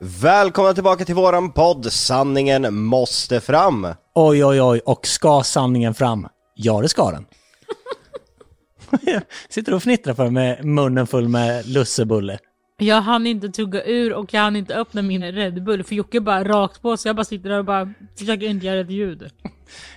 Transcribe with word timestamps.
Välkomna 0.00 0.74
tillbaka 0.74 1.04
till 1.04 1.14
våran 1.14 1.52
podd 1.52 1.92
Sanningen 1.92 2.74
måste 2.74 3.40
fram. 3.40 3.86
Oj, 4.14 4.44
oj, 4.44 4.62
oj, 4.62 4.80
och 4.84 5.06
ska 5.06 5.42
sanningen 5.42 5.94
fram? 5.94 6.28
Ja, 6.54 6.80
det 6.80 6.88
ska 6.88 7.10
den. 7.10 7.26
Sitter 9.48 9.74
och 9.74 9.82
fnittrar 9.82 10.14
för 10.14 10.30
med 10.30 10.64
munnen 10.64 11.06
full 11.06 11.28
med 11.28 11.66
lussebulle. 11.66 12.38
Jag 12.78 13.00
hann 13.00 13.26
inte 13.26 13.48
tugga 13.48 13.84
ur 13.84 14.12
och 14.12 14.34
jag 14.34 14.40
hann 14.40 14.56
inte 14.56 14.74
öppna 14.74 15.02
min 15.02 15.32
Red 15.32 15.64
Bull 15.64 15.84
för 15.84 15.94
Jocke 15.94 16.20
bara 16.20 16.44
rakt 16.44 16.82
på 16.82 16.96
så 16.96 17.08
jag 17.08 17.16
bara 17.16 17.24
sitter 17.24 17.48
där 17.48 17.58
och 17.58 17.64
bara 17.64 17.92
försöker 18.18 18.46
inte 18.46 18.66
göra 18.66 18.80
ett 18.80 18.90
ljud. 18.90 19.30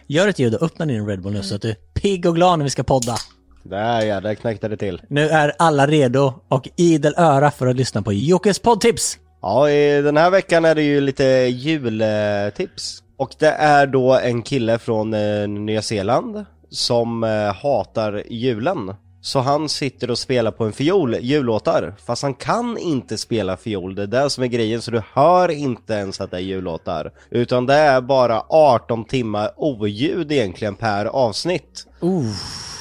Gör 0.07 0.27
ett 0.27 0.39
ljud 0.39 0.55
och 0.55 0.61
öppna 0.63 0.85
din 0.85 1.07
Red 1.07 1.21
Bull 1.21 1.33
nu 1.33 1.43
så 1.43 1.55
att 1.55 1.61
du 1.61 1.69
är 1.69 1.75
pigg 1.93 2.25
och 2.25 2.35
glad 2.35 2.59
när 2.59 2.63
vi 2.63 2.69
ska 2.69 2.83
podda. 2.83 3.15
Där 3.63 4.01
ja, 4.01 4.21
där 4.21 4.35
knäckte 4.35 4.67
det 4.67 4.77
till. 4.77 5.01
Nu 5.07 5.29
är 5.29 5.53
alla 5.59 5.87
redo 5.87 6.33
och 6.47 6.69
idel 6.75 7.13
öra 7.17 7.51
för 7.51 7.67
att 7.67 7.75
lyssna 7.75 8.01
på 8.01 8.13
Jockes 8.13 8.59
poddtips. 8.59 9.17
Ja, 9.41 9.69
i 9.69 10.01
den 10.01 10.17
här 10.17 10.29
veckan 10.29 10.65
är 10.65 10.75
det 10.75 10.83
ju 10.83 11.01
lite 11.01 11.23
jultips. 11.23 13.03
Och 13.17 13.35
det 13.39 13.51
är 13.51 13.87
då 13.87 14.13
en 14.13 14.41
kille 14.41 14.79
från 14.79 15.13
eh, 15.13 15.47
Nya 15.47 15.81
Zeeland 15.81 16.45
som 16.69 17.23
eh, 17.23 17.53
hatar 17.53 18.23
julen. 18.29 18.93
Så 19.21 19.39
han 19.39 19.69
sitter 19.69 20.11
och 20.11 20.19
spelar 20.19 20.51
på 20.51 20.65
en 20.65 20.73
fiol, 20.73 21.15
jullåtar, 21.21 21.95
fast 22.05 22.23
han 22.23 22.33
kan 22.33 22.77
inte 22.77 23.17
spela 23.17 23.57
fiol, 23.57 23.95
det 23.95 24.03
är 24.03 24.07
det 24.07 24.29
som 24.29 24.43
är 24.43 24.47
grejen, 24.47 24.81
så 24.81 24.91
du 24.91 25.01
hör 25.13 25.51
inte 25.51 25.93
ens 25.93 26.21
att 26.21 26.31
det 26.31 26.37
är 26.37 26.41
jullåtar. 26.41 27.11
Utan 27.29 27.65
det 27.65 27.73
är 27.73 28.01
bara 28.01 28.43
18 28.49 29.05
timmar 29.05 29.51
oljud 29.57 30.31
egentligen 30.31 30.75
per 30.75 31.05
avsnitt. 31.05 31.87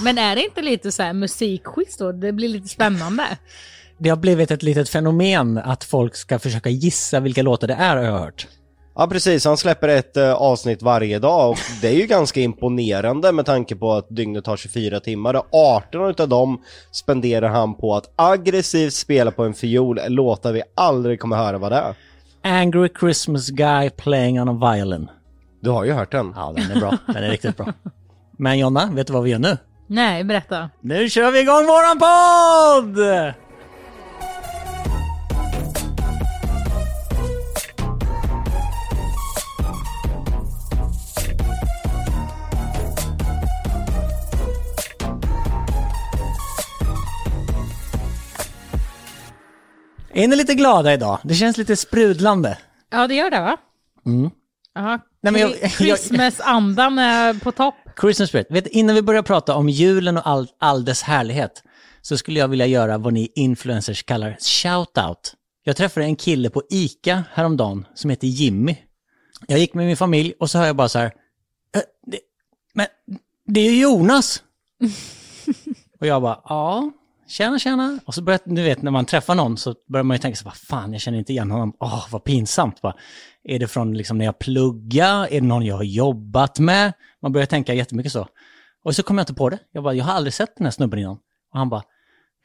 Men 0.01 0.19
är 0.19 0.37
det 0.37 0.45
inte 0.45 0.63
lite 0.63 0.93
så 0.93 1.03
här 1.03 1.13
musikquiz 1.13 1.97
då? 1.97 2.13
Det 2.13 2.33
blir 2.33 2.49
lite 2.49 2.69
spännande. 2.69 3.25
Det 3.99 4.09
har 4.09 4.17
blivit 4.17 4.51
ett 4.51 4.63
litet 4.63 4.89
fenomen 4.89 5.59
att 5.59 5.85
folk 5.85 6.17
ska 6.17 6.39
försöka 6.39 6.71
gissa 6.71 7.21
vilka 7.21 7.43
låtar 7.43 7.69
det 7.69 7.75
är 7.75 7.97
har 7.97 8.05
jag 8.05 8.19
hört. 8.19 8.47
Ja 8.95 9.07
precis, 9.07 9.45
han 9.45 9.57
släpper 9.57 9.89
ett 9.89 10.17
eh, 10.17 10.33
avsnitt 10.33 10.83
varje 10.83 11.19
dag 11.19 11.51
och 11.51 11.59
det 11.83 11.89
är 11.89 11.93
ju 11.93 12.07
ganska 12.07 12.41
imponerande 12.41 13.33
med 13.33 13.47
tanke 13.47 13.77
på 13.77 13.93
att 13.93 14.07
dygnet 14.09 14.47
har 14.47 14.57
24 14.57 15.01
timmar 15.01 15.35
och 15.35 15.47
18 15.53 16.11
utav 16.11 16.29
dem 16.29 16.63
spenderar 16.93 17.49
han 17.49 17.75
på 17.75 17.95
att 17.97 18.13
aggressivt 18.17 18.93
spela 18.93 19.31
på 19.31 19.45
en 19.45 19.55
fiol, 19.55 20.01
låtar 20.09 20.53
vi 20.53 20.63
aldrig 20.75 21.21
kommer 21.21 21.37
höra 21.37 21.59
vad 21.59 21.73
det 21.73 21.77
är. 21.77 21.95
Angry 22.43 22.89
Christmas 23.01 23.49
Guy 23.49 23.91
Playing 23.91 24.41
on 24.41 24.49
a 24.49 24.73
Violin. 24.75 25.09
Du 25.61 25.71
har 25.71 25.85
ju 25.85 25.93
hört 25.93 26.13
den. 26.13 26.33
Ja, 26.37 26.55
den 26.57 26.71
är 26.71 26.81
bra. 26.81 26.99
Den 27.07 27.17
är 27.17 27.31
riktigt 27.31 27.57
bra. 27.57 27.73
Men 28.39 28.59
Jonna, 28.59 28.91
vet 28.93 29.07
du 29.07 29.13
vad 29.13 29.23
vi 29.23 29.31
gör 29.31 29.39
nu? 29.39 29.57
Nej, 29.87 30.25
berätta. 30.25 30.71
Nu 30.81 31.09
kör 31.09 31.31
vi 31.31 31.41
igång 31.41 31.67
våran 31.67 31.99
podd! 31.99 33.07
Är 50.13 50.29
ni 50.29 50.37
lite 50.37 50.55
glada 50.55 50.93
idag? 50.95 51.19
Det 51.25 51.35
känns 51.35 51.57
lite 51.57 51.77
sprudlande. 51.77 52.59
Ja, 52.91 53.07
det 53.07 53.15
gör 53.15 53.31
det 53.31 53.41
va? 53.41 53.57
Mm. 54.07 54.31
Ja, 54.75 54.99
Nej, 55.21 55.33
men 55.33 55.41
jag- 55.43 55.51
jag- 55.63 55.71
Christmas-andan 55.71 56.99
är 56.99 57.35
på 57.35 57.53
topp. 57.53 57.75
Christmas 58.01 58.29
spirit. 58.29 58.47
Vet, 58.51 58.67
innan 58.67 58.95
vi 58.95 59.03
börjar 59.03 59.23
prata 59.23 59.55
om 59.55 59.69
julen 59.69 60.17
och 60.17 60.27
all, 60.27 60.49
all 60.59 60.85
dess 60.85 61.03
härlighet 61.03 61.63
så 62.03 62.19
skulle 62.19 62.39
jag 62.39 62.49
vilja 62.49 62.67
göra 62.67 62.99
vad 62.99 63.13
ni 63.13 63.33
influencers 63.35 64.03
kallar 64.03 64.37
shout-out. 64.41 65.35
Jag 65.65 65.77
träffade 65.77 66.07
en 66.07 66.17
kille 66.17 66.51
på 66.51 66.63
ICA 66.71 67.25
häromdagen 67.33 67.87
som 67.95 68.11
heter 68.11 68.27
Jimmy. 68.27 68.77
Jag 69.47 69.59
gick 69.59 69.75
med 69.75 69.87
min 69.87 69.97
familj 69.97 70.33
och 70.41 70.51
så 70.51 70.59
hör 70.59 70.67
jag 70.67 70.77
bara 70.77 70.89
så 70.89 70.99
här, 70.99 71.07
"Äh, 71.07 71.81
det, 72.07 72.19
men 72.75 72.87
det 73.47 73.61
är 73.61 73.71
ju 73.71 73.81
Jonas! 73.81 74.43
och 76.01 76.07
jag 76.07 76.23
bara, 76.23 76.41
ja, 76.45 76.91
tjena 77.29 77.59
tjena. 77.59 77.99
Och 78.05 78.15
så 78.15 78.23
börjar, 78.23 78.41
du 78.45 78.63
vet 78.63 78.83
när 78.83 78.91
man 78.91 79.05
träffar 79.05 79.35
någon 79.35 79.57
så 79.57 79.75
börjar 79.89 80.05
man 80.05 80.15
ju 80.15 80.19
tänka 80.19 80.37
så 80.37 80.45
vad 80.45 80.57
fan 80.57 80.93
jag 80.93 81.01
känner 81.01 81.19
inte 81.19 81.33
igen 81.33 81.51
honom. 81.51 81.77
Åh, 81.81 82.07
vad 82.11 82.25
pinsamt. 82.25 82.81
Bara, 82.81 82.95
är 83.45 83.59
det 83.59 83.69
från 83.69 83.97
liksom 83.97 84.19
när 84.19 84.25
jag 84.25 84.39
pluggar? 84.39 85.27
Är 85.27 85.41
det 85.41 85.47
någon 85.47 85.65
jag 85.65 85.77
har 85.77 85.83
jobbat 85.83 86.59
med? 86.59 86.93
Man 87.23 87.33
börjar 87.33 87.47
tänka 87.47 87.75
jättemycket 87.75 88.13
så. 88.13 88.29
Och 88.85 88.97
så 88.97 89.03
kom 89.03 89.19
jag 89.19 89.23
inte 89.23 89.35
på 89.35 89.51
det. 89.51 89.59
Jag 89.73 89.85
bara, 89.85 89.95
jag 89.95 90.05
har 90.05 90.13
aldrig 90.13 90.35
sett 90.35 90.57
den 90.57 90.67
här 90.67 90.71
snubben 90.71 90.99
innan. 90.99 91.19
Och 91.53 91.59
han 91.59 91.69
bara, 91.69 91.83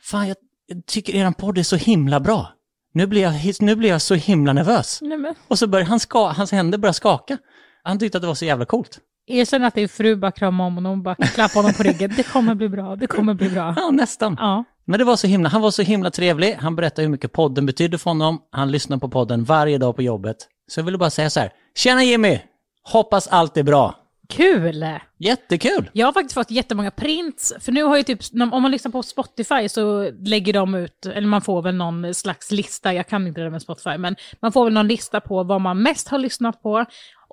fan 0.01 0.27
jag, 0.27 0.37
jag 0.67 0.85
tycker 0.85 1.15
eran 1.15 1.33
podd 1.33 1.57
är 1.57 1.63
så 1.63 1.75
himla 1.75 2.19
bra. 2.19 2.53
Nu 2.93 3.07
blir 3.07 3.21
jag, 3.21 3.33
nu 3.59 3.75
blir 3.75 3.89
jag 3.89 4.01
så 4.01 4.15
himla 4.15 4.53
nervös. 4.53 4.99
Nej, 5.01 5.17
men. 5.17 5.35
Och 5.47 5.59
så 5.59 5.67
börjar 5.67 5.85
han 5.85 5.99
ska, 5.99 6.27
hans 6.27 6.51
händer 6.51 6.77
börja 6.77 6.93
skaka. 6.93 7.37
Han 7.83 7.99
tyckte 7.99 8.17
att 8.17 8.21
det 8.21 8.27
var 8.27 8.35
så 8.35 8.45
jävla 8.45 8.65
coolt. 8.65 8.99
Erkänn 9.27 9.63
att 9.63 9.75
din 9.75 9.89
fru 9.89 10.15
bara 10.15 10.31
kramar 10.31 10.65
om 10.65 10.75
honom 10.75 10.91
och 10.91 10.97
bara 10.97 11.15
klappar 11.15 11.55
honom 11.55 11.73
på 11.73 11.83
ryggen. 11.83 12.13
Det 12.17 12.23
kommer 12.23 12.55
bli 12.55 12.69
bra, 12.69 12.95
det 12.95 13.07
kommer 13.07 13.33
bli 13.33 13.49
bra. 13.49 13.73
Ja, 13.77 13.91
nästan. 13.91 14.37
Ja. 14.39 14.63
Men 14.85 14.99
det 14.99 15.05
var 15.05 15.15
så 15.15 15.27
himla, 15.27 15.49
han 15.49 15.61
var 15.61 15.71
så 15.71 15.81
himla 15.81 16.11
trevlig. 16.11 16.57
Han 16.59 16.75
berättade 16.75 17.01
hur 17.01 17.09
mycket 17.09 17.31
podden 17.31 17.65
betydde 17.65 17.97
för 17.97 18.09
honom. 18.09 18.41
Han 18.51 18.71
lyssnar 18.71 18.97
på 18.97 19.09
podden 19.09 19.43
varje 19.43 19.77
dag 19.77 19.95
på 19.95 20.01
jobbet. 20.01 20.37
Så 20.67 20.79
jag 20.79 20.85
ville 20.85 20.97
bara 20.97 21.09
säga 21.09 21.29
så 21.29 21.39
här. 21.39 21.51
Tjena 21.75 22.03
Jimmy! 22.03 22.39
Hoppas 22.83 23.27
allt 23.27 23.57
är 23.57 23.63
bra. 23.63 23.95
Kul! 24.29 24.85
Jättekul! 25.19 25.89
Jag 25.93 26.07
har 26.07 26.13
faktiskt 26.13 26.33
fått 26.33 26.51
jättemånga 26.51 26.91
prints, 26.91 27.53
för 27.59 27.71
nu 27.71 27.83
har 27.83 27.97
ju 27.97 28.03
typ, 28.03 28.19
om 28.51 28.61
man 28.61 28.71
lyssnar 28.71 28.91
på 28.91 29.03
Spotify 29.03 29.69
så 29.69 30.11
lägger 30.11 30.53
de 30.53 30.75
ut, 30.75 31.05
eller 31.05 31.27
man 31.27 31.41
får 31.41 31.61
väl 31.61 31.75
någon 31.75 32.13
slags 32.13 32.51
lista, 32.51 32.93
jag 32.93 33.07
kan 33.07 33.27
inte 33.27 33.41
det 33.41 33.49
med 33.49 33.61
Spotify, 33.61 33.97
men 33.97 34.15
man 34.41 34.51
får 34.51 34.63
väl 34.63 34.73
någon 34.73 34.87
lista 34.87 35.21
på 35.21 35.43
vad 35.43 35.61
man 35.61 35.81
mest 35.81 36.07
har 36.07 36.17
lyssnat 36.17 36.63
på. 36.63 36.85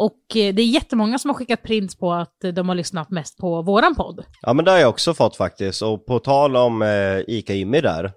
Och 0.02 0.36
eh, 0.36 0.54
det 0.54 0.62
är 0.62 0.66
jättemånga 0.66 1.18
som 1.18 1.30
har 1.30 1.34
skickat 1.34 1.62
prints 1.62 1.96
på 1.98 2.12
att 2.12 2.36
de 2.54 2.68
har 2.68 2.74
lyssnat 2.74 3.10
mest 3.10 3.38
på 3.38 3.62
våran 3.62 3.94
podd. 3.94 4.24
Ja 4.42 4.52
men 4.52 4.64
det 4.64 4.70
har 4.70 4.78
jag 4.78 4.88
också 4.90 5.14
fått 5.14 5.36
faktiskt 5.36 5.82
och 5.82 6.06
på 6.06 6.18
tal 6.18 6.56
om 6.56 6.82
eh, 6.82 7.18
ICA 7.28 7.54
Jimmy 7.54 7.80
där 7.80 8.12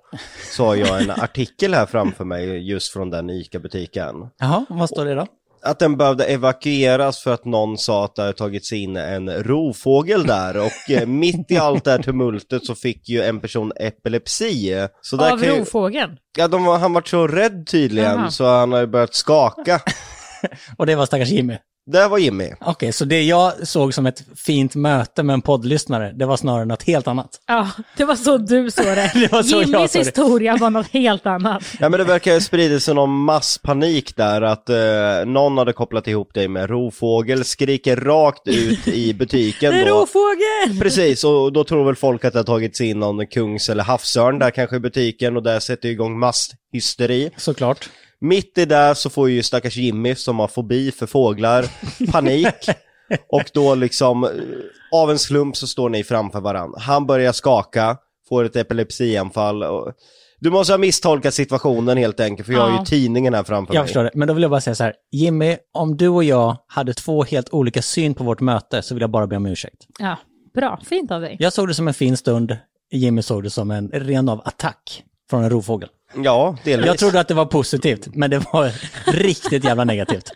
så 0.56 0.66
har 0.66 0.76
jag 0.76 1.02
en 1.02 1.12
artikel 1.24 1.74
här 1.74 1.86
framför 1.86 2.26
mig 2.26 2.70
just 2.72 2.94
från 2.94 3.10
den 3.10 3.30
ICA-butiken. 3.30 4.16
Jaha, 4.38 4.66
vad 4.70 4.90
står 4.90 5.06
det 5.06 5.16
då? 5.16 5.28
Att 5.66 5.80
den 5.80 5.98
behövde 5.98 6.26
evakueras 6.26 7.24
för 7.24 7.34
att 7.34 7.46
någon 7.46 7.78
sa 7.78 8.06
att 8.06 8.16
det 8.16 8.22
hade 8.22 8.34
tagit 8.34 8.66
sig 8.66 8.84
in 8.84 8.96
en 8.98 9.30
rovfågel 9.44 10.26
där 10.26 10.58
och 10.58 10.92
eh, 10.92 11.06
mitt 11.08 11.52
i 11.52 11.58
allt 11.58 11.84
det 11.84 11.92
här 11.92 12.02
tumultet 12.04 12.66
så 12.66 12.76
fick 12.76 13.10
ju 13.10 13.22
en 13.22 13.40
person 13.40 13.72
epilepsi. 13.76 14.88
Så 15.02 15.16
där 15.16 15.32
Av 15.32 15.38
kan 15.40 15.54
ju, 15.54 15.60
rovfågeln. 15.60 16.18
ja, 16.38 16.48
de, 16.48 16.64
var- 16.66 16.78
han 16.80 16.94
var 16.94 17.02
så 17.06 17.28
rädd 17.28 17.68
tydligen 17.68 18.12
Jaha. 18.20 18.32
så 18.32 18.46
han 18.46 18.72
har 18.72 18.80
ju 18.80 18.88
börjat 18.88 19.14
skaka. 19.16 19.80
Och 20.78 20.86
det 20.86 20.96
var 20.96 21.06
stackars 21.06 21.30
Jimmy. 21.30 21.58
Där 21.86 22.10
var 22.10 22.18
Jimmy. 22.18 22.50
Okej, 22.62 22.94
så 22.94 23.06
det 23.06 23.22
jag 23.24 23.68
såg 23.68 23.94
som 23.94 24.06
ett 24.06 24.24
fint 24.46 24.76
möte 24.76 25.24
med 25.24 25.34
en 25.34 25.42
poddlyssnare, 25.42 26.12
det 26.16 26.26
var 26.26 26.38
snarare 26.38 26.66
något 26.66 26.84
helt 26.84 27.08
annat. 27.08 27.30
Ja, 27.48 27.70
det 27.98 28.06
var 28.06 28.16
så 28.16 28.38
du 28.38 28.72
såg 28.72 28.86
det. 28.86 29.12
Det 29.24 29.32
var 29.32 29.44
så 29.44 29.56
jag 29.56 29.64
Jimmys 29.68 29.96
historia 29.96 30.58
var 30.58 30.70
något 30.70 30.88
helt 30.88 31.26
annat. 31.26 31.64
Ja 31.80 31.90
men 31.90 32.00
det 32.00 32.04
verkar 32.04 32.34
ha 32.34 32.40
spridit 32.40 32.84
sig 32.84 32.94
någon 32.96 33.10
masspanik 33.10 34.16
där 34.16 34.42
att 34.42 34.70
eh, 34.70 34.76
någon 35.26 35.58
hade 35.58 35.74
kopplat 35.74 36.08
ihop 36.08 36.34
dig 36.34 36.48
med 36.48 36.70
rovfågel, 36.70 37.46
skriker 37.46 37.96
rakt 37.96 38.48
ut 38.48 38.88
i 38.88 39.14
butiken 39.20 39.74
Det 39.74 39.82
är 39.82 39.86
då. 39.86 39.92
rovfågel! 40.00 40.80
Precis, 40.82 41.24
och 41.24 41.54
då 41.54 41.64
tror 41.64 41.86
väl 41.86 41.96
folk 41.96 42.26
att 42.26 42.34
det 42.34 42.40
har 42.40 42.44
tagit 42.44 42.76
sig 42.78 42.90
in 42.90 43.00
någon 43.00 43.28
kungs 43.28 43.70
eller 43.70 43.84
havsörn 43.84 44.40
där 44.40 44.52
kanske 44.52 44.76
i 44.76 44.80
butiken 44.80 45.38
och 45.38 45.44
där 45.44 45.60
sätter 45.60 45.90
igång 45.90 46.20
masshysteri. 46.20 47.30
Såklart. 47.38 47.90
Mitt 48.24 48.58
i 48.58 48.66
det 48.66 48.96
så 48.96 49.10
får 49.10 49.30
ju 49.30 49.44
stackars 49.44 49.78
Jimmy 49.78 50.16
som 50.16 50.40
har 50.40 50.48
fobi 50.48 50.92
för 50.92 51.06
fåglar 51.06 51.66
panik. 52.12 52.56
Och 53.30 53.44
då 53.54 53.76
liksom, 53.76 54.24
eh, 54.24 54.30
av 54.92 55.12
en 55.12 55.20
slump 55.20 55.58
så 55.58 55.68
står 55.68 55.90
ni 55.90 56.04
framför 56.04 56.42
varandra. 56.42 56.80
Han 56.80 57.06
börjar 57.06 57.32
skaka, 57.32 57.98
får 58.30 58.44
ett 58.44 58.56
epilepsianfall. 58.56 59.64
Och... 59.64 59.94
Du 60.40 60.50
måste 60.50 60.74
ha 60.74 60.78
misstolkat 60.78 61.34
situationen 61.34 61.98
helt 61.98 62.20
enkelt, 62.20 62.46
för 62.46 62.54
jag 62.54 62.62
har 62.62 62.70
ju 62.70 62.76
Ja. 62.76 62.86
tidningen 62.86 63.34
här 63.34 63.44
framför 63.44 63.74
Jag 63.74 63.82
mig. 63.82 63.88
förstår 63.88 64.04
det. 64.04 64.12
Men 64.14 64.28
då 64.28 64.34
vill 64.34 64.42
jag 64.42 64.52
bara 64.52 64.62
säga 64.62 64.76
så 64.76 64.84
här. 64.84 64.94
Jimmy, 65.12 65.58
om 65.74 65.98
du 65.98 66.08
och 66.08 66.24
jag 66.24 66.58
hade 66.68 66.94
två 66.94 67.24
helt 67.24 67.54
olika 67.54 67.82
syn 67.82 68.14
på 68.14 68.24
vårt 68.24 68.42
möte 68.42 68.82
så 68.82 68.96
vill 68.96 69.02
jag 69.02 69.10
bara 69.12 69.28
be 69.28 69.36
om 69.36 69.46
ursäkt. 69.46 69.88
Ja, 70.00 70.18
bra. 70.56 70.80
Fint 70.90 71.12
av 71.12 71.22
dig. 71.22 71.36
Jag 71.40 71.54
såg 71.54 71.68
det 71.68 71.74
som 71.74 71.88
en 71.88 71.94
fin 71.94 72.18
stund. 72.18 72.58
Jimmy 72.92 73.22
såg 73.22 73.44
det 73.44 73.50
som 73.50 73.72
en 73.72 73.90
ren 73.94 74.30
av 74.30 74.42
attack 74.46 75.04
från 75.34 75.44
en 75.44 75.50
rovfågel. 75.50 75.90
Ja, 76.16 76.58
delvis. 76.64 76.88
Jag 76.88 76.98
trodde 76.98 77.20
att 77.20 77.28
det 77.28 77.34
var 77.34 77.46
positivt, 77.46 78.16
men 78.16 78.30
det 78.30 78.40
var 78.54 78.72
riktigt 79.12 79.64
jävla 79.64 79.84
negativt. 79.84 80.32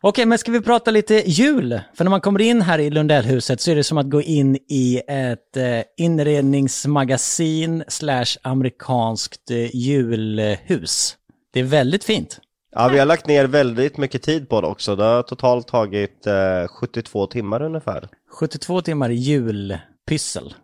Okej, 0.00 0.26
men 0.26 0.38
ska 0.38 0.52
vi 0.52 0.60
prata 0.60 0.90
lite 0.90 1.30
jul? 1.30 1.80
För 1.94 2.04
när 2.04 2.10
man 2.10 2.20
kommer 2.20 2.40
in 2.40 2.62
här 2.62 2.78
i 2.78 2.90
Lundellhuset 2.90 3.60
så 3.60 3.70
är 3.70 3.76
det 3.76 3.84
som 3.84 3.98
att 3.98 4.10
gå 4.10 4.22
in 4.22 4.56
i 4.56 5.02
ett 5.08 5.56
eh, 5.56 5.80
inredningsmagasin 5.96 7.84
slash 7.88 8.26
amerikanskt 8.42 9.50
eh, 9.50 9.76
julhus. 9.76 11.16
Det 11.52 11.60
är 11.60 11.64
väldigt 11.64 12.04
fint. 12.04 12.40
Ja, 12.74 12.88
vi 12.88 12.98
har 12.98 13.06
lagt 13.06 13.26
ner 13.26 13.44
väldigt 13.44 13.96
mycket 13.96 14.22
tid 14.22 14.48
på 14.48 14.60
det 14.60 14.66
också. 14.66 14.96
Det 14.96 15.04
har 15.04 15.22
totalt 15.22 15.68
tagit 15.68 16.26
eh, 16.26 16.68
72 16.68 17.26
timmar 17.26 17.62
ungefär. 17.62 18.08
72 18.30 18.80
timmar 18.80 19.10
julpyssel. 19.10 20.54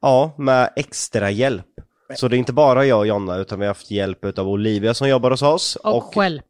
Ja, 0.00 0.34
med 0.38 0.72
extra 0.76 1.30
hjälp. 1.30 1.66
Så 2.16 2.28
det 2.28 2.36
är 2.36 2.38
inte 2.38 2.52
bara 2.52 2.84
jag 2.86 2.98
och 2.98 3.06
Jonna, 3.06 3.36
utan 3.36 3.58
vi 3.58 3.64
har 3.66 3.70
haft 3.70 3.90
hjälp 3.90 4.38
av 4.38 4.48
Olivia 4.48 4.94
som 4.94 5.08
jobbar 5.08 5.30
hos 5.30 5.42
oss. 5.42 5.76
Och, 5.76 6.14
själv. 6.14 6.40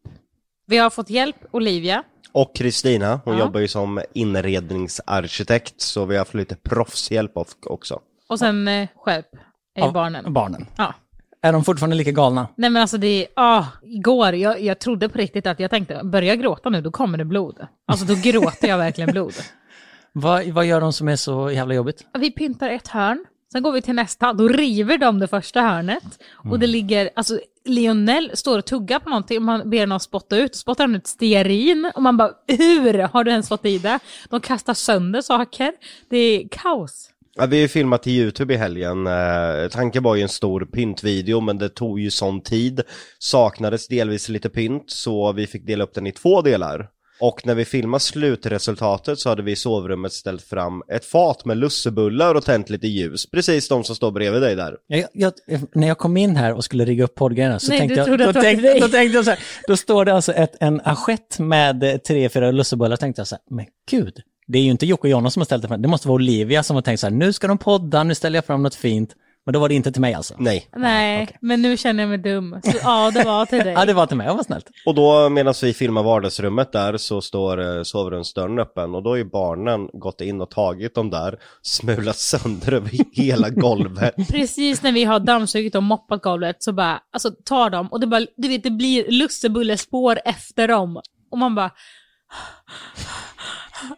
Vi 0.67 0.79
har 0.79 0.91
fått 0.91 1.11
hjälp, 1.11 1.37
Olivia. 1.51 2.03
Och 2.33 2.57
Kristina, 2.57 3.21
hon 3.25 3.35
Ja. 3.39 3.41
jobbar 3.45 3.61
ju 3.61 3.69
som 3.69 4.01
inredningsarkitekt 4.15 5.81
så 5.81 6.05
vi 6.05 6.15
har 6.15 6.19
haft 6.21 6.35
lite 6.35 6.57
proffshjälp 6.57 7.37
of- 7.37 7.57
också. 7.67 8.01
Och 8.29 8.39
sen 8.39 8.69
eh, 8.69 8.89
skärp 8.97 9.27
är 9.75 9.81
Ja, 9.81 9.91
barnen. 9.91 10.33
Barnen. 10.33 10.67
Ja. 10.77 10.95
Är 11.43 11.53
de 11.53 11.65
fortfarande 11.65 11.97
lika 11.97 12.11
galna? 12.11 12.49
Nej 12.57 12.71
men 12.71 12.83
alltså 12.83 12.99
det 12.99 13.27
ah, 13.37 13.65
igår, 13.83 14.35
jag, 14.35 14.61
jag 14.61 14.79
trodde 14.79 15.09
på 15.09 15.19
riktigt 15.19 15.47
att 15.47 15.61
jag 15.61 15.71
tänkte, 15.71 16.01
börjar 16.05 16.29
jag 16.29 16.41
gråta 16.41 16.69
nu 16.71 16.81
då 16.81 16.91
kommer 16.91 17.19
det 17.19 17.25
blod. 17.25 17.67
Alltså 17.87 18.07
då 18.07 18.15
gråter 18.15 18.69
jag 18.69 18.79
verkligen 18.79 19.11
blod. 19.11 19.35
Vad, 20.13 20.47
vad 20.49 20.67
gör 20.67 20.81
de 20.81 20.93
som 20.93 21.09
är 21.09 21.17
så 21.17 21.51
jävla 21.51 21.75
jobbigt? 21.75 22.05
Vi 22.19 22.31
pyntar 22.31 22.71
ett 22.71 22.89
hörn, 22.89 23.25
sen 23.53 23.63
går 23.63 23.73
vi 23.73 23.83
till 23.83 23.95
nästa, 23.95 24.33
då 24.33 24.49
river 24.49 24.99
de 24.99 25.19
det 25.19 25.29
första 25.29 25.61
hörnet. 25.61 26.23
Och 26.51 26.59
det 26.59 26.67
ligger, 26.67 27.11
alltså 27.15 27.41
Lionel 27.65 28.31
står 28.35 28.59
och 28.59 28.65
tuggar 28.65 28.99
på 28.99 29.11
någonting 29.11 29.37
och 29.37 29.43
man 29.43 29.71
ber 29.71 29.81
honom 29.81 30.01
spotta 30.01 30.37
ut, 30.37 30.57
spottar 30.57 30.85
han 30.85 30.95
ut 30.95 31.07
stearin 31.07 31.93
och 31.95 32.03
man 32.03 32.17
bara 32.17 32.33
hur 32.47 32.99
har 32.99 33.25
du 33.25 33.31
ens 33.31 33.49
fått 33.49 33.67
i 33.67 33.79
det? 33.79 33.99
De 34.31 34.41
kastar 34.41 34.75
sönder 34.75 35.21
saker, 35.21 35.73
det 36.11 36.17
är 36.17 36.49
kaos. 36.51 37.11
Ja, 37.35 37.47
vi 37.47 37.57
har 37.57 37.63
ju 37.63 37.69
filmat 37.69 38.03
till 38.03 38.13
Youtube 38.13 38.55
i 38.55 38.57
helgen. 38.57 39.07
Eh, 39.07 39.69
tanken 39.71 40.03
var 40.03 40.15
ju 40.17 40.23
en 40.23 40.29
stor 40.29 40.65
pyntvideo 40.65 41.41
men 41.41 41.59
det 41.59 41.69
tog 41.69 42.01
ju 42.01 42.11
sån 42.11 42.41
tid. 42.41 42.81
Saknades 43.19 43.89
delvis 43.89 44.29
lite 44.29 44.49
pynt 44.49 44.91
så 44.91 45.33
vi 45.33 45.47
fick 45.47 45.67
dela 45.67 45.85
upp 45.85 45.95
den 45.95 46.07
i 46.07 46.13
två 46.13 46.43
delar. 46.43 46.89
Och 47.21 47.47
när 47.47 47.55
vi 47.55 47.65
filmade 47.65 48.01
slutresultatet 48.01 49.19
så 49.19 49.29
hade 49.29 49.43
vi 49.43 49.53
i 49.53 49.57
sovrummet 49.57 50.13
ställt 50.13 50.43
fram 50.43 50.83
ett 50.89 51.05
fat 51.05 51.45
med 51.45 51.57
lussebullar 51.57 52.35
och 52.35 52.45
tänt 52.45 52.71
lite 52.71 52.87
ljus. 52.87 53.31
Precis 53.31 53.69
de 53.69 53.85
som 53.85 53.97
står 53.97 54.11
bredvid 54.11 54.43
dig 54.43 54.57
där. 54.57 54.77
Jag, 54.87 55.09
jag, 55.13 55.33
när 55.75 55.89
jag 55.89 55.99
kom 55.99 56.17
in 56.17 56.37
här 56.37 56.55
och 56.55 56.65
skulle 56.65 56.85
rigga 56.85 57.05
upp 57.05 57.15
poddgrejerna 57.15 57.59
så 57.59 57.69
Nej, 57.69 57.79
tänkte 57.79 58.05
du 58.05 58.11
jag, 58.11 58.35
då, 58.35 58.41
tänkte, 58.41 58.79
då 58.81 58.89
tänkte 58.89 59.17
jag 59.17 59.25
så 59.25 59.31
här, 59.31 59.41
då 59.67 59.77
står 59.77 60.05
det 60.05 60.15
alltså 60.15 60.33
ett, 60.33 60.57
en 60.61 60.81
assiett 60.81 61.39
med 61.39 61.83
eh, 61.83 61.97
tre, 61.97 62.29
fyra 62.29 62.51
lussebullar, 62.51 62.97
tänkte 62.97 63.21
jag 63.21 63.27
så 63.27 63.35
här, 63.35 63.57
men 63.57 63.67
gud, 63.91 64.23
det 64.47 64.59
är 64.59 64.63
ju 64.63 64.71
inte 64.71 64.87
Jocke 64.87 65.03
och 65.03 65.09
Jonna 65.09 65.31
som 65.31 65.41
har 65.41 65.45
ställt 65.45 65.63
det 65.63 65.69
fram, 65.69 65.83
det 65.83 65.89
måste 65.89 66.09
vara 66.09 66.15
Olivia 66.15 66.63
som 66.63 66.75
har 66.77 66.83
tänkt 66.83 67.01
så 67.01 67.07
här, 67.07 67.15
nu 67.15 67.33
ska 67.33 67.49
de 67.49 67.59
podda, 67.59 68.05
nu 68.05 68.15
ställer 68.15 68.37
jag 68.37 68.45
fram 68.45 68.63
något 68.63 68.75
fint, 68.75 69.15
men 69.47 69.53
då 69.53 69.61
var 69.61 69.69
det 69.69 69.75
inte 69.75 69.93
till 69.93 70.01
mig 70.01 70.15
alltså. 70.15 70.35
Nej. 70.39 70.69
Nej, 70.77 71.23
okej. 71.23 71.37
men 71.41 71.63
nu 71.63 71.77
känner 71.77 72.03
jag 72.03 72.09
mig 72.09 72.19
dum. 72.19 72.61
Så, 72.65 72.73
ja, 72.83 73.11
det 73.11 73.25
var 73.25 73.47
till 73.47 73.59
dig. 73.59 73.73
Ja, 73.81 73.85
det 73.85 73.93
var 73.93 74.07
till 74.07 74.17
mig, 74.17 74.27
ja, 74.27 74.35
vad 74.35 74.47
snällt. 74.47 74.71
Och 74.87 74.95
då 74.95 75.29
medan 75.29 75.55
vi 75.63 75.75
filmar 75.75 76.03
vardagsrummet 76.03 76.73
där 76.73 76.97
så 76.97 77.21
står 77.21 77.77
eh, 77.77 77.83
sovrumsdörren 77.83 78.59
öppen 78.59 78.95
och 78.95 79.03
då 79.03 79.11
har 79.11 79.17
ju 79.17 79.25
barnen 79.25 79.89
gått 79.93 80.21
in 80.21 80.41
och 80.41 80.51
tagit 80.51 80.95
dem 80.95 81.11
där, 81.11 81.39
smulat 81.63 82.17
sönder 82.17 82.73
över 82.73 82.91
hela 83.13 83.51
golvet. 83.51 84.15
Precis 84.29 84.83
när 84.83 84.93
vi 84.93 85.05
har 85.05 85.21
dammsugit 85.21 85.75
och 85.75 85.83
moppat 85.83 86.23
golvet 86.23 86.63
så 86.63 86.73
bara, 86.73 87.01
alltså 87.13 87.31
tar 87.45 87.71
de 87.71 87.87
och 87.93 88.01
det 88.01 88.07
bara, 88.07 88.27
du 88.37 88.49
vet 88.49 88.63
det 88.63 88.71
blir 88.71 89.11
lussebullespår 89.11 90.21
efter 90.25 90.69
dem. 90.69 91.01
Och 91.31 91.39
man 91.39 91.55
bara, 91.55 91.71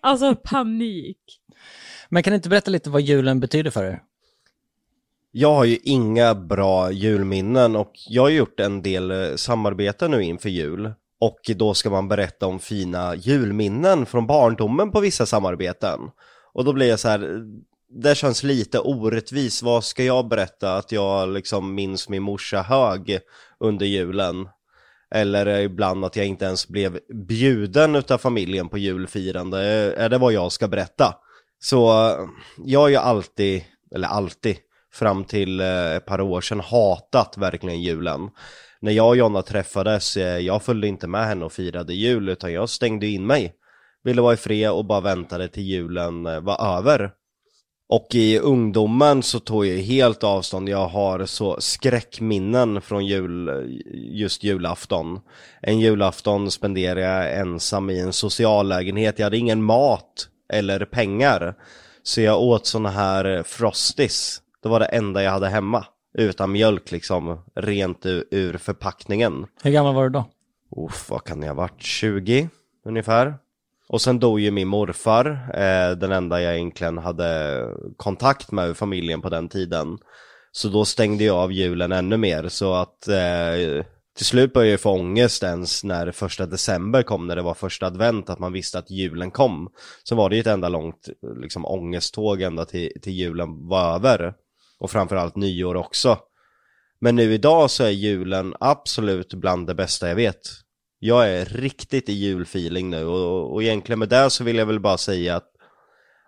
alltså 0.00 0.34
panik. 0.34 1.18
Men 2.08 2.22
kan 2.22 2.30
du 2.30 2.34
inte 2.34 2.48
berätta 2.48 2.70
lite 2.70 2.90
vad 2.90 3.02
julen 3.02 3.40
betyder 3.40 3.70
för 3.70 3.84
er? 3.84 4.00
Jag 5.34 5.54
har 5.54 5.64
ju 5.64 5.78
inga 5.82 6.34
bra 6.34 6.90
julminnen 6.90 7.76
och 7.76 7.92
jag 8.08 8.22
har 8.22 8.30
gjort 8.30 8.60
en 8.60 8.82
del 8.82 9.38
samarbeten 9.38 9.38
samarbete 9.38 10.08
nu 10.08 10.22
inför 10.22 10.48
jul. 10.48 10.92
Och 11.20 11.40
då 11.56 11.74
ska 11.74 11.90
man 11.90 12.08
berätta 12.08 12.46
om 12.46 12.58
fina 12.58 13.14
julminnen 13.14 14.06
från 14.06 14.26
barndomen 14.26 14.90
på 14.90 15.00
vissa 15.00 15.26
samarbeten. 15.26 16.00
Och 16.52 16.64
då 16.64 16.72
blir 16.72 16.88
jag 16.88 17.00
så 17.00 17.08
här, 17.08 17.34
eh, 17.34 17.40
det 17.88 18.14
känns 18.14 18.42
lite 18.42 18.78
orättvist, 18.78 19.62
Vad 19.62 19.84
ska 19.84 20.04
jag 20.04 20.28
berätta? 20.28 20.76
Att 20.76 20.92
jag 20.92 21.28
liksom 21.28 21.74
minns 21.74 22.08
min 22.08 22.22
morsa 22.22 22.62
hög 22.62 23.18
under 23.60 23.86
julen. 23.86 24.48
Eller 25.14 25.46
eh, 25.46 25.64
ibland 25.64 26.04
att 26.04 26.16
jag 26.16 26.26
inte 26.26 26.44
ens 26.44 26.68
blev 26.68 26.98
bjuden 27.28 27.94
utav 27.94 28.18
familjen 28.18 28.68
på 28.68 28.78
julfirande. 28.78 29.60
Är 29.96 30.08
det 30.08 30.18
vad 30.18 30.32
jag 30.32 30.52
ska 30.52 30.68
berätta? 30.68 31.14
Så 31.58 32.10
jag 32.64 32.80
har 32.80 32.88
ju 32.88 32.96
alltid, 32.96 33.64
eller 33.94 34.08
alltid, 34.08 34.56
fram 34.92 35.24
till 35.24 35.60
eh, 35.60 35.96
ett 35.96 36.06
par 36.06 36.20
år 36.20 36.40
sedan 36.40 36.60
hatat 36.60 37.34
verkligen 37.38 37.82
julen. 37.82 38.30
När 38.80 38.92
jag 38.92 39.08
och 39.08 39.16
Jonna 39.16 39.42
träffades, 39.42 40.16
eh, 40.16 40.38
jag 40.38 40.62
följde 40.62 40.88
inte 40.88 41.06
med 41.06 41.26
henne 41.26 41.44
och 41.44 41.52
firade 41.52 41.94
jul 41.94 42.28
utan 42.28 42.52
jag 42.52 42.68
stängde 42.68 43.06
in 43.06 43.26
mig. 43.26 43.54
Ville 44.04 44.22
vara 44.22 44.34
i 44.34 44.36
fred 44.36 44.70
och 44.70 44.84
bara 44.84 45.00
väntade 45.00 45.48
till 45.48 45.62
julen 45.62 46.26
eh, 46.26 46.40
var 46.40 46.78
över. 46.78 47.10
Och 47.88 48.14
i 48.14 48.38
ungdomen 48.38 49.22
så 49.22 49.40
tog 49.40 49.66
jag 49.66 49.78
helt 49.78 50.24
avstånd, 50.24 50.68
jag 50.68 50.88
har 50.88 51.26
så 51.26 51.60
skräckminnen 51.60 52.80
från 52.80 53.06
jul, 53.06 53.50
just 53.94 54.44
julafton. 54.44 55.20
En 55.62 55.80
julafton 55.80 56.50
spenderade 56.50 57.00
jag 57.00 57.38
ensam 57.38 57.90
i 57.90 58.00
en 58.00 58.12
sociallägenhet, 58.12 59.18
jag 59.18 59.26
hade 59.26 59.36
ingen 59.36 59.62
mat 59.62 60.28
eller 60.52 60.84
pengar. 60.84 61.54
Så 62.02 62.20
jag 62.20 62.40
åt 62.40 62.66
såna 62.66 62.90
här 62.90 63.42
frosties, 63.42 64.41
det 64.62 64.68
var 64.68 64.80
det 64.80 64.86
enda 64.86 65.22
jag 65.22 65.30
hade 65.30 65.48
hemma. 65.48 65.86
Utan 66.14 66.52
mjölk 66.52 66.90
liksom, 66.90 67.38
rent 67.54 68.06
ur, 68.06 68.24
ur 68.30 68.58
förpackningen. 68.58 69.46
Hur 69.62 69.70
gammal 69.70 69.94
var 69.94 70.02
du 70.02 70.10
då? 70.10 70.24
Uff, 70.76 71.10
vad 71.10 71.24
kan 71.24 71.42
jag 71.42 71.48
ha 71.48 71.54
varit? 71.54 71.82
20 71.82 72.48
ungefär. 72.84 73.34
Och 73.88 74.02
sen 74.02 74.18
dog 74.18 74.40
ju 74.40 74.50
min 74.50 74.68
morfar, 74.68 75.26
eh, 75.54 75.96
den 75.96 76.12
enda 76.12 76.42
jag 76.42 76.54
egentligen 76.54 76.98
hade 76.98 77.68
kontakt 77.96 78.52
med 78.52 78.68
ur 78.68 78.74
familjen 78.74 79.22
på 79.22 79.28
den 79.28 79.48
tiden. 79.48 79.98
Så 80.52 80.68
då 80.68 80.84
stängde 80.84 81.24
jag 81.24 81.36
av 81.36 81.52
julen 81.52 81.92
ännu 81.92 82.16
mer 82.16 82.48
så 82.48 82.74
att 82.74 83.08
eh, 83.08 83.84
till 84.16 84.26
slut 84.26 84.52
började 84.52 84.70
jag 84.70 84.80
få 84.80 84.90
ångest 84.90 85.42
ens 85.42 85.84
när 85.84 86.10
första 86.10 86.46
december 86.46 87.02
kom 87.02 87.26
när 87.26 87.36
det 87.36 87.42
var 87.42 87.54
första 87.54 87.86
advent 87.86 88.30
att 88.30 88.38
man 88.38 88.52
visste 88.52 88.78
att 88.78 88.90
julen 88.90 89.30
kom. 89.30 89.68
Så 90.02 90.14
var 90.14 90.28
det 90.28 90.36
ju 90.36 90.40
ett 90.40 90.46
enda 90.46 90.68
långt 90.68 91.08
liksom 91.36 91.66
ångesttåg 91.66 92.42
ända 92.42 92.64
till, 92.64 92.92
till 93.02 93.12
julen 93.12 93.68
var 93.68 93.94
över. 93.94 94.34
Och 94.82 94.90
framförallt 94.90 95.36
nyår 95.36 95.74
också. 95.74 96.18
Men 97.00 97.16
nu 97.16 97.34
idag 97.34 97.70
så 97.70 97.84
är 97.84 97.90
julen 97.90 98.54
absolut 98.60 99.34
bland 99.34 99.66
det 99.66 99.74
bästa 99.74 100.08
jag 100.08 100.16
vet. 100.16 100.40
Jag 100.98 101.28
är 101.28 101.44
riktigt 101.44 102.08
i 102.08 102.12
julfeeling 102.12 102.90
nu 102.90 103.04
och, 103.04 103.52
och 103.52 103.62
egentligen 103.62 103.98
med 103.98 104.08
det 104.08 104.30
så 104.30 104.44
vill 104.44 104.56
jag 104.56 104.66
väl 104.66 104.80
bara 104.80 104.98
säga 104.98 105.36
att 105.36 105.48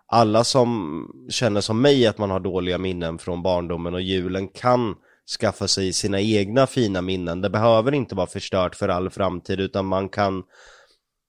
alla 0.07 0.45
som 0.45 1.07
känner 1.31 1.61
som 1.61 1.81
mig 1.81 2.07
att 2.07 2.19
man 2.19 2.31
har 2.31 2.41
dåliga 2.41 2.79
minnen 2.79 3.19
från 3.19 3.43
barndomen 3.43 3.95
och 3.95 4.01
julen 4.01 4.49
kan 4.49 4.95
skaffa 5.41 5.69
sig 5.69 5.93
sina 5.93 6.21
egna 6.21 6.67
fina 6.67 7.03
minnen. 7.03 7.41
Det 7.41 7.51
behöver 7.51 7.95
inte 7.95 8.15
vara 8.15 8.27
förstört 8.27 8.75
för 8.75 8.89
all 8.89 9.11
framtid 9.11 9.61
utan 9.61 9.87
man 9.87 10.09
kan 10.09 10.43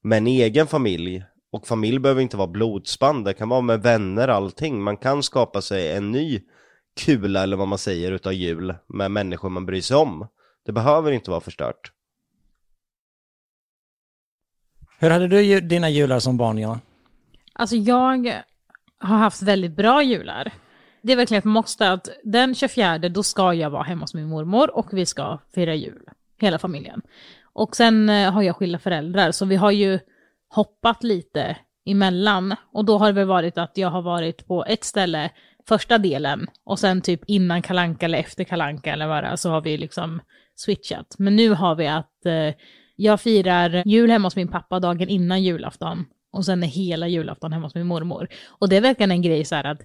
med 0.04 0.18
en 0.18 0.28
egen 0.28 0.68
familj 0.68 1.24
och 1.52 1.68
familj 1.68 2.00
behöver 2.00 2.22
inte 2.22 2.38
vara 2.38 2.48
blodsband, 2.48 3.26
det 3.26 3.34
kan 3.34 3.50
vara 3.50 3.62
med 3.62 3.82
vänner 3.82 4.28
allting. 4.28 4.84
Man 4.84 4.98
kan 4.98 5.24
skapa 5.24 5.62
sig 5.62 5.92
en 5.92 6.12
ny 6.12 6.42
kula 6.96 7.44
eller 7.44 7.58
vad 7.58 7.68
man 7.68 7.78
säger 7.78 8.12
utav 8.12 8.34
jul 8.34 8.76
med 8.88 9.12
människor 9.12 9.50
man 9.50 9.66
bryr 9.66 9.82
sig 9.82 9.98
om. 9.98 10.28
Det 10.66 10.72
behöver 10.72 11.12
inte 11.12 11.32
vara 11.32 11.42
förstört. 11.42 11.92
Hur 15.00 15.10
hade 15.10 15.28
du 15.28 15.62
dina 15.62 15.90
jular 15.90 16.20
som 16.20 16.38
barn, 16.38 16.58
Jonna? 16.58 16.80
Alltså 17.54 17.76
jag 17.76 18.42
har 19.00 19.18
haft 19.18 19.42
väldigt 19.42 19.76
bra 19.76 20.04
jular. 20.04 20.52
Det 21.02 21.12
är 21.12 21.18
verkligen 21.18 21.40
ett 21.40 21.46
måste 21.46 21.92
att 21.92 22.10
den 22.24 22.56
24 22.56 22.98
då 22.98 23.24
ska 23.24 23.54
jag 23.54 23.70
vara 23.70 23.84
hemma 23.84 24.02
hos 24.02 24.14
min 24.14 24.28
mormor 24.28 24.76
och 24.76 24.88
vi 24.92 25.06
ska 25.06 25.40
fira 25.56 25.76
jul, 25.76 26.10
hela 26.40 26.60
familjen. 26.60 27.02
Och 27.54 27.76
sen 27.76 28.10
eh, 28.10 28.32
har 28.32 28.42
jag 28.42 28.56
skilda 28.56 28.80
föräldrar 28.80 29.32
så 29.32 29.46
vi 29.46 29.56
har 29.56 29.72
ju 29.72 30.00
hoppat 30.50 31.04
lite 31.04 31.58
emellan. 31.86 32.56
Och 32.72 32.86
då 32.86 32.98
har 32.98 33.08
det 33.08 33.14
väl 33.14 33.28
varit 33.28 33.58
att 33.58 33.78
jag 33.78 33.90
har 33.90 34.02
varit 34.02 34.48
på 34.48 34.66
ett 34.66 34.84
ställe 34.84 35.30
första 35.68 35.98
delen 35.98 36.48
och 36.64 36.80
sen 36.80 37.02
typ 37.02 37.22
innan 37.28 37.62
kalanka 37.62 38.06
eller 38.06 38.18
efter 38.18 38.44
kalanka 38.44 38.94
eller 38.94 39.08
vad 39.08 39.24
det 39.24 39.28
är 39.28 39.36
så 39.36 39.50
har 39.50 39.62
vi 39.62 39.78
liksom 39.78 40.22
switchat. 40.56 41.16
Men 41.18 41.36
nu 41.36 41.50
har 41.50 41.76
vi 41.76 41.88
att 41.88 42.26
eh, 42.26 42.54
jag 42.96 43.22
firar 43.22 43.84
jul 43.86 44.10
hemma 44.10 44.26
hos 44.26 44.36
min 44.36 44.48
pappa 44.48 44.80
dagen 44.80 45.10
innan 45.10 45.44
julafton 45.44 46.06
och 46.32 46.46
sen 46.46 46.64
är 46.64 46.68
hela 46.68 47.08
julafton 47.08 47.54
hemma 47.54 47.66
hos 47.66 47.76
min 47.76 47.88
mormor. 47.88 48.28
Och 48.48 48.70
det 48.70 48.78
är 48.78 48.82
verkligen 48.82 49.12
en 49.12 49.22
grej 49.22 49.46
så 49.46 49.56
här 49.56 49.64
att 49.64 49.82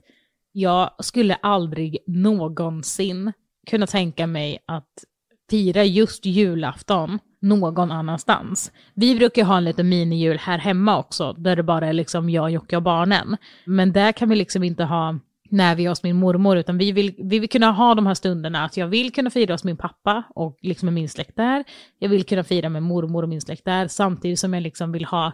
jag 0.52 0.90
skulle 0.98 1.34
aldrig 1.34 1.98
någonsin 2.06 3.32
kunna 3.70 3.86
tänka 3.86 4.26
mig 4.26 4.58
att 4.66 5.04
fira 5.50 5.84
just 5.84 6.26
julafton 6.26 7.18
någon 7.40 7.90
annanstans. 7.90 8.72
Vi 8.94 9.16
brukar 9.16 9.44
ha 9.44 9.56
en 9.56 9.64
liten 9.64 9.88
minijul 9.88 10.38
här 10.38 10.58
hemma 10.58 10.98
också, 10.98 11.32
där 11.32 11.56
det 11.56 11.62
bara 11.62 11.86
är 11.86 11.92
liksom 11.92 12.30
jag, 12.30 12.50
Jocke 12.50 12.76
och 12.76 12.82
barnen. 12.82 13.36
Men 13.64 13.92
där 13.92 14.12
kan 14.12 14.28
vi 14.28 14.36
liksom 14.36 14.62
inte 14.64 14.84
ha 14.84 15.18
när 15.50 15.74
vi 15.74 15.84
är 15.84 15.88
hos 15.88 16.02
min 16.02 16.16
mormor, 16.16 16.56
utan 16.56 16.78
vi 16.78 16.92
vill, 16.92 17.14
vi 17.18 17.38
vill 17.38 17.48
kunna 17.48 17.70
ha 17.70 17.94
de 17.94 18.06
här 18.06 18.14
stunderna 18.14 18.64
att 18.64 18.76
jag 18.76 18.86
vill 18.86 19.12
kunna 19.12 19.30
fira 19.30 19.54
hos 19.54 19.64
min 19.64 19.76
pappa 19.76 20.24
och 20.34 20.58
liksom 20.62 20.86
med 20.86 20.94
min 20.94 21.08
släkt 21.08 21.36
där. 21.36 21.64
Jag 21.98 22.08
vill 22.08 22.24
kunna 22.24 22.44
fira 22.44 22.68
med 22.68 22.82
mormor 22.82 23.22
och 23.22 23.28
min 23.28 23.40
släkt 23.40 23.64
där, 23.64 23.88
samtidigt 23.88 24.38
som 24.38 24.54
jag 24.54 24.62
liksom 24.62 24.92
vill 24.92 25.04
ha 25.04 25.32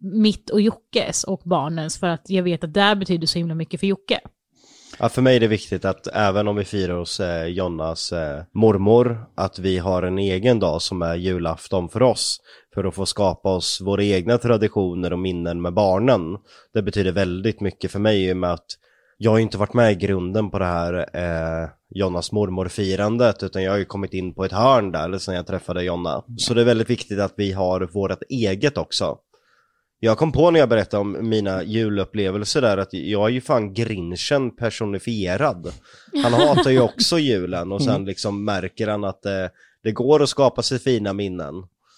mitt 0.00 0.50
och 0.50 0.60
Jockes 0.60 1.24
och 1.24 1.40
barnens, 1.44 1.98
för 1.98 2.06
att 2.06 2.30
jag 2.30 2.42
vet 2.42 2.64
att 2.64 2.74
det 2.74 2.96
betyder 2.96 3.26
så 3.26 3.38
himla 3.38 3.54
mycket 3.54 3.80
för 3.80 3.86
Jocke. 3.86 4.20
Ja, 4.98 5.08
för 5.08 5.22
mig 5.22 5.36
är 5.36 5.40
det 5.40 5.48
viktigt 5.48 5.84
att 5.84 6.06
även 6.06 6.48
om 6.48 6.56
vi 6.56 6.64
firar 6.64 6.94
hos 6.94 7.20
eh, 7.20 7.46
Jonnas 7.46 8.12
eh, 8.12 8.42
mormor, 8.54 9.26
att 9.34 9.58
vi 9.58 9.78
har 9.78 10.02
en 10.02 10.18
egen 10.18 10.60
dag 10.60 10.82
som 10.82 11.02
är 11.02 11.14
julafton 11.14 11.88
för 11.88 12.02
oss. 12.02 12.40
För 12.74 12.84
att 12.84 12.94
få 12.94 13.06
skapa 13.06 13.48
oss 13.48 13.80
våra 13.80 14.04
egna 14.04 14.38
traditioner 14.38 15.12
och 15.12 15.18
minnen 15.18 15.62
med 15.62 15.74
barnen. 15.74 16.22
Det 16.74 16.82
betyder 16.82 17.12
väldigt 17.12 17.60
mycket 17.60 17.92
för 17.92 17.98
mig 17.98 18.24
i 18.28 18.32
och 18.32 18.36
med 18.36 18.52
att 18.52 18.66
jag 19.16 19.30
har 19.30 19.38
inte 19.38 19.58
varit 19.58 19.74
med 19.74 19.92
i 19.92 19.94
grunden 19.94 20.50
på 20.50 20.58
det 20.58 20.64
här 20.64 20.94
eh, 21.12 21.68
Jonnas 21.90 22.32
mormor-firandet 22.32 23.42
utan 23.42 23.62
jag 23.62 23.70
har 23.70 23.78
ju 23.78 23.84
kommit 23.84 24.12
in 24.12 24.34
på 24.34 24.44
ett 24.44 24.52
hörn 24.52 24.92
där 24.92 25.18
sen 25.18 25.34
jag 25.34 25.46
träffade 25.46 25.84
Jonna. 25.84 26.24
Så 26.38 26.54
det 26.54 26.60
är 26.60 26.64
väldigt 26.64 26.90
viktigt 26.90 27.20
att 27.20 27.34
vi 27.36 27.52
har 27.52 27.80
vårt 27.80 28.22
eget 28.28 28.78
också. 28.78 29.18
Jag 30.00 30.18
kom 30.18 30.32
på 30.32 30.50
när 30.50 30.60
jag 30.60 30.68
berättade 30.68 31.00
om 31.00 31.28
mina 31.28 31.62
julupplevelser 31.62 32.60
där 32.62 32.78
att 32.78 32.92
jag 32.92 33.24
är 33.24 33.32
ju 33.32 33.40
fan 33.40 33.74
grinchen 33.74 34.56
personifierad. 34.56 35.72
Han 36.22 36.32
hatar 36.32 36.70
ju 36.70 36.80
också 36.80 37.18
julen 37.18 37.72
och 37.72 37.82
sen 37.82 38.04
liksom 38.04 38.44
märker 38.44 38.88
han 38.88 39.04
att 39.04 39.22
det, 39.22 39.50
det 39.82 39.92
går 39.92 40.22
att 40.22 40.28
skapa 40.28 40.62
sig 40.62 40.78
fina 40.78 41.12
minnen. 41.12 41.54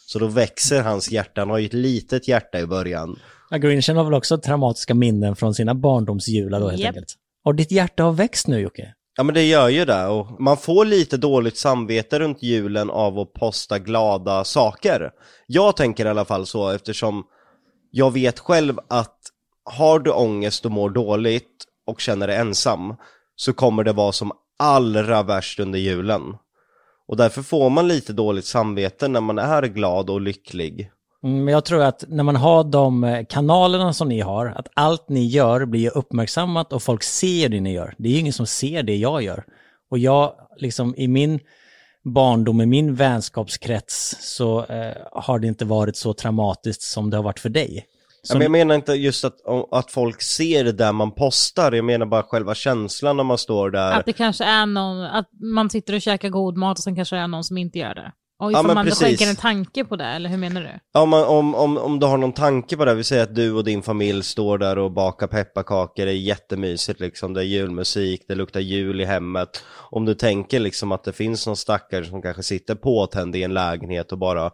Så 0.07 0.19
då 0.19 0.27
växer 0.27 0.83
hans 0.83 1.11
hjärta, 1.11 1.41
han 1.41 1.51
har 1.51 1.59
ju 1.59 1.67
ett 1.67 1.73
litet 1.73 2.29
hjärta 2.29 2.61
i 2.61 2.67
början. 2.67 3.19
Ja, 3.50 3.57
Grinchen 3.59 3.97
har 3.97 4.05
väl 4.05 4.14
också 4.14 4.38
traumatiska 4.38 4.95
minnen 4.95 5.37
från 5.37 5.55
sina 5.55 5.75
barndomsjular 5.75 6.61
då 6.61 6.69
helt 6.69 6.81
Japp. 6.81 6.88
enkelt. 6.88 7.14
Och 7.45 7.55
ditt 7.55 7.71
hjärta 7.71 8.02
har 8.02 8.12
växt 8.12 8.47
nu 8.47 8.59
Jocke. 8.61 8.95
Ja 9.17 9.23
men 9.23 9.35
det 9.35 9.43
gör 9.45 9.69
ju 9.69 9.85
det 9.85 10.07
och 10.07 10.40
man 10.40 10.57
får 10.57 10.85
lite 10.85 11.17
dåligt 11.17 11.57
samvete 11.57 12.19
runt 12.19 12.43
julen 12.43 12.90
av 12.90 13.19
att 13.19 13.33
posta 13.33 13.78
glada 13.78 14.45
saker. 14.45 15.11
Jag 15.47 15.76
tänker 15.76 16.07
i 16.07 16.09
alla 16.09 16.25
fall 16.25 16.47
så 16.47 16.69
eftersom 16.71 17.25
jag 17.90 18.12
vet 18.12 18.38
själv 18.38 18.78
att 18.88 19.19
har 19.64 19.99
du 19.99 20.11
ångest 20.11 20.64
och 20.64 20.71
mår 20.73 20.90
dåligt 20.90 21.64
och 21.87 22.00
känner 22.00 22.26
dig 22.26 22.37
ensam 22.37 22.95
så 23.37 23.52
kommer 23.52 23.85
det 23.85 23.93
vara 23.93 24.12
som 24.12 24.33
allra 24.59 25.23
värst 25.23 25.61
under 25.61 25.78
julen. 25.78 26.23
Och 27.09 27.17
därför 27.17 27.43
får 27.43 27.71
man 27.71 27.88
lite 27.88 28.12
dåligt 28.12 28.45
samvete 28.45 29.09
när 29.09 29.21
man 29.21 29.38
är 29.38 29.62
glad 29.62 30.11
och 30.11 30.21
lycklig. 30.21 30.90
Mm, 31.25 31.45
Men 31.45 31.55
jag 31.55 31.65
tror 31.65 31.83
att 31.83 32.05
när 32.09 32.25
man 32.25 32.37
har 32.37 32.65
de 32.65 33.05
eh, 33.05 33.27
kanalerna 33.29 33.93
som 33.93 34.09
ni 34.09 34.21
har, 34.21 34.47
att 34.47 34.69
allt 34.75 35.09
ni 35.09 35.27
gör 35.27 35.65
blir 35.65 35.99
uppmärksammat 35.99 36.73
och 36.73 36.83
folk 36.83 37.03
ser 37.03 37.49
det 37.49 37.61
ni 37.61 37.73
gör. 37.73 37.95
Det 37.99 38.09
är 38.09 38.13
ju 38.13 38.19
ingen 38.19 38.33
som 38.33 38.47
ser 38.47 38.83
det 38.83 38.97
jag 38.97 39.23
gör. 39.23 39.45
Och 39.91 39.99
jag, 39.99 40.33
liksom 40.57 40.95
i 40.97 41.09
min 41.09 41.41
barndom, 42.05 42.61
i 42.61 42.67
min 42.67 42.95
vänskapskrets, 42.95 44.17
så 44.21 44.65
eh, 44.65 44.97
har 45.13 45.39
det 45.39 45.47
inte 45.47 45.65
varit 45.65 45.97
så 45.97 46.15
traumatiskt 46.15 46.83
som 46.83 47.11
det 47.11 47.17
har 47.17 47.25
varit 47.25 47.41
för 47.41 47.49
dig. 47.49 47.87
Ja, 48.29 48.35
men 48.35 48.43
jag 48.43 48.51
menar 48.51 48.75
inte 48.75 48.93
just 48.93 49.25
att, 49.25 49.35
att 49.71 49.91
folk 49.91 50.23
ser 50.23 50.65
det 50.65 50.73
där 50.73 50.93
man 50.93 51.13
postar, 51.13 51.73
jag 51.73 51.85
menar 51.85 52.07
bara 52.07 52.23
själva 52.23 52.55
känslan 52.55 53.17
när 53.17 53.25
man 53.25 53.39
står 53.39 53.71
där. 53.71 53.93
Att 53.93 54.07
det 54.07 54.13
kanske 54.13 54.45
är 54.45 54.67
någon, 54.67 55.05
att 55.05 55.29
man 55.55 55.71
sitter 55.71 55.95
och 55.95 56.03
käkar 56.03 56.29
god 56.29 56.57
mat 56.57 56.79
och 56.79 56.85
sen 56.85 56.97
kanske 56.97 57.17
det 57.17 57.23
är 57.23 57.29
någon 57.29 57.45
som 57.45 57.59
inte 57.59 57.79
gör 57.79 57.95
det. 57.95 58.13
Och 58.40 58.52
Ja, 58.52 58.62
man 58.62 58.85
precis. 58.87 59.00
skänker 59.02 59.26
en 59.30 59.37
tanke 59.37 59.85
på 59.85 59.97
det, 59.97 60.04
eller 60.04 60.30
hur 60.30 60.37
menar 60.37 60.61
du? 60.61 60.71
Ja, 60.92 61.00
om, 61.00 61.09
man- 61.09 61.25
om, 61.25 61.54
om, 61.54 61.78
om 61.78 61.99
du 62.00 62.07
har 62.07 62.16
någon 62.18 62.33
tanke 62.33 62.76
på 62.76 62.85
det, 62.85 62.95
vi 62.95 63.04
säger 63.04 63.23
att 63.23 63.35
du 63.35 63.52
och 63.52 63.64
din 63.64 63.83
familj 63.83 64.23
står 64.23 64.59
där 64.59 64.78
och 64.78 64.92
bakar 64.92 65.26
pepparkakor, 65.26 66.04
det 66.04 66.11
är 66.12 66.14
jättemysigt 66.16 67.00
liksom, 67.00 67.35
det 67.35 67.40
är 67.40 67.45
julmusik, 67.45 68.25
det 68.28 68.35
luktar 68.35 68.61
jul 68.61 69.00
i 69.00 69.04
hemmet. 69.04 69.64
Om 69.90 70.04
du 70.04 70.14
tänker 70.14 70.61
liksom 70.61 70.92
att 70.92 71.04
det 71.04 71.12
finns 71.12 71.47
någon 71.47 71.57
stackare 71.57 72.04
som 72.04 72.23
kanske 72.23 72.42
sitter 72.42 72.75
påtänd 72.75 73.37
i 73.37 73.42
en 73.42 73.54
lägenhet 73.54 74.12
och 74.12 74.18
bara 74.18 74.50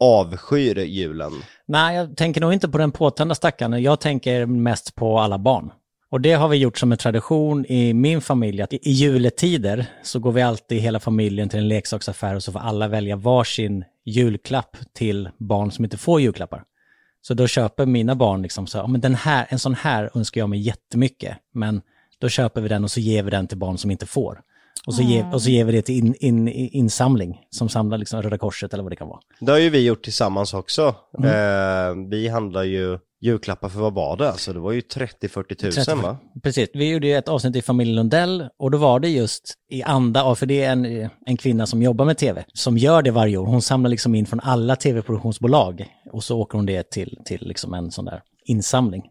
avskyr 0.00 0.78
julen. 0.78 1.32
Nej, 1.66 1.96
jag 1.96 2.16
tänker 2.16 2.40
nog 2.40 2.52
inte 2.52 2.68
på 2.68 2.78
den 2.78 2.92
påtända 2.92 3.34
stackaren. 3.34 3.82
Jag 3.82 4.00
tänker 4.00 4.46
mest 4.46 4.94
på 4.94 5.18
alla 5.18 5.38
barn. 5.38 5.70
Och 6.14 6.20
det 6.20 6.32
har 6.32 6.48
vi 6.48 6.56
gjort 6.56 6.78
som 6.78 6.92
en 6.92 6.98
tradition 6.98 7.66
i 7.66 7.94
min 7.94 8.20
familj, 8.20 8.62
att 8.62 8.72
i 8.72 8.78
juletider 8.82 9.86
så 10.02 10.18
går 10.18 10.32
vi 10.32 10.42
alltid 10.42 10.80
hela 10.80 11.00
familjen 11.00 11.48
till 11.48 11.58
en 11.58 11.68
leksaksaffär 11.68 12.34
och 12.34 12.42
så 12.42 12.52
får 12.52 12.60
alla 12.60 12.88
välja 12.88 13.16
varsin 13.16 13.84
julklapp 14.04 14.76
till 14.92 15.28
barn 15.38 15.70
som 15.70 15.84
inte 15.84 15.96
får 15.96 16.20
julklappar. 16.20 16.62
Så 17.22 17.34
då 17.34 17.46
köper 17.46 17.86
mina 17.86 18.14
barn 18.14 18.42
liksom 18.42 18.66
så, 18.66 18.78
ja 18.78 18.86
men 18.86 19.00
den 19.00 19.14
här, 19.14 19.46
en 19.48 19.58
sån 19.58 19.74
här 19.74 20.10
önskar 20.14 20.40
jag 20.40 20.48
mig 20.48 20.60
jättemycket, 20.60 21.36
men 21.54 21.82
då 22.18 22.28
köper 22.28 22.60
vi 22.60 22.68
den 22.68 22.84
och 22.84 22.90
så 22.90 23.00
ger 23.00 23.22
vi 23.22 23.30
den 23.30 23.46
till 23.46 23.58
barn 23.58 23.78
som 23.78 23.90
inte 23.90 24.06
får. 24.06 24.40
Och 24.86 24.94
så, 24.94 25.02
ger, 25.02 25.34
och 25.34 25.42
så 25.42 25.50
ger 25.50 25.64
vi 25.64 25.72
det 25.72 25.82
till 25.82 25.94
in, 25.94 26.14
in, 26.14 26.48
insamling 26.48 27.40
som 27.50 27.68
samlar 27.68 27.98
liksom 27.98 28.22
Röda 28.22 28.38
Korset 28.38 28.74
eller 28.74 28.82
vad 28.82 28.92
det 28.92 28.96
kan 28.96 29.08
vara. 29.08 29.20
Det 29.40 29.52
har 29.52 29.58
ju 29.58 29.70
vi 29.70 29.86
gjort 29.86 30.04
tillsammans 30.04 30.54
också. 30.54 30.94
Eh, 31.24 32.08
vi 32.10 32.28
handlar 32.28 32.62
ju 32.62 32.98
julklappar 33.24 33.68
för 33.68 33.80
vad 33.80 33.94
var 33.94 34.16
det? 34.16 34.30
Alltså 34.30 34.52
det 34.52 34.58
var 34.58 34.72
ju 34.72 34.80
30-40 34.80 35.54
tusen 35.54 35.84
30. 35.84 36.02
va? 36.02 36.16
Precis, 36.42 36.68
vi 36.74 36.90
gjorde 36.90 37.06
ju 37.06 37.14
ett 37.14 37.28
avsnitt 37.28 37.56
i 37.56 37.62
familjen 37.62 37.96
Lundell 37.96 38.48
och 38.58 38.70
då 38.70 38.78
var 38.78 39.00
det 39.00 39.08
just 39.08 39.54
i 39.70 39.82
anda 39.82 40.22
av, 40.22 40.34
för 40.34 40.46
det 40.46 40.62
är 40.62 40.72
en, 40.72 41.10
en 41.26 41.36
kvinna 41.36 41.66
som 41.66 41.82
jobbar 41.82 42.04
med 42.04 42.18
tv, 42.18 42.44
som 42.52 42.78
gör 42.78 43.02
det 43.02 43.10
varje 43.10 43.36
år. 43.36 43.46
Hon 43.46 43.62
samlar 43.62 43.90
liksom 43.90 44.14
in 44.14 44.26
från 44.26 44.40
alla 44.40 44.76
tv-produktionsbolag 44.76 45.86
och 46.12 46.24
så 46.24 46.38
åker 46.38 46.58
hon 46.58 46.66
det 46.66 46.90
till, 46.90 47.18
till 47.24 47.48
liksom 47.48 47.74
en 47.74 47.90
sån 47.90 48.04
där 48.04 48.22
insamling. 48.44 49.02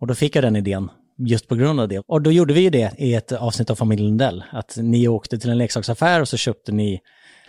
Och 0.00 0.06
då 0.06 0.14
fick 0.14 0.36
jag 0.36 0.44
den 0.44 0.56
idén 0.56 0.90
just 1.18 1.48
på 1.48 1.54
grund 1.54 1.80
av 1.80 1.88
det. 1.88 2.02
Och 2.06 2.22
då 2.22 2.32
gjorde 2.32 2.54
vi 2.54 2.60
ju 2.60 2.70
det 2.70 2.94
i 2.98 3.14
ett 3.14 3.32
avsnitt 3.32 3.70
av 3.70 3.74
familjen 3.74 4.08
Lundell, 4.08 4.44
att 4.52 4.76
ni 4.76 5.08
åkte 5.08 5.38
till 5.38 5.50
en 5.50 5.58
leksaksaffär 5.58 6.20
och 6.20 6.28
så 6.28 6.36
köpte 6.36 6.72
ni, 6.72 7.00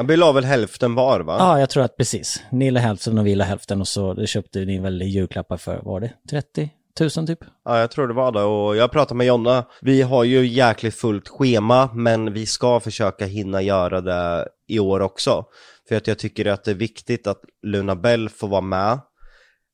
Vi 0.03 0.17
la 0.17 0.31
väl 0.31 0.45
hälften 0.45 0.95
var 0.95 1.19
va? 1.19 1.35
ja 1.39 1.59
jag 1.59 1.69
tror 1.69 1.83
att 1.83 1.97
precis, 1.97 2.43
ni 2.51 2.71
la 2.71 2.79
hälften 2.79 3.17
och 3.17 3.27
vi 3.27 3.35
la 3.35 3.43
hälften 3.43 3.81
och 3.81 3.87
så 3.87 4.25
köpte 4.25 4.59
ni 4.59 4.79
väl 4.79 5.01
julklappar 5.01 5.57
för, 5.57 5.81
var 5.83 5.99
det, 5.99 6.13
30 6.29 6.69
000 6.99 7.27
typ? 7.27 7.39
Ja, 7.65 7.79
jag 7.79 7.91
tror 7.91 8.07
det 8.07 8.13
var 8.13 8.31
det 8.31 8.43
och 8.43 8.75
jag 8.75 8.91
pratade 8.91 9.17
med 9.17 9.27
Jonna. 9.27 9.65
Vi 9.81 10.01
har 10.01 10.23
ju 10.23 10.47
jäkligt 10.47 10.95
fullt 10.95 11.27
schema, 11.27 11.89
men 11.93 12.33
vi 12.33 12.45
ska 12.45 12.79
försöka 12.79 13.25
hinna 13.25 13.61
göra 13.61 14.01
det 14.01 14.47
i 14.67 14.79
år 14.79 14.99
också. 14.99 15.45
För 15.87 15.95
att 15.95 16.07
jag 16.07 16.19
tycker 16.19 16.45
att 16.45 16.63
det 16.63 16.71
är 16.71 16.75
viktigt 16.75 17.27
att 17.27 17.41
Luna 17.63 17.95
Bell 17.95 18.29
får 18.29 18.47
vara 18.47 18.61
med, 18.61 18.99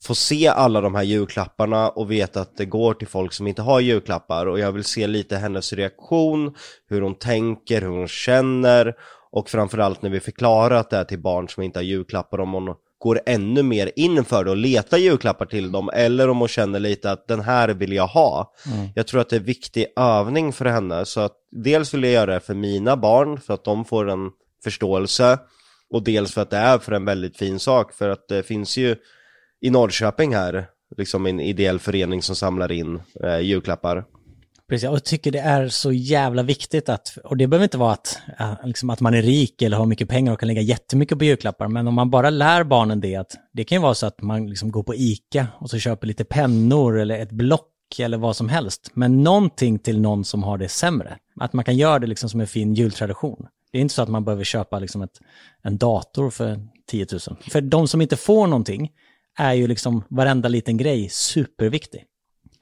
få 0.03 0.15
se 0.15 0.47
alla 0.47 0.81
de 0.81 0.95
här 0.95 1.03
julklapparna 1.03 1.89
och 1.89 2.11
veta 2.11 2.41
att 2.41 2.57
det 2.57 2.65
går 2.65 2.93
till 2.93 3.07
folk 3.07 3.33
som 3.33 3.47
inte 3.47 3.61
har 3.61 3.79
julklappar. 3.79 4.45
Och 4.45 4.59
jag 4.59 4.71
vill 4.71 4.83
se 4.83 5.07
lite 5.07 5.37
hennes 5.37 5.73
reaktion, 5.73 6.55
hur 6.89 7.01
hon 7.01 7.15
tänker, 7.15 7.81
hur 7.81 7.89
hon 7.89 8.07
känner 8.07 8.93
och 9.31 9.50
framförallt 9.50 10.01
när 10.01 10.09
vi 10.09 10.19
förklarar 10.19 10.75
att 10.75 10.89
det 10.89 10.97
är 10.97 11.03
till 11.03 11.19
barn 11.19 11.50
som 11.50 11.63
inte 11.63 11.79
har 11.79 11.83
julklappar, 11.83 12.39
om 12.39 12.53
hon 12.53 12.75
går 13.00 13.21
ännu 13.25 13.63
mer 13.63 13.91
in 13.95 14.25
för 14.25 14.43
det 14.43 14.51
och 14.51 14.57
letar 14.57 14.97
julklappar 14.97 15.45
till 15.45 15.71
dem 15.71 15.89
eller 15.93 16.29
om 16.29 16.39
hon 16.39 16.47
känner 16.47 16.79
lite 16.79 17.11
att 17.11 17.27
den 17.27 17.41
här 17.41 17.69
vill 17.69 17.93
jag 17.93 18.07
ha. 18.07 18.53
Jag 18.95 19.07
tror 19.07 19.21
att 19.21 19.29
det 19.29 19.35
är 19.35 19.39
viktig 19.39 19.85
övning 19.95 20.53
för 20.53 20.65
henne 20.65 21.05
så 21.05 21.19
att 21.19 21.33
dels 21.51 21.93
vill 21.93 22.03
jag 22.03 22.13
göra 22.13 22.33
det 22.33 22.39
för 22.39 22.53
mina 22.53 22.97
barn 22.97 23.39
för 23.39 23.53
att 23.53 23.63
de 23.63 23.85
får 23.85 24.09
en 24.09 24.29
förståelse 24.63 25.39
och 25.89 26.03
dels 26.03 26.33
för 26.33 26.41
att 26.41 26.50
det 26.50 26.57
är 26.57 26.77
för 26.77 26.91
en 26.91 27.05
väldigt 27.05 27.38
fin 27.38 27.59
sak 27.59 27.93
för 27.93 28.09
att 28.09 28.27
det 28.27 28.43
finns 28.43 28.77
ju 28.77 28.95
i 29.61 29.69
Norrköping 29.69 30.35
här 30.35 30.65
liksom 30.97 31.25
en 31.25 31.39
ideell 31.39 31.79
förening 31.79 32.21
som 32.21 32.35
samlar 32.35 32.71
in 32.71 33.01
eh, 33.23 33.39
julklappar. 33.39 34.05
Precis, 34.71 34.89
och 34.89 34.95
jag 34.95 35.03
tycker 35.03 35.31
det 35.31 35.39
är 35.39 35.67
så 35.67 35.91
jävla 35.91 36.43
viktigt 36.43 36.89
att, 36.89 37.17
och 37.23 37.37
det 37.37 37.47
behöver 37.47 37.63
inte 37.63 37.77
vara 37.77 37.91
att, 37.91 38.21
liksom 38.63 38.89
att 38.89 38.99
man 38.99 39.13
är 39.13 39.21
rik 39.21 39.61
eller 39.61 39.77
har 39.77 39.85
mycket 39.85 40.09
pengar 40.09 40.33
och 40.33 40.39
kan 40.39 40.47
lägga 40.47 40.61
jättemycket 40.61 41.17
på 41.17 41.25
julklappar, 41.25 41.67
men 41.67 41.87
om 41.87 41.93
man 41.93 42.09
bara 42.09 42.29
lär 42.29 42.63
barnen 42.63 43.01
det, 43.01 43.15
att 43.15 43.35
det 43.53 43.63
kan 43.63 43.75
ju 43.75 43.81
vara 43.81 43.93
så 43.93 44.05
att 44.05 44.21
man 44.21 44.47
liksom 44.49 44.71
går 44.71 44.83
på 44.83 44.95
ICA 44.95 45.47
och 45.59 45.69
så 45.69 45.79
köper 45.79 46.07
lite 46.07 46.23
pennor 46.23 46.99
eller 46.99 47.19
ett 47.19 47.31
block 47.31 47.99
eller 47.99 48.17
vad 48.17 48.35
som 48.35 48.49
helst, 48.49 48.91
men 48.93 49.23
någonting 49.23 49.79
till 49.79 50.01
någon 50.01 50.25
som 50.25 50.43
har 50.43 50.57
det 50.57 50.69
sämre. 50.69 51.17
Att 51.39 51.53
man 51.53 51.65
kan 51.65 51.77
göra 51.77 51.99
det 51.99 52.07
liksom 52.07 52.29
som 52.29 52.39
en 52.39 52.47
fin 52.47 52.73
jultradition. 52.73 53.47
Det 53.71 53.77
är 53.77 53.81
inte 53.81 53.93
så 53.93 54.01
att 54.01 54.09
man 54.09 54.25
behöver 54.25 54.43
köpa 54.43 54.79
liksom 54.79 55.01
ett, 55.01 55.19
en 55.61 55.77
dator 55.77 56.29
för 56.29 56.59
10 56.87 57.05
000. 57.11 57.19
För 57.49 57.61
de 57.61 57.87
som 57.87 58.01
inte 58.01 58.17
får 58.17 58.47
någonting 58.47 58.91
är 59.37 59.53
ju 59.53 59.67
liksom 59.67 60.03
varenda 60.09 60.49
liten 60.49 60.77
grej 60.77 61.09
superviktig. 61.09 62.05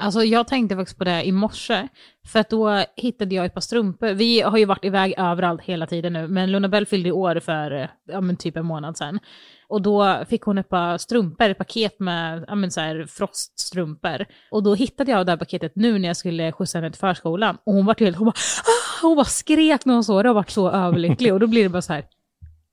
Alltså 0.02 0.24
jag 0.24 0.48
tänkte 0.48 0.76
faktiskt 0.76 0.98
på 0.98 1.04
det 1.04 1.24
i 1.24 1.32
morse, 1.32 1.88
för 2.28 2.40
att 2.40 2.50
då 2.50 2.84
hittade 2.96 3.36
jag 3.36 3.46
ett 3.46 3.54
par 3.54 3.62
strumpor. 3.62 4.14
Vi 4.14 4.42
har 4.42 4.58
ju 4.58 4.66
varit 4.66 4.86
iväg 4.86 5.14
överallt 5.18 5.62
hela 5.62 5.88
tiden 5.88 6.14
nu, 6.14 6.28
men 6.28 6.52
Luna 6.52 6.68
Bell 6.68 6.86
fyllde 6.86 7.10
i 7.10 7.12
år 7.12 7.40
för 7.40 7.92
ja, 8.06 8.22
men 8.22 8.38
typ 8.38 8.58
en 8.58 8.66
månad 8.66 8.98
sedan. 8.98 9.20
Och 9.68 9.82
då 9.82 10.26
fick 10.30 10.42
hon 10.42 10.58
ett 10.58 10.70
par 10.70 10.98
strumpor, 10.98 11.50
ett 11.50 11.58
paket 11.58 12.00
med 12.00 12.46
ja, 12.48 12.56
men 12.56 12.72
så 12.72 12.82
här, 12.82 13.06
froststrumpor. 13.10 14.26
Och 14.52 14.64
då 14.64 14.76
hittade 14.76 15.12
jag 15.12 15.26
det 15.26 15.32
här 15.32 15.38
paketet 15.38 15.76
nu 15.76 16.00
när 16.00 16.10
jag 16.10 16.18
skulle 16.18 16.52
skjutsa 16.52 16.78
henne 16.78 16.92
till 16.92 17.00
förskolan. 17.00 17.58
Och 17.64 17.74
hon 17.74 17.86
var 17.86 17.96
helt, 18.00 18.18
hon 18.18 18.26
bara, 18.26 18.36
ah! 18.66 19.02
hon 19.08 19.16
bara 19.16 19.26
skrek 19.26 19.86
när 19.86 19.94
hon 19.94 20.04
såg 20.04 20.24
det 20.24 20.30
och 20.30 20.36
vart 20.36 20.50
så 20.50 20.70
överlycklig. 20.70 21.34
Och 21.34 21.40
då 21.40 21.48
blir 21.48 21.64
det 21.64 21.70
bara 21.70 21.82
så 21.82 21.94
här, 21.94 22.06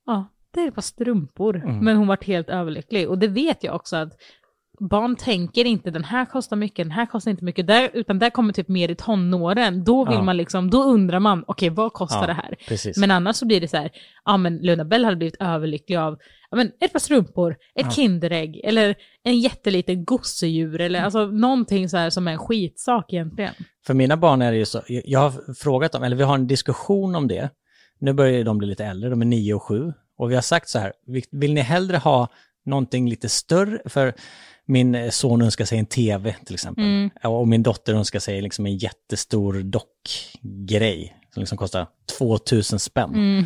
ja, 0.06 0.24
det 0.54 0.60
är 0.60 0.68
ett 0.68 0.74
par 0.74 0.82
strumpor. 0.82 1.62
Men 1.82 1.96
hon 1.96 2.06
vart 2.06 2.24
helt 2.24 2.48
överlycklig. 2.48 3.08
Och 3.08 3.18
det 3.18 3.28
vet 3.28 3.64
jag 3.64 3.74
också 3.74 3.96
att 3.96 4.12
barn 4.78 5.16
tänker 5.16 5.64
inte 5.64 5.90
den 5.90 6.04
här 6.04 6.24
kostar 6.24 6.56
mycket, 6.56 6.84
den 6.84 6.90
här 6.90 7.06
kostar 7.06 7.30
inte 7.30 7.44
mycket, 7.44 7.66
där, 7.66 7.90
utan 7.92 8.18
där 8.18 8.30
kommer 8.30 8.52
typ 8.52 8.68
mer 8.68 8.90
i 8.90 8.94
tonåren. 8.94 9.84
Då 9.84 10.04
vill 10.04 10.14
Ja. 10.14 10.22
man 10.22 10.36
liksom, 10.36 10.70
då 10.70 10.82
undrar 10.82 11.20
man, 11.20 11.44
okej 11.46 11.70
vad 11.70 11.92
kostar 11.92 12.20
Ja, 12.20 12.26
det 12.26 12.32
här? 12.32 12.54
Precis. 12.68 12.96
Men 12.96 13.10
annars 13.10 13.36
så 13.36 13.46
blir 13.46 13.60
det 13.60 13.68
så 13.68 13.76
här, 13.76 13.90
ja 14.24 14.36
men 14.36 14.58
Luna 14.58 14.84
Bell 14.84 15.04
hade 15.04 15.16
blivit 15.16 15.36
överlycklig 15.40 15.96
av 15.96 16.18
ja, 16.50 16.56
men 16.56 16.70
ett 16.80 16.92
par 16.92 16.98
strumpor, 17.00 17.50
ett 17.52 17.58
Ja. 17.86 17.90
Kinderägg 17.90 18.60
eller 18.64 18.94
en 19.22 19.40
jätteliten 19.40 20.04
gosedjur 20.04 20.80
eller 20.80 21.02
alltså 21.02 21.26
någonting 21.26 21.88
så 21.88 21.96
här 21.96 22.10
som 22.10 22.28
är 22.28 22.32
en 22.32 22.38
skitsak 22.38 23.12
egentligen. 23.12 23.54
För 23.86 23.94
mina 23.94 24.16
barn 24.16 24.42
är 24.42 24.52
det 24.52 24.58
ju 24.58 24.64
så, 24.66 24.82
jag 24.86 25.20
har 25.20 25.54
frågat 25.54 25.92
dem, 25.92 26.02
eller 26.02 26.16
vi 26.16 26.22
har 26.22 26.34
en 26.34 26.46
diskussion 26.46 27.14
om 27.14 27.28
det. 27.28 27.50
Nu 27.98 28.12
börjar 28.12 28.44
de 28.44 28.58
bli 28.58 28.68
lite 28.68 28.84
äldre, 28.84 29.10
de 29.10 29.20
är 29.20 29.26
nio 29.26 29.54
och 29.54 29.62
sju. 29.62 29.92
Och 30.18 30.30
vi 30.30 30.34
har 30.34 30.42
sagt 30.42 30.68
så 30.68 30.78
här, 30.78 30.92
vill 31.30 31.54
ni 31.54 31.60
hellre 31.60 31.96
ha 31.96 32.28
någonting 32.64 33.08
lite 33.08 33.28
större? 33.28 33.78
För 33.86 34.14
min 34.66 34.94
eh, 34.94 35.10
son 35.10 35.42
önskar 35.42 35.64
sig 35.64 35.78
en 35.78 35.86
tv 35.86 36.36
till 36.44 36.54
exempel. 36.54 36.84
Mm. 36.84 37.10
Och 37.24 37.48
min 37.48 37.62
dotter 37.62 37.94
önskar 37.94 38.18
sig 38.18 38.42
liksom 38.42 38.66
en 38.66 38.76
jättestor 38.76 39.62
dockgrej 39.62 41.16
som 41.34 41.40
liksom 41.40 41.58
kostar 41.58 41.86
2000 42.18 42.78
spänn. 42.78 43.14
Mm. 43.14 43.44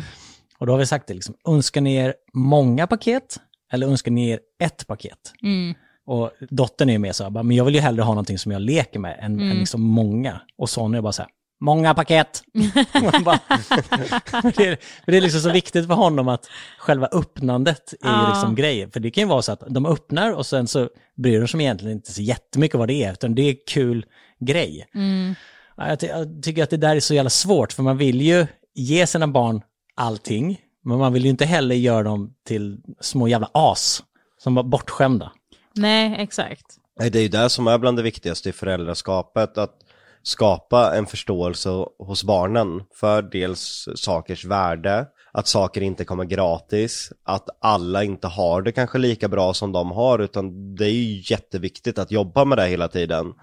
Och 0.57 0.67
då 0.67 0.73
har 0.73 0.77
vi 0.77 0.85
sagt 0.85 1.07
det, 1.07 1.13
liksom, 1.13 1.35
önskar 1.47 1.81
ni 1.81 1.95
er 1.95 2.13
många 2.33 2.87
paket 2.87 3.37
eller 3.73 3.87
önskar 3.87 4.11
ni 4.11 4.29
er 4.29 4.39
ett 4.63 4.87
paket? 4.87 5.33
Mm. 5.43 5.73
Och 6.05 6.31
dottern 6.49 6.89
är 6.89 6.93
ju 6.93 6.99
med 6.99 7.15
så, 7.15 7.23
här, 7.23 7.43
men 7.43 7.51
jag 7.57 7.65
vill 7.65 7.75
ju 7.75 7.81
hellre 7.81 8.01
ha 8.01 8.11
någonting 8.13 8.37
som 8.37 8.51
jag 8.51 8.61
leker 8.61 8.99
med 8.99 9.17
än, 9.21 9.33
Mm. 9.33 9.51
än 9.51 9.57
liksom 9.57 9.81
många. 9.81 10.41
Och 10.57 10.69
sonen 10.69 10.97
är 10.97 11.01
bara 11.01 11.11
så 11.13 11.21
här, 11.21 11.31
många 11.61 11.93
paket. 11.93 12.43
Bara, 13.25 13.39
det, 14.55 14.67
är, 14.67 14.77
det 15.05 15.17
är 15.17 15.21
liksom 15.21 15.41
så 15.41 15.51
viktigt 15.51 15.87
för 15.87 15.93
honom 15.93 16.27
att 16.27 16.47
själva 16.79 17.07
öppnandet 17.11 17.93
är 17.93 17.97
Ja. 18.09 18.29
liksom 18.29 18.55
grejen. 18.55 18.91
För 18.91 18.99
det 18.99 19.11
kan 19.11 19.21
ju 19.23 19.27
vara 19.27 19.41
så 19.41 19.51
att 19.51 19.63
de 19.67 19.85
öppnar 19.85 20.31
och 20.33 20.45
sen 20.45 20.67
så 20.67 20.89
bryr 21.17 21.39
de 21.41 21.47
sig 21.47 21.59
egentligen 21.61 21.97
inte 21.97 22.11
så 22.13 22.21
jättemycket 22.21 22.77
vad 22.79 22.87
det 22.87 23.03
är, 23.03 23.11
utan 23.11 23.35
det 23.35 23.41
är 23.41 23.55
kul 23.67 24.05
grej. 24.39 24.87
Mm. 24.95 25.35
Ja, 25.77 25.87
Jag, 25.89 25.99
ty 25.99 26.07
jag 26.07 26.43
tycker 26.43 26.63
att 26.63 26.69
det 26.69 26.77
där 26.77 26.95
är 26.95 26.99
så 26.99 27.13
jävla 27.13 27.29
svårt, 27.29 27.73
för 27.73 27.83
man 27.83 27.97
vill 27.97 28.21
ju 28.21 28.47
ge 28.75 29.07
sina 29.07 29.27
barn 29.27 29.61
allting, 29.95 30.59
men 30.83 30.97
man 30.97 31.13
vill 31.13 31.23
ju 31.23 31.29
inte 31.29 31.45
heller 31.45 31.75
göra 31.75 32.03
dem 32.03 32.33
till 32.47 32.77
små 32.99 33.27
jävla 33.27 33.49
as 33.53 34.03
som 34.37 34.55
var 34.55 34.63
bortskämda. 34.63 35.31
Nej, 35.75 36.15
exakt. 36.19 36.65
Nej, 36.99 37.09
det 37.09 37.19
är 37.19 37.23
ju 37.23 37.27
det 37.29 37.49
som 37.49 37.67
är 37.67 37.77
bland 37.77 37.97
det 37.97 38.03
viktigaste 38.03 38.49
i 38.49 38.51
föräldraskapet, 38.51 39.57
att 39.57 39.73
skapa 40.23 40.95
en 40.97 41.05
förståelse 41.05 41.69
hos 41.99 42.23
barnen 42.23 42.83
för 42.93 43.21
dels 43.21 43.87
sakers 43.95 44.45
värde, 44.45 45.05
att 45.31 45.47
saker 45.47 45.81
inte 45.81 46.05
kommer 46.05 46.25
gratis, 46.25 47.11
att 47.23 47.49
alla 47.61 48.03
inte 48.03 48.27
har 48.27 48.61
det 48.61 48.71
kanske 48.71 48.97
lika 48.97 49.27
bra 49.27 49.53
som 49.53 49.71
de 49.71 49.91
har, 49.91 50.19
utan 50.19 50.75
det 50.75 50.85
är 50.85 50.91
ju 50.91 51.23
jätteviktigt 51.33 51.99
att 51.99 52.11
jobba 52.11 52.45
med 52.45 52.57
det 52.57 52.67
hela 52.67 52.87
tiden. 52.87 53.33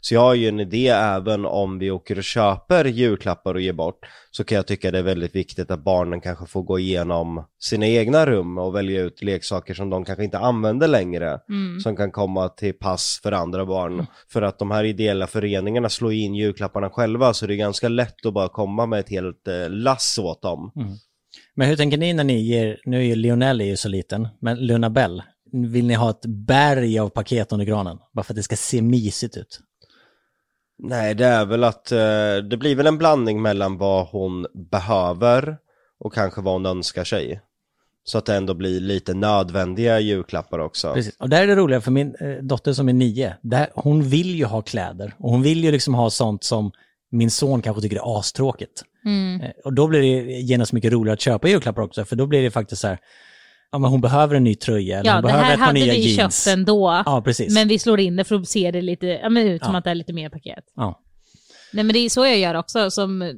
Så 0.00 0.14
jag 0.14 0.20
har 0.20 0.34
ju 0.34 0.48
en 0.48 0.60
idé 0.60 0.88
även 0.88 1.44
om 1.46 1.78
vi 1.78 1.90
åker 1.90 2.18
och 2.18 2.24
köper 2.24 2.84
julklappar 2.84 3.54
och 3.54 3.60
ger 3.60 3.72
bort 3.72 3.98
så 4.30 4.44
kan 4.44 4.56
jag 4.56 4.66
tycka 4.66 4.90
det 4.90 4.98
är 4.98 5.02
väldigt 5.02 5.34
viktigt 5.34 5.70
att 5.70 5.84
barnen 5.84 6.20
kanske 6.20 6.46
får 6.46 6.62
gå 6.62 6.78
igenom 6.78 7.44
sina 7.58 7.86
egna 7.86 8.26
rum 8.26 8.58
och 8.58 8.74
välja 8.74 9.00
ut 9.00 9.22
leksaker 9.22 9.74
som 9.74 9.90
de 9.90 10.04
kanske 10.04 10.24
inte 10.24 10.38
använder 10.38 10.88
längre 10.88 11.40
Mm. 11.48 11.80
som 11.80 11.96
kan 11.96 12.10
komma 12.10 12.48
till 12.48 12.72
pass 12.74 13.20
för 13.22 13.32
andra 13.32 13.66
barn. 13.66 14.06
För 14.32 14.42
att 14.42 14.58
de 14.58 14.70
här 14.70 14.84
ideella 14.84 15.26
föreningarna 15.26 15.88
slår 15.88 16.12
in 16.12 16.34
julklapparna 16.34 16.90
själva 16.90 17.34
så 17.34 17.46
det 17.46 17.54
är 17.54 17.56
ganska 17.56 17.88
lätt 17.88 18.26
att 18.26 18.34
bara 18.34 18.48
komma 18.48 18.86
med 18.86 19.00
ett 19.00 19.08
helt 19.08 19.48
eh, 19.48 19.68
lass 19.70 20.18
åt 20.18 20.42
dem. 20.42 20.72
Men 21.54 21.68
hur 21.68 21.76
tänker 21.76 21.98
ni 21.98 22.12
när 22.12 22.24
ni 22.24 22.40
ger, 22.40 22.80
nu 22.84 22.98
är 22.98 23.02
ju 23.02 23.14
Lionel 23.14 23.60
är 23.60 23.64
ju 23.64 23.76
så 23.76 23.88
liten, 23.88 24.28
men 24.40 24.66
Luna 24.66 24.90
Bell, 24.90 25.22
vill 25.52 25.86
ni 25.86 25.94
ha 25.94 26.10
ett 26.10 26.26
berg 26.26 26.98
av 26.98 27.08
paket 27.08 27.52
under 27.52 27.66
granen? 27.66 27.98
Bara 28.14 28.22
för 28.22 28.32
att 28.32 28.36
det 28.36 28.42
ska 28.42 28.56
se 28.56 28.82
mysigt 28.82 29.36
ut? 29.36 29.60
Nej, 30.82 31.14
det 31.14 31.26
är 31.26 31.44
väl 31.44 31.64
att 31.64 31.92
eh, 31.92 31.98
det 32.50 32.56
blir 32.58 32.74
väl 32.74 32.86
en 32.86 32.98
blandning 32.98 33.42
mellan 33.42 33.78
vad 33.78 34.06
hon 34.06 34.46
behöver 34.70 35.56
och 36.00 36.14
kanske 36.14 36.40
vad 36.40 36.54
hon 36.54 36.66
önskar 36.66 37.04
sig. 37.04 37.40
Så 38.04 38.18
att 38.18 38.26
det 38.26 38.34
ändå 38.34 38.54
blir 38.54 38.80
lite 38.80 39.14
nödvändiga 39.14 40.00
julklappar 40.00 40.58
också. 40.58 40.94
Precis. 40.94 41.16
Och 41.16 41.28
där 41.28 41.42
är 41.42 41.46
det 41.46 41.54
roliga, 41.54 41.80
för 41.80 41.90
min 41.90 42.14
eh, 42.20 42.30
dotter 42.42 42.72
som 42.72 42.88
är 42.88 42.92
nio, 42.92 43.36
där, 43.42 43.68
hon 43.74 44.02
vill 44.02 44.34
ju 44.34 44.44
ha 44.44 44.62
kläder. 44.62 45.14
Och 45.18 45.30
hon 45.30 45.42
vill 45.42 45.64
ju 45.64 45.72
liksom 45.72 45.94
ha 45.94 46.10
sånt 46.10 46.44
som 46.44 46.72
min 47.10 47.30
son 47.30 47.62
kanske 47.62 47.82
tycker 47.82 47.96
är 47.96 48.18
astråkigt. 48.18 48.82
Mm. 49.04 49.40
Eh, 49.40 49.50
Och 49.64 49.72
då 49.72 49.86
blir 49.86 50.00
det 50.00 50.06
genast 50.32 50.72
mycket 50.72 50.92
roligare 50.92 51.14
att 51.14 51.20
köpa 51.20 51.48
julklappar 51.48 51.82
också, 51.82 52.04
för 52.04 52.16
då 52.16 52.26
blir 52.26 52.42
det 52.42 52.50
faktiskt 52.50 52.82
så 52.82 52.88
här, 52.88 52.98
ja 53.72 53.78
men 53.78 53.90
hon 53.90 54.00
behöver 54.00 54.34
en 54.34 54.44
ny 54.44 54.54
tröja, 54.54 54.98
eller 54.98 55.10
Ja, 55.10 55.14
hon 55.14 55.22
det 55.22 55.26
behöver 55.26 55.44
här 55.44 55.52
ett 55.54 55.58
par 55.58 55.66
hade 55.66 55.80
nya 55.80 55.92
vi 55.92 56.14
jeans. 56.14 56.44
köpt 56.44 56.54
ändå. 56.56 57.02
Ja, 57.06 57.22
precis. 57.24 57.54
Men 57.54 57.68
vi 57.68 57.78
slår 57.78 58.00
in 58.00 58.16
det 58.16 58.24
för 58.24 58.34
att 58.36 58.48
se 58.48 58.70
det 58.70 58.82
lite, 58.82 59.06
ja, 59.06 59.28
men 59.28 59.46
ut 59.46 59.64
som 59.64 59.72
Ja. 59.72 59.78
att 59.78 59.84
det 59.84 59.90
är 59.90 59.94
lite 59.94 60.12
mer 60.12 60.28
paket. 60.28 60.64
Ja. 60.76 61.00
Nej 61.72 61.84
men 61.84 61.92
det 61.92 61.98
är 61.98 62.08
så 62.08 62.26
jag 62.26 62.38
gör 62.38 62.54
också. 62.54 62.90
Som, 62.90 63.32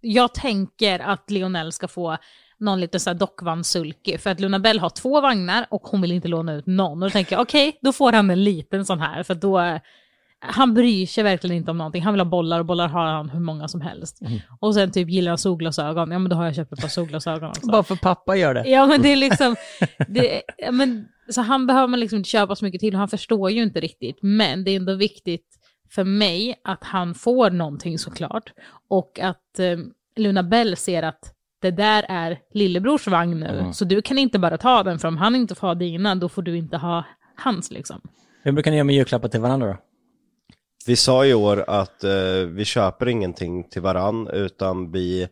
jag 0.00 0.34
tänker 0.34 0.98
att 0.98 1.30
Lionel 1.30 1.72
ska 1.72 1.88
få 1.88 2.16
någon 2.58 2.80
liten 2.80 3.00
så 3.00 3.10
här 3.10 3.14
dockvagnssulky. 3.14 4.18
För 4.18 4.30
att 4.30 4.40
Luna 4.40 4.58
Bell 4.58 4.78
har 4.80 4.90
två 4.90 5.20
vagnar 5.20 5.66
och 5.70 5.82
hon 5.82 6.00
vill 6.02 6.12
inte 6.12 6.28
låna 6.28 6.54
ut 6.54 6.66
någon. 6.66 7.02
Och 7.02 7.08
då 7.08 7.10
tänker 7.12 7.36
jag 7.36 7.42
okej, 7.42 7.78
då 7.82 7.92
får 7.92 8.12
han 8.12 8.30
en 8.30 8.44
liten 8.44 8.84
sån 8.84 9.00
här. 9.00 9.22
För 9.22 9.34
då, 9.34 9.78
han 10.48 10.74
bryr 10.74 11.06
sig 11.06 11.24
verkligen 11.24 11.56
inte 11.56 11.70
om 11.70 11.78
någonting. 11.78 12.02
Han 12.02 12.14
vill 12.14 12.20
ha 12.20 12.24
bollar 12.24 12.58
och 12.58 12.66
bollar 12.66 12.88
har 12.88 13.06
han 13.06 13.30
hur 13.30 13.40
många 13.40 13.68
som 13.68 13.80
helst. 13.80 14.20
Mm. 14.20 14.38
Och 14.60 14.74
sen 14.74 14.90
typ 14.90 15.08
gillar 15.08 15.30
han 15.30 15.38
solglasögon. 15.38 16.10
Ja 16.10 16.18
men 16.18 16.30
då 16.30 16.36
har 16.36 16.44
jag 16.44 16.54
köpt 16.54 16.72
ett 16.72 16.80
par 16.80 16.88
solglasögon 16.88 17.48
också. 17.48 17.66
Bara 17.66 17.82
för 17.82 17.96
pappa 17.96 18.36
gör 18.36 18.54
det. 18.54 18.68
Ja 18.68 18.86
men 18.86 19.02
det 19.02 19.12
är 19.12 19.16
liksom, 19.16 19.56
det, 20.08 20.42
men, 20.72 21.08
så 21.28 21.40
han 21.40 21.66
behöver 21.66 21.86
man 21.88 22.00
liksom 22.00 22.16
inte 22.16 22.30
köpa 22.30 22.56
så 22.56 22.64
mycket 22.64 22.80
till 22.80 22.94
och 22.94 22.98
han 22.98 23.08
förstår 23.08 23.50
ju 23.50 23.62
inte 23.62 23.80
riktigt. 23.80 24.18
Men 24.20 24.64
det 24.64 24.70
är 24.70 24.76
ändå 24.76 24.94
viktigt 24.94 25.46
för 25.90 26.04
mig 26.04 26.54
att 26.64 26.84
han 26.84 27.14
får 27.14 27.50
någonting 27.50 27.98
såklart. 27.98 28.52
Och 28.88 29.20
att 29.22 29.58
eh, 29.58 29.78
Luna 30.16 30.42
Bell 30.42 30.76
ser 30.76 31.02
att 31.02 31.32
det 31.62 31.70
där 31.70 32.04
är 32.08 32.38
lillebrors 32.54 33.06
vagn 33.06 33.40
nu. 33.40 33.58
Mm. 33.58 33.72
Så 33.72 33.84
du 33.84 34.02
kan 34.02 34.18
inte 34.18 34.38
bara 34.38 34.58
ta 34.58 34.82
den, 34.82 34.98
för 34.98 35.08
om 35.08 35.16
han 35.16 35.36
inte 35.36 35.54
får 35.54 35.66
ha 35.66 35.74
dina, 35.74 36.14
då 36.14 36.28
får 36.28 36.42
du 36.42 36.56
inte 36.56 36.76
ha 36.76 37.04
hans 37.36 37.70
liksom. 37.70 38.00
Hur 38.42 38.52
brukar 38.52 38.70
ni 38.70 38.76
göra 38.76 38.84
med 38.84 38.94
julklappar 38.94 39.28
till 39.28 39.40
varandra 39.40 39.66
då? 39.66 39.76
Vi 40.86 40.96
sa 40.96 41.26
i 41.26 41.34
år 41.34 41.64
att 41.66 42.04
eh, 42.04 42.46
vi 42.48 42.64
köper 42.64 43.08
ingenting 43.08 43.64
till 43.64 43.82
varann 43.82 44.28
utan 44.28 44.92
vi 44.92 45.28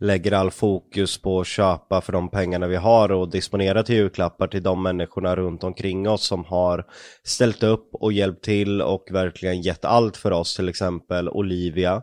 lägger 0.00 0.32
all 0.32 0.50
fokus 0.50 1.22
på 1.22 1.40
att 1.40 1.46
köpa 1.46 2.00
för 2.00 2.12
de 2.12 2.28
pengarna 2.28 2.66
vi 2.66 2.76
har 2.76 3.12
och 3.12 3.30
disponera 3.30 3.82
till 3.82 3.94
julklappar 3.94 4.46
till 4.46 4.62
de 4.62 4.82
människorna 4.82 5.36
runt 5.36 5.64
omkring 5.64 6.08
oss 6.08 6.26
som 6.26 6.44
har 6.44 6.84
ställt 7.24 7.62
upp 7.62 7.88
och 7.92 8.12
hjälpt 8.12 8.44
till 8.44 8.82
och 8.82 9.08
verkligen 9.10 9.60
gett 9.60 9.84
allt 9.84 10.16
för 10.16 10.30
oss, 10.30 10.56
till 10.56 10.68
exempel 10.68 11.28
Olivia, 11.28 12.02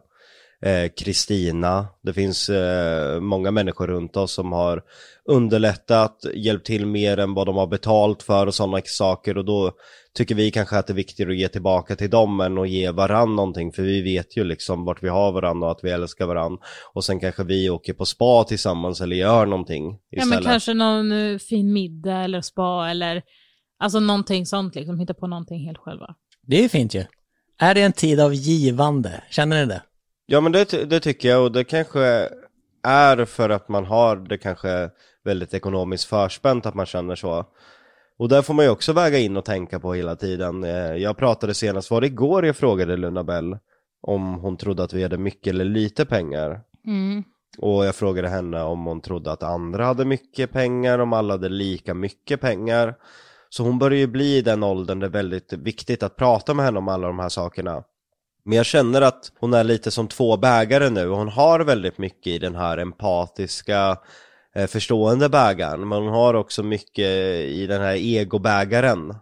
eh, 0.66 0.90
Kristina, 0.98 1.88
det 2.04 2.14
finns 2.14 2.50
eh, 2.50 3.20
många 3.20 3.52
människor 3.52 3.88
runt 3.88 4.18
oss 4.18 4.34
som 4.34 4.52
har 4.52 4.82
underlättat, 5.30 6.26
hjälpt 6.34 6.66
till 6.66 6.86
mer 6.86 7.18
än 7.18 7.34
vad 7.34 7.48
de 7.48 7.56
har 7.56 7.68
betalt 7.68 8.24
för 8.24 8.48
och 8.48 8.56
sådana 8.56 8.82
saker 8.86 9.38
och 9.38 9.46
då 9.46 9.72
tycker 10.18 10.36
vi 10.36 10.52
kanske 10.52 10.78
att 10.78 10.88
det 10.88 10.94
är 10.94 10.96
viktigare 10.96 11.32
att 11.32 11.38
ge 11.38 11.48
tillbaka 11.48 11.96
till 11.96 12.10
dem 12.10 12.42
än 12.42 12.58
att 12.58 12.70
ge 12.70 12.92
varann 12.92 13.36
någonting 13.36 13.72
för 13.72 13.84
vi 13.84 14.02
vet 14.02 14.38
ju 14.38 14.44
liksom 14.44 14.86
vart 14.86 15.04
vi 15.04 15.10
har 15.10 15.32
varann 15.32 15.64
och 15.64 15.72
att 15.72 15.80
vi 15.84 15.90
älskar 15.90 16.26
varann 16.26 16.58
och 16.94 17.04
sen 17.04 17.20
kanske 17.20 17.44
vi 17.44 17.70
åker 17.70 17.94
på 17.94 18.06
spa 18.06 18.44
tillsammans 18.44 19.02
eller 19.02 19.16
gör 19.16 19.46
någonting 19.46 20.00
Ja 20.10 20.24
istället. 20.24 20.44
men 20.44 20.52
kanske 20.52 20.74
någon 20.74 21.12
eh, 21.12 21.38
fin 21.38 21.74
middag 21.74 22.24
eller 22.24 22.42
spa 22.42 22.90
eller 22.90 23.22
alltså 23.80 24.00
någonting 24.00 24.46
sånt 24.46 24.76
liksom, 24.76 25.00
hitta 25.00 25.14
på 25.14 25.28
någonting 25.28 25.66
helt 25.66 25.78
själva. 25.78 26.16
Det 26.48 26.58
är 26.58 26.62
ju 26.62 26.70
fint 26.70 26.94
ju. 26.94 27.06
Är 27.60 27.76
det 27.76 27.82
en 27.82 27.94
tid 27.94 28.20
av 28.20 28.34
givande? 28.34 29.24
Känner 29.30 29.60
ni 29.60 29.66
det? 29.66 29.82
Ja 30.26 30.42
men 30.42 30.52
det, 30.52 30.90
det 30.90 31.00
tycker 31.00 31.30
jag 31.30 31.44
och 31.44 31.52
det 31.52 31.64
kanske 31.64 32.30
är 32.84 33.26
för 33.26 33.50
att 33.50 33.70
man 33.70 33.86
har 33.86 34.16
det 34.16 34.38
kanske 34.38 34.90
väldigt 35.24 35.54
ekonomiskt 35.54 36.06
förspänt 36.06 36.66
att 36.66 36.76
man 36.76 36.86
känner 36.86 37.16
så. 37.16 37.46
Och 38.18 38.30
där 38.30 38.42
får 38.42 38.54
man 38.54 38.66
ju 38.66 38.72
också 38.72 38.94
väga 38.94 39.18
in 39.18 39.38
och 39.38 39.46
tänka 39.46 39.80
på 39.80 39.94
hela 39.94 40.16
tiden. 40.16 40.64
Eh, 40.64 40.96
Jag 40.96 41.18
pratade 41.18 41.54
senast, 41.54 41.92
var 41.92 42.02
det 42.02 42.08
igår 42.08 42.46
jag 42.46 42.56
frågade 42.56 42.98
Luna 42.98 43.24
Bell 43.24 43.58
om 44.02 44.34
hon 44.34 44.58
trodde 44.58 44.84
att 44.84 44.94
vi 44.94 45.04
hade 45.04 45.18
mycket 45.18 45.54
eller 45.54 45.66
lite 45.66 46.06
pengar. 46.06 46.62
Mm. 46.86 47.24
Och 47.58 47.86
jag 47.86 47.96
frågade 47.96 48.30
henne 48.30 48.62
om 48.64 48.86
hon 48.86 49.02
trodde 49.02 49.32
att 49.32 49.44
andra 49.44 49.86
hade 49.86 50.06
mycket 50.06 50.52
pengar, 50.52 51.00
om 51.00 51.14
alla 51.14 51.34
hade 51.34 51.50
lika 51.50 51.94
mycket 51.94 52.42
pengar. 52.42 52.96
Så 53.50 53.64
hon 53.64 53.80
börjar 53.80 54.00
ju 54.00 54.08
bli 54.08 54.38
i 54.38 54.42
den 54.42 54.64
åldern 54.64 55.00
det 55.00 55.06
är 55.06 55.10
väldigt 55.10 55.54
viktigt 55.54 56.04
att 56.04 56.16
prata 56.16 56.54
med 56.54 56.66
henne 56.66 56.80
om 56.80 56.88
alla 56.88 57.08
de 57.08 57.20
här 57.20 57.30
sakerna. 57.30 57.84
Men 58.46 58.58
jag 58.58 58.66
känner 58.66 59.02
att 59.02 59.32
hon 59.40 59.54
är 59.54 59.64
lite 59.64 59.92
som 59.92 60.08
två 60.08 60.38
bägare 60.38 60.90
nu. 60.90 61.08
Hon 61.08 61.30
har 61.30 61.60
väldigt 61.60 61.98
mycket 61.98 62.28
i 62.28 62.38
den 62.38 62.56
här 62.56 62.78
empatiska, 62.78 63.98
eh, 64.56 64.68
förstående 64.68 65.30
bägaren. 65.30 65.88
Men 65.88 65.98
hon 65.98 66.14
har 66.14 66.34
också 66.34 66.64
mycket 66.64 67.10
i 67.50 67.68
den 67.68 67.82
här 67.82 67.96
egobägaren. 67.96 69.16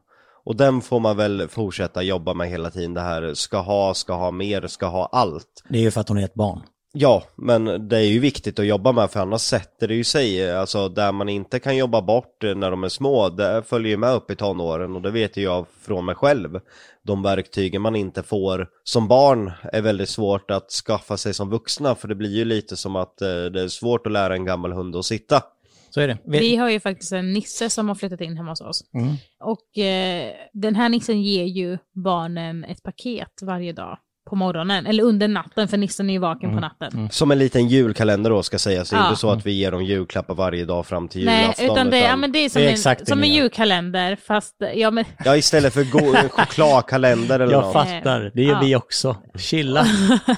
Och 0.43 0.55
den 0.55 0.81
får 0.81 0.99
man 0.99 1.17
väl 1.17 1.47
fortsätta 1.47 2.03
jobba 2.03 2.33
med 2.33 2.49
hela 2.49 2.69
tiden. 2.69 2.93
Det 2.93 3.01
här 3.01 3.33
ska 3.33 3.57
ha, 3.57 3.93
ska 3.93 4.13
ha 4.13 4.31
mer, 4.31 4.67
ska 4.67 4.85
ha 4.85 5.09
allt. 5.11 5.63
Det 5.69 5.77
är 5.77 5.81
ju 5.81 5.91
för 5.91 6.01
att 6.01 6.09
hon 6.09 6.17
är 6.17 6.25
ett 6.25 6.33
barn. 6.33 6.61
Ja, 6.93 7.23
men 7.35 7.87
det 7.87 7.97
är 7.97 8.03
ju 8.03 8.19
viktigt 8.19 8.59
att 8.59 8.65
jobba 8.65 8.91
med 8.91 9.11
för 9.11 9.19
annars 9.19 9.41
sätter 9.41 9.87
det 9.87 9.95
ju 9.95 10.03
sig. 10.03 10.51
Alltså 10.51 10.89
där 10.89 11.11
man 11.11 11.29
inte 11.29 11.59
kan 11.59 11.77
jobba 11.77 12.01
bort 12.01 12.41
när 12.41 12.71
de 12.71 12.83
är 12.83 12.89
små, 12.89 13.29
det 13.29 13.63
följer 13.63 13.89
ju 13.89 13.97
med 13.97 14.13
upp 14.13 14.31
i 14.31 14.35
tonåren 14.35 14.95
och 14.95 15.01
det 15.01 15.11
vet 15.11 15.37
ju 15.37 15.41
jag 15.41 15.65
från 15.81 16.05
mig 16.05 16.15
själv. 16.15 16.59
De 17.03 17.23
verktygen 17.23 17.81
man 17.81 17.95
inte 17.95 18.23
får 18.23 18.67
som 18.83 19.07
barn 19.07 19.51
är 19.63 19.81
väldigt 19.81 20.09
svårt 20.09 20.51
att 20.51 20.71
skaffa 20.71 21.17
sig 21.17 21.33
som 21.33 21.49
vuxna 21.49 21.95
för 21.95 22.07
det 22.07 22.15
blir 22.15 22.35
ju 22.35 22.45
lite 22.45 22.77
som 22.77 22.95
att 22.95 23.21
eh, 23.21 23.27
det 23.27 23.61
är 23.61 23.67
svårt 23.67 24.07
att 24.07 24.13
lära 24.13 24.33
en 24.33 24.45
gammal 24.45 24.73
hund 24.73 24.95
att 24.95 25.05
sitta. 25.05 25.43
Så 25.89 26.01
är 26.01 26.07
det. 26.07 26.17
Vi, 26.25 26.39
Vi 26.39 26.55
har 26.55 26.69
ju 26.69 26.79
faktiskt 26.79 27.11
en 27.11 27.33
nisse 27.33 27.69
som 27.69 27.87
har 27.87 27.95
flyttat 27.95 28.21
in 28.21 28.37
hemma 28.37 28.51
hos 28.51 28.61
oss. 28.61 28.83
Mm. 28.93 29.15
Och 29.39 29.77
eh, 29.77 30.33
den 30.53 30.75
här 30.75 30.89
nissen 30.89 31.21
ger 31.21 31.45
ju 31.45 31.77
barnen 31.93 32.63
ett 32.63 32.83
paket 32.83 33.39
varje 33.41 33.73
dag 33.73 33.97
på 34.29 34.35
morgonen, 34.35 34.85
eller 34.85 35.03
under 35.03 35.27
natten, 35.27 35.67
för 35.67 35.77
nissen 35.77 36.09
är 36.09 36.13
ju 36.13 36.19
vaken 36.19 36.49
Mm. 36.49 36.61
på 36.61 36.67
natten. 36.67 37.09
Som 37.11 37.31
en 37.31 37.39
liten 37.39 37.67
julkalender 37.67 38.29
då 38.29 38.43
ska 38.43 38.59
sägas, 38.59 38.89
det 38.89 38.95
är 38.95 38.99
Ja. 38.99 39.07
inte 39.09 39.19
så 39.19 39.29
att 39.31 39.45
vi 39.45 39.51
ger 39.51 39.71
dem 39.71 39.83
julklappar 39.83 40.35
varje 40.35 40.65
dag 40.65 40.85
fram 40.85 41.07
till 41.07 41.25
Nej, 41.25 41.41
julafton. 41.41 41.65
utan 41.65 41.89
det, 41.89 41.99
ja, 41.99 42.15
men 42.15 42.31
det 42.31 42.39
är 42.39 42.49
som, 42.49 42.59
Det 42.61 42.65
är 42.65 42.69
en, 42.69 42.73
exakt 42.73 43.07
som 43.07 43.23
en 43.23 43.29
julkalender, 43.33 44.15
fast 44.27 44.55
ja, 44.75 44.91
men, 44.91 45.05
Ja, 45.25 45.35
istället 45.37 45.73
för 45.73 45.83
go- 45.83 46.15
en 46.15 46.29
chokladkalender 46.65 47.39
eller 47.39 47.53
jag 47.53 47.61
något. 47.63 47.73
fattar, 47.73 48.31
det 48.35 48.43
gör 48.43 48.51
Ja. 48.53 48.59
vi 48.63 48.75
också. 48.75 49.15
Chilla. 49.39 49.85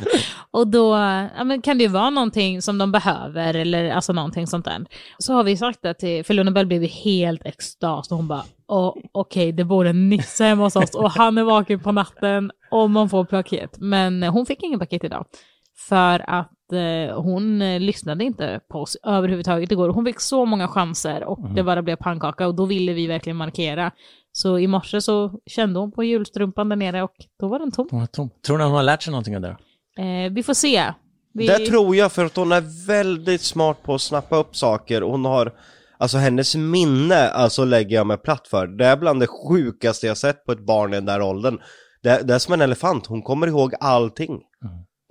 och 0.52 0.68
då 0.68 0.94
ja, 1.38 1.44
men 1.44 1.62
kan 1.62 1.78
det 1.78 1.84
ju 1.84 1.90
vara 1.90 2.10
någonting 2.10 2.62
som 2.62 2.78
de 2.78 2.92
behöver 2.92 3.54
eller 3.54 3.90
alltså 3.92 4.14
någonting 4.14 4.48
sånt 4.48 4.66
där. 4.66 4.86
Så 5.18 5.34
har 5.34 5.44
vi 5.44 5.58
sagt 5.58 5.80
det 5.82 5.94
till, 5.94 6.26
för 6.26 6.34
Lundebell 6.34 6.66
blev 6.66 6.82
ju 6.84 6.90
helt 6.90 7.46
extas 7.46 8.12
och 8.12 8.18
hon 8.18 8.28
bara 8.28 8.44
"Åh, 8.74 8.96
okej 9.12 9.52
det 9.52 9.64
bor 9.64 9.86
en 9.86 10.10
nisse 10.10 10.44
hemma 10.44 10.64
hos 10.64 10.76
oss 10.76 10.96
och 10.96 11.12
han 11.12 11.38
är 11.38 11.44
vaken 11.44 11.80
på 11.80 11.92
natten 11.92 12.52
och 12.72 12.90
man 12.90 13.10
får 13.10 13.26
paket. 13.26 13.78
Men 13.80 14.24
hon 14.24 14.46
fick 14.46 14.64
ingen 14.64 14.80
paket 14.80 15.04
idag. 15.04 15.26
För 15.90 16.30
att 16.30 16.72
eh, 16.74 17.22
hon 17.22 17.62
eh, 17.62 17.80
lyssnade 17.80 18.24
inte 18.24 18.60
på 18.72 18.82
oss 18.82 18.98
överhuvudtaget 19.04 19.72
igår. 19.72 19.90
Hon 19.90 20.06
fick 20.06 20.20
så 20.20 20.46
många 20.46 20.68
chanser 20.68 21.24
och 21.24 21.40
det 21.56 21.64
bara 21.64 21.82
blev 21.82 21.96
pannkaka 21.96 22.48
och 22.48 22.56
då 22.56 22.66
ville 22.66 22.94
vi 22.94 23.08
verkligen 23.08 23.38
markera. 23.38 23.92
Så 24.32 24.60
i 24.60 24.68
morse 24.68 25.02
så 25.02 25.40
kände 25.46 25.80
hon 25.80 25.92
på 25.92 26.04
julstrumpan 26.04 26.70
där 26.70 26.76
nere 26.76 27.04
och 27.04 27.16
då 27.40 27.48
var 27.48 27.60
den 27.60 27.72
tom. 27.72 27.88
Hon 27.92 28.02
är 28.02 28.06
tom. 28.06 28.30
Tror 28.46 28.58
ni 28.58 28.64
hon 28.64 28.74
har 28.74 28.84
lärt 28.84 29.04
sig 29.04 29.12
någonting 29.12 29.36
av 29.36 29.42
det? 29.42 29.58
Eh, 29.98 30.32
vi 30.32 30.44
får 30.44 30.54
se. 30.54 30.94
Vi... 31.34 31.48
Det 31.48 31.66
tror 31.66 31.96
jag 31.96 32.12
för 32.12 32.26
att 32.26 32.36
hon 32.36 32.52
är 32.52 32.88
väldigt 32.88 33.42
smart 33.42 33.84
på 33.84 33.94
att 33.94 34.02
snappa 34.02 34.36
upp 34.36 34.56
saker. 34.56 35.02
Hon 35.02 35.26
har, 35.26 35.52
alltså 36.04 36.18
hennes 36.18 36.56
minne, 36.56 37.30
alltså 37.30 37.66
lägger 37.66 37.96
jag 37.96 38.08
mig 38.08 38.18
platt 38.18 38.48
för. 38.48 38.68
Det 38.68 38.86
är 38.86 38.98
bland 38.98 39.20
det 39.20 39.28
sjukaste 39.28 40.08
jag 40.08 40.18
sett 40.18 40.46
på 40.46 40.52
ett 40.52 40.66
barn 40.66 40.94
i 40.94 40.96
den 40.96 41.06
där 41.06 41.22
åldern. 41.22 41.60
Det, 42.04 42.28
det 42.28 42.34
är 42.34 42.40
som 42.40 42.54
en 42.54 42.62
elefant, 42.62 43.08
hon 43.08 43.22
kommer 43.22 43.48
ihåg 43.48 43.74
allting. 43.80 44.40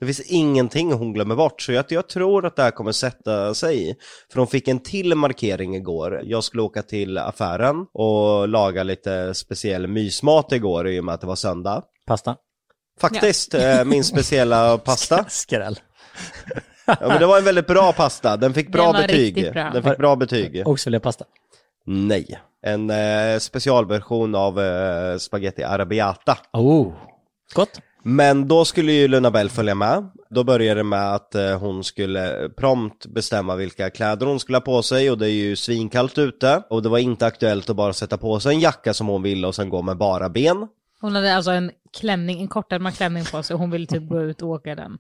Det 0.01 0.07
finns 0.07 0.21
ingenting 0.21 0.93
hon 0.93 1.13
glömmer 1.13 1.35
bort, 1.35 1.63
så 1.63 1.73
jag, 1.73 1.85
jag 1.89 2.09
tror 2.09 2.47
att 2.47 2.57
det 2.57 2.63
här 2.63 2.71
kommer 2.71 2.93
sätta 2.93 3.55
sig. 3.55 3.97
För 4.33 4.39
hon 4.39 4.47
fick 4.47 4.69
en 4.69 4.79
till 4.79 5.15
markering 5.15 5.77
igår. 5.77 6.21
Jag 6.25 6.45
skulle 6.45 6.63
åka 6.63 6.83
till 6.83 7.19
affären 7.19 7.87
och 7.93 8.49
laga 8.49 8.83
lite 8.83 9.35
speciell 9.35 9.87
mysmat 9.87 10.53
igår 10.53 10.89
i 10.89 11.01
och 11.01 11.05
med 11.05 11.15
att 11.15 11.21
det 11.21 11.27
var 11.27 11.37
söndag. 11.37 11.83
Pasta? 12.07 12.37
Faktiskt, 13.01 13.55
eh, 13.55 13.85
min 13.85 14.05
speciella 14.05 14.79
pasta. 14.85 15.25
Skräll. 15.29 15.79
Ja, 16.87 16.97
men 17.01 17.21
det 17.21 17.27
var 17.27 17.39
en 17.39 17.45
väldigt 17.45 17.67
bra 17.67 17.93
pasta, 17.93 18.37
den 18.37 18.55
fick 18.55 18.73
bra 18.73 18.93
Den 18.93 19.03
betyg. 19.03 19.53
bra. 19.53 19.71
Den 19.71 19.83
fick 19.83 19.99
bra 19.99 20.17
betyg. 20.17 20.63
Oxfilépasta? 20.67 21.25
Nej. 21.87 22.39
En 22.67 22.91
eh, 22.91 23.39
specialversion 23.39 24.35
av 24.35 24.61
eh, 24.61 25.17
spaghetti 25.19 25.63
arrabbiata. 25.63 26.39
Oh, 26.53 26.93
gott. 27.55 27.81
Men 28.05 28.49
då 28.49 28.65
skulle 28.65 28.93
ju 28.93 29.09
Luna 29.09 29.31
Bell 29.31 29.51
följa 29.51 29.75
med. 29.75 30.11
Då 30.31 30.45
började 30.45 30.81
det 30.81 30.85
med 30.85 31.15
att 31.15 31.35
eh, 31.35 31.59
hon 31.59 31.85
skulle 31.85 32.49
prompt 32.57 33.07
bestämma 33.07 33.57
vilka 33.57 33.91
kläder 33.91 34.27
hon 34.27 34.41
skulle 34.41 34.57
ha 34.57 34.63
på 34.63 34.83
sig 34.83 35.11
och 35.11 35.19
det 35.19 35.27
är 35.27 35.35
ju 35.35 35.57
svinkallt 35.57 36.19
ute. 36.19 36.63
Och 36.71 36.83
det 36.83 36.89
var 36.89 36.99
inte 36.99 37.27
aktuellt 37.27 37.71
att 37.71 37.77
bara 37.77 37.93
sätta 37.93 38.19
på 38.19 38.41
sig 38.41 38.55
en 38.55 38.61
jacka 38.61 38.95
som 38.95 39.07
hon 39.07 39.23
ville 39.23 39.47
och 39.47 39.55
sen 39.55 39.69
gå 39.69 39.83
med 39.83 39.97
bara 39.97 40.29
ben. 40.29 40.67
Hon 41.01 41.15
hade 41.15 41.35
alltså 41.37 41.51
en 41.51 41.71
klänning, 42.01 42.41
en 42.41 42.49
kortärmad 42.49 42.95
klänning 42.95 43.25
på 43.25 43.43
sig 43.43 43.55
och 43.55 43.61
hon 43.61 43.71
ville 43.71 43.87
typ 43.87 44.09
gå 44.09 44.21
ut 44.23 44.43
och 44.43 44.49
åka 44.49 44.75
den. 44.75 44.99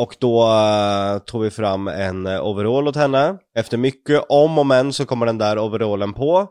Och 0.00 0.16
då 0.18 0.42
uh, 0.42 1.18
tog 1.18 1.42
vi 1.42 1.50
fram 1.50 1.88
en 1.88 2.26
eh, 2.26 2.46
overall 2.46 2.88
åt 2.88 2.96
henne. 2.96 3.36
Efter 3.56 3.76
mycket 3.76 4.24
om 4.28 4.58
och 4.58 4.66
men 4.66 4.92
så 4.92 5.06
kommer 5.06 5.26
den 5.26 5.38
där 5.38 5.58
overallen 5.58 6.12
på. 6.12 6.48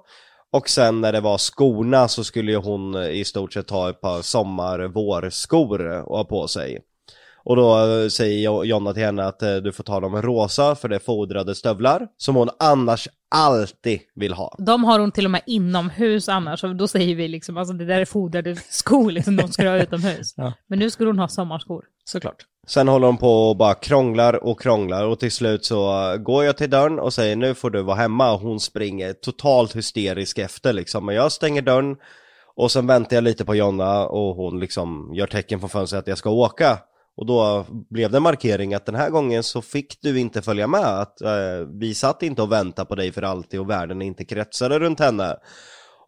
Och 0.52 0.70
sen 0.70 1.02
när 1.02 1.12
det 1.12 1.22
var 1.22 1.38
skorna 1.38 2.08
så 2.08 2.24
skulle 2.24 2.52
ju 2.52 2.58
hon 2.58 2.96
eh, 2.96 3.10
i 3.10 3.26
stort 3.26 3.54
sett 3.54 3.70
ha 3.70 3.90
ett 3.90 4.02
par 4.02 4.22
sommar-vårskor 4.22 5.92
att 5.92 6.06
ha 6.06 6.24
på 6.24 6.48
sig. 6.48 6.80
Och 7.44 7.56
då 7.56 7.78
eh, 8.04 8.08
säger 8.08 8.40
Jo- 8.46 8.64
Jonna 8.66 8.94
till 8.94 9.04
henne 9.04 9.26
att 9.26 9.42
eh, 9.42 9.56
du 9.56 9.72
får 9.72 9.84
ta 9.84 10.00
dem 10.00 10.22
rosa 10.22 10.76
för 10.76 10.88
det 10.90 10.96
är 10.96 11.00
fodrade 11.00 11.56
stövlar. 11.56 12.08
Som 12.18 12.36
hon 12.36 12.50
annars 12.60 13.08
alltid 13.36 14.00
vill 14.16 14.34
ha. 14.34 14.56
De 14.60 14.84
har 14.84 15.00
hon 15.00 15.12
till 15.12 15.26
och 15.26 15.32
med 15.32 15.42
inomhus 15.46 16.30
annars, 16.30 16.64
och 16.64 16.76
då 16.76 16.88
säger 16.88 17.16
vi 17.16 17.28
liksom 17.28 17.58
alltså 17.58 17.74
det 17.74 17.86
där 17.86 18.00
är 18.02 18.06
fodrade 18.06 18.56
skor 18.70 19.12
liksom, 19.12 19.36
de 19.36 19.48
ska 19.48 19.70
ha 19.70 19.78
utomhus. 19.82 20.34
Ja. 20.38 20.54
Men 20.68 20.80
nu 20.80 20.90
skulle 20.90 21.10
hon 21.10 21.20
ha 21.20 21.28
sommarskor. 21.28 21.84
Såklart. 22.06 22.46
Sen 22.68 22.88
håller 22.88 23.08
hon 23.08 23.18
på 23.18 23.50
och 23.50 23.58
bara 23.58 23.74
krånglar 23.74 24.44
och 24.44 24.62
krånglar 24.62 25.06
och 25.06 25.20
till 25.20 25.32
slut 25.32 25.66
så 25.66 26.16
går 26.20 26.44
jag 26.46 26.58
till 26.58 26.70
dörren 26.70 27.00
och 27.00 27.14
säger 27.14 27.36
nu 27.36 27.54
får 27.56 27.70
du 27.70 27.82
vara 27.82 27.96
hemma 27.98 28.32
och 28.32 28.40
hon 28.40 28.60
springer 28.60 29.14
totalt 29.14 29.76
hysterisk 29.76 30.38
efter 30.38 30.74
liksom. 30.74 31.06
Men 31.06 31.16
jag 31.16 31.32
stänger 31.32 31.62
dörren 31.62 31.96
och 32.56 32.72
sen 32.72 32.88
väntar 32.88 33.16
jag 33.18 33.24
lite 33.24 33.46
på 33.46 33.56
Jonna 33.56 34.06
och 34.08 34.36
hon 34.36 34.60
liksom 34.60 35.12
gör 35.14 35.28
tecken 35.28 35.60
på 35.60 35.68
fönstret 35.68 36.00
att 36.00 36.08
jag 36.08 36.18
ska 36.18 36.30
åka. 36.30 36.78
Och 37.20 37.26
då 37.26 37.66
blev 37.90 38.12
det 38.12 38.18
en 38.18 38.24
markering 38.24 38.74
att 38.74 38.86
den 38.86 38.96
här 38.96 39.10
gången 39.10 39.44
så 39.44 39.62
fick 39.62 40.02
du 40.02 40.20
inte 40.20 40.42
följa 40.42 40.68
med. 40.68 40.86
Att 40.86 41.22
eh, 41.22 41.68
vi 41.80 41.94
satt 41.94 42.24
inte 42.24 42.42
och 42.42 42.52
väntade 42.52 42.86
på 42.86 42.96
dig 42.96 43.12
för 43.12 43.22
alltid 43.22 43.60
och 43.60 43.70
världen 43.70 44.02
inte 44.02 44.26
kretsade 44.26 44.80
runt 44.80 45.00
henne. 45.00 45.36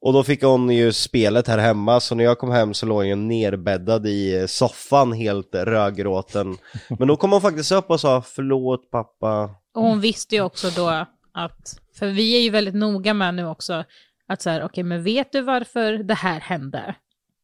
Och 0.01 0.13
då 0.13 0.23
fick 0.23 0.43
hon 0.43 0.69
ju 0.69 0.93
spelet 0.93 1.47
här 1.47 1.57
hemma, 1.57 1.99
så 1.99 2.15
när 2.15 2.23
jag 2.23 2.39
kom 2.39 2.51
hem 2.51 2.73
så 2.73 2.85
låg 2.85 3.05
hon 3.05 3.27
nerbäddad 3.27 4.07
i 4.07 4.39
eh, 4.39 4.45
soffan 4.45 5.13
helt 5.13 5.55
rödgråten. 5.55 6.57
Men 6.99 7.07
då 7.07 7.15
kom 7.15 7.31
hon 7.31 7.41
faktiskt 7.41 7.71
upp 7.71 7.89
och 7.89 7.99
sa 7.99 8.21
förlåt 8.21 8.91
pappa. 8.91 9.43
Och 9.75 9.83
hon 9.83 10.01
visste 10.01 10.35
ju 10.35 10.41
också 10.41 10.69
då 10.69 11.05
att, 11.33 11.79
för 11.99 12.07
vi 12.07 12.37
är 12.37 12.41
ju 12.41 12.49
väldigt 12.49 12.75
noga 12.75 13.13
med 13.13 13.35
nu 13.35 13.47
också, 13.47 13.83
att 14.27 14.41
så 14.41 14.49
här, 14.49 14.63
okej 14.63 14.83
men 14.83 15.03
vet 15.03 15.31
du 15.31 15.41
varför 15.41 15.93
det 15.93 16.13
här 16.13 16.39
hände? 16.39 16.95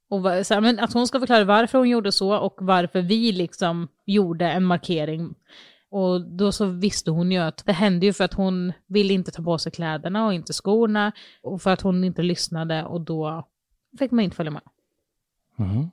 Och 0.10 0.22
så 0.46 0.54
här, 0.54 0.62
men 0.62 0.80
att 0.80 0.94
hon 0.94 1.08
ska 1.08 1.20
förklara 1.20 1.44
varför 1.44 1.78
hon 1.78 1.90
gjorde 1.90 2.12
så 2.12 2.38
och 2.38 2.58
varför 2.62 3.02
vi 3.02 3.32
liksom 3.32 3.88
gjorde 4.06 4.46
en 4.46 4.64
markering. 4.64 5.36
Och 5.90 6.22
då 6.22 6.52
så 6.52 6.66
visste 6.66 7.12
hon 7.12 7.32
ju 7.32 7.38
att 7.40 7.64
det 7.66 7.72
hände 7.74 8.06
ju 8.06 8.14
för 8.14 8.24
att 8.24 8.34
hon 8.34 8.74
ville 8.88 9.14
inte 9.14 9.32
ta 9.32 9.44
på 9.44 9.58
sig 9.58 9.72
kläderna 9.72 10.26
och 10.26 10.34
inte 10.34 10.54
skorna. 10.54 11.12
Och 11.44 11.62
för 11.62 11.72
att 11.72 11.82
hon 11.82 12.04
inte 12.04 12.22
lyssnade 12.22 12.84
och 12.84 13.02
då 13.02 13.48
fick 14.00 14.12
man 14.12 14.24
inte 14.24 14.36
följa 14.36 14.52
med. 14.52 14.62
Mhm. 15.58 15.90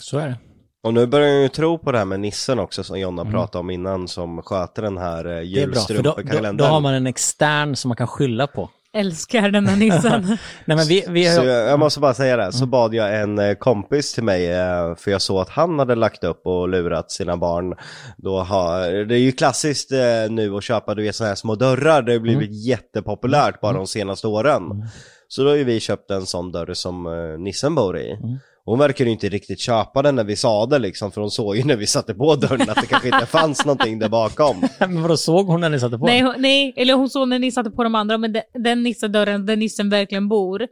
Så 0.00 0.18
är 0.18 0.28
det. 0.28 0.36
Och 0.82 0.94
nu 0.94 1.06
börjar 1.06 1.28
jag 1.28 1.42
ju 1.42 1.48
tro 1.48 1.78
på 1.78 1.92
det 1.92 1.98
här 1.98 2.04
med 2.04 2.20
nissen 2.20 2.58
också 2.58 2.84
som 2.84 3.00
Jonna 3.00 3.22
Mm. 3.22 3.32
pratade 3.32 3.60
om 3.60 3.70
innan 3.70 4.08
som 4.08 4.42
sköter 4.42 4.82
den 4.82 4.98
här 4.98 5.24
eh, 5.24 5.30
Det 5.30 5.62
är 5.62 5.66
bra, 5.68 5.80
för 5.80 5.94
då, 5.94 6.00
då, 6.02 6.08
julstrumpekalendern. 6.08 6.56
då 6.56 6.64
har 6.64 6.80
man 6.80 6.94
en 6.94 7.06
extern 7.06 7.76
som 7.76 7.88
man 7.88 7.96
kan 7.96 8.06
skylla 8.06 8.46
på. 8.46 8.70
Älskar 8.94 9.50
den 9.50 9.66
här 9.66 9.76
nissen. 9.76 10.22
Nej 10.64 10.76
men 10.76 10.86
vi, 10.86 11.04
vi 11.08 11.26
har 11.26 11.36
Så 11.36 11.44
jag, 11.44 11.68
jag 11.68 11.78
måste 11.78 12.00
bara 12.00 12.14
säga 12.14 12.36
det, 12.36 12.42
Mm. 12.42 12.52
så 12.52 12.66
bad 12.66 12.94
jag 12.94 13.20
en 13.20 13.38
eh, 13.38 13.54
kompis 13.54 14.14
till 14.14 14.22
mig, 14.24 14.50
eh, 14.52 14.94
för 14.96 15.10
jag 15.10 15.22
såg 15.22 15.40
att 15.40 15.48
han 15.48 15.78
hade 15.78 15.94
lagt 15.94 16.24
upp 16.24 16.46
och 16.46 16.68
lurat 16.68 17.10
sina 17.10 17.36
barn. 17.36 17.74
Då 18.16 18.38
har, 18.40 19.04
det 19.04 19.14
är 19.14 19.18
ju 19.18 19.32
klassiskt 19.32 19.92
eh, 19.92 19.98
nu 20.30 20.54
att 20.56 20.64
köpa, 20.64 20.94
du 20.94 21.02
vet 21.02 21.16
sådana 21.16 21.28
här 21.28 21.36
små 21.36 21.54
dörrar, 21.54 22.02
det 22.02 22.12
har 22.12 22.18
blivit 22.18 22.48
Mm. 22.48 22.60
jättepopulärt 22.60 23.60
bara 23.60 23.72
de 23.72 23.86
senaste 23.86 24.26
åren. 24.26 24.62
Så 25.28 25.42
då 25.44 25.48
har 25.48 25.56
ju 25.56 25.64
vi 25.64 25.80
köpt 25.80 26.10
en 26.10 26.26
sån 26.26 26.52
dörr 26.52 26.74
som 26.74 27.04
nissen 27.38 27.74
bor 27.74 27.98
i. 27.98 28.10
Mm. 28.12 28.38
Hon 28.64 28.78
verkar 28.78 29.04
ju 29.04 29.10
inte 29.10 29.28
riktigt 29.28 29.60
köpa 29.60 30.02
den 30.02 30.16
när 30.16 30.24
vi 30.24 30.36
sa 30.36 30.66
det 30.66 30.78
liksom, 30.78 31.12
för 31.12 31.20
hon 31.20 31.30
såg 31.30 31.56
ju 31.56 31.64
när 31.64 31.76
vi 31.76 31.86
satte 31.86 32.14
på 32.14 32.36
dörren 32.36 32.70
att 32.70 32.80
det 32.80 32.86
kanske 32.86 33.08
inte 33.08 33.26
fanns 33.26 33.64
någonting 33.66 33.98
där 33.98 34.08
bakom. 34.08 34.56
Men 34.78 35.02
vadå, 35.02 35.16
såg 35.16 35.46
hon 35.46 35.60
när 35.60 35.68
ni 35.68 35.80
satte 35.80 35.98
på 35.98 36.06
nej, 36.06 36.18
den? 36.18 36.26
hon- 36.26 36.42
nej, 36.42 36.72
eller 36.76 36.94
hon 36.94 37.10
såg 37.10 37.28
när 37.28 37.38
ni 37.38 37.52
satte 37.52 37.70
på 37.70 37.84
de 37.84 37.94
andra, 37.94 38.18
men 38.18 38.32
de, 38.32 38.42
den 38.54 38.82
nissedörren 38.82 39.46
där 39.46 39.56
nissen 39.56 39.90
verkligen 39.90 40.28
bor, 40.28 40.66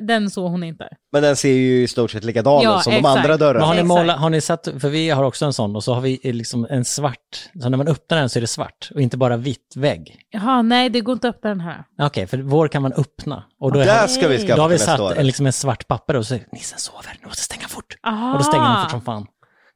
den 0.00 0.30
såg 0.30 0.50
hon 0.50 0.62
inte. 0.62 0.88
Men 1.12 1.22
den 1.22 1.36
ser 1.36 1.52
ju 1.52 1.82
i 1.82 1.88
stort 1.88 2.10
sett 2.10 2.24
likadan 2.24 2.62
Ja, 2.62 2.78
ut 2.78 2.82
som 2.84 2.92
exakt. 2.92 3.14
de 3.14 3.20
andra 3.20 3.36
dörrarna. 3.36 3.64
Har 3.66 3.74
ni, 3.74 3.80
Exakt. 3.80 3.88
målat, 3.88 4.18
har 4.18 4.30
ni 4.30 4.40
sett, 4.40 4.68
för 4.80 4.88
vi 4.88 5.10
har 5.10 5.24
också 5.24 5.44
en 5.44 5.52
sån 5.52 5.76
och 5.76 5.84
så 5.84 5.94
har 5.94 6.00
vi 6.00 6.20
liksom 6.24 6.66
en 6.70 6.84
svart, 6.84 7.48
så 7.62 7.68
när 7.68 7.78
man 7.78 7.88
öppnar 7.88 8.18
den 8.18 8.28
så 8.28 8.38
är 8.38 8.40
det 8.40 8.46
svart 8.46 8.90
och 8.94 9.00
inte 9.00 9.16
bara 9.16 9.36
vitt 9.36 9.72
vägg. 9.76 10.16
Jaha, 10.30 10.62
nej 10.62 10.90
det 10.90 11.00
går 11.00 11.12
inte 11.12 11.28
upp 11.28 11.42
den 11.42 11.60
här. 11.60 11.84
Okej, 12.02 12.26
för 12.26 12.38
vår 12.38 12.68
kan 12.68 12.82
man 12.82 12.92
öppna. 12.92 13.44
Och 13.60 13.72
då, 13.72 13.78
Där 13.78 14.02
är, 14.04 14.06
ska 14.06 14.28
vi 14.28 14.38
skaffa 14.38 14.56
då 14.56 14.62
har 14.62 14.68
vi 14.68 14.78
till 14.78 14.86
nästa 14.86 14.92
satt 14.92 15.00
år. 15.00 15.18
en, 15.20 15.26
liksom 15.26 15.46
en 15.46 15.52
svart 15.52 15.88
papper 15.88 16.16
och 16.16 16.24
så 16.24 16.28
säger 16.28 16.46
nissen 16.52 16.78
sover, 16.78 17.16
nu 17.22 17.26
måste 17.26 17.40
jag 17.40 17.44
stänga 17.44 17.68
fort. 17.68 17.94
Aha. 18.06 18.32
Och 18.32 18.38
då 18.38 18.44
stänger 18.44 18.64
den 18.68 18.82
fort 18.82 18.90
som 18.90 19.00
fan. 19.00 19.26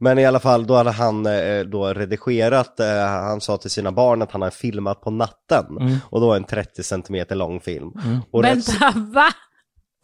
Men 0.01 0.19
i 0.19 0.27
alla 0.27 0.41
fall, 0.41 0.67
då 0.67 0.75
hade 0.75 0.91
han 0.91 1.27
eh, 1.27 1.61
då 1.61 1.87
redigerat, 1.95 2.81
eh, 2.81 2.87
han 3.07 3.41
sa 3.41 3.57
till 3.57 3.71
sina 3.71 3.93
barn 3.93 4.23
att 4.23 4.33
han 4.33 4.43
har 4.43 4.51
filmat 4.51 5.01
på 5.01 5.11
natten. 5.11 5.67
Mm. 5.81 5.97
Och 6.05 6.21
då 6.21 6.35
en 6.35 6.45
30 6.45 6.83
centimeter 6.83 7.35
lång 7.37 7.61
film. 7.61 7.93
Och 8.31 8.43
rätt, 8.43 8.69
Vänta, 8.69 8.93
va? 8.99 9.27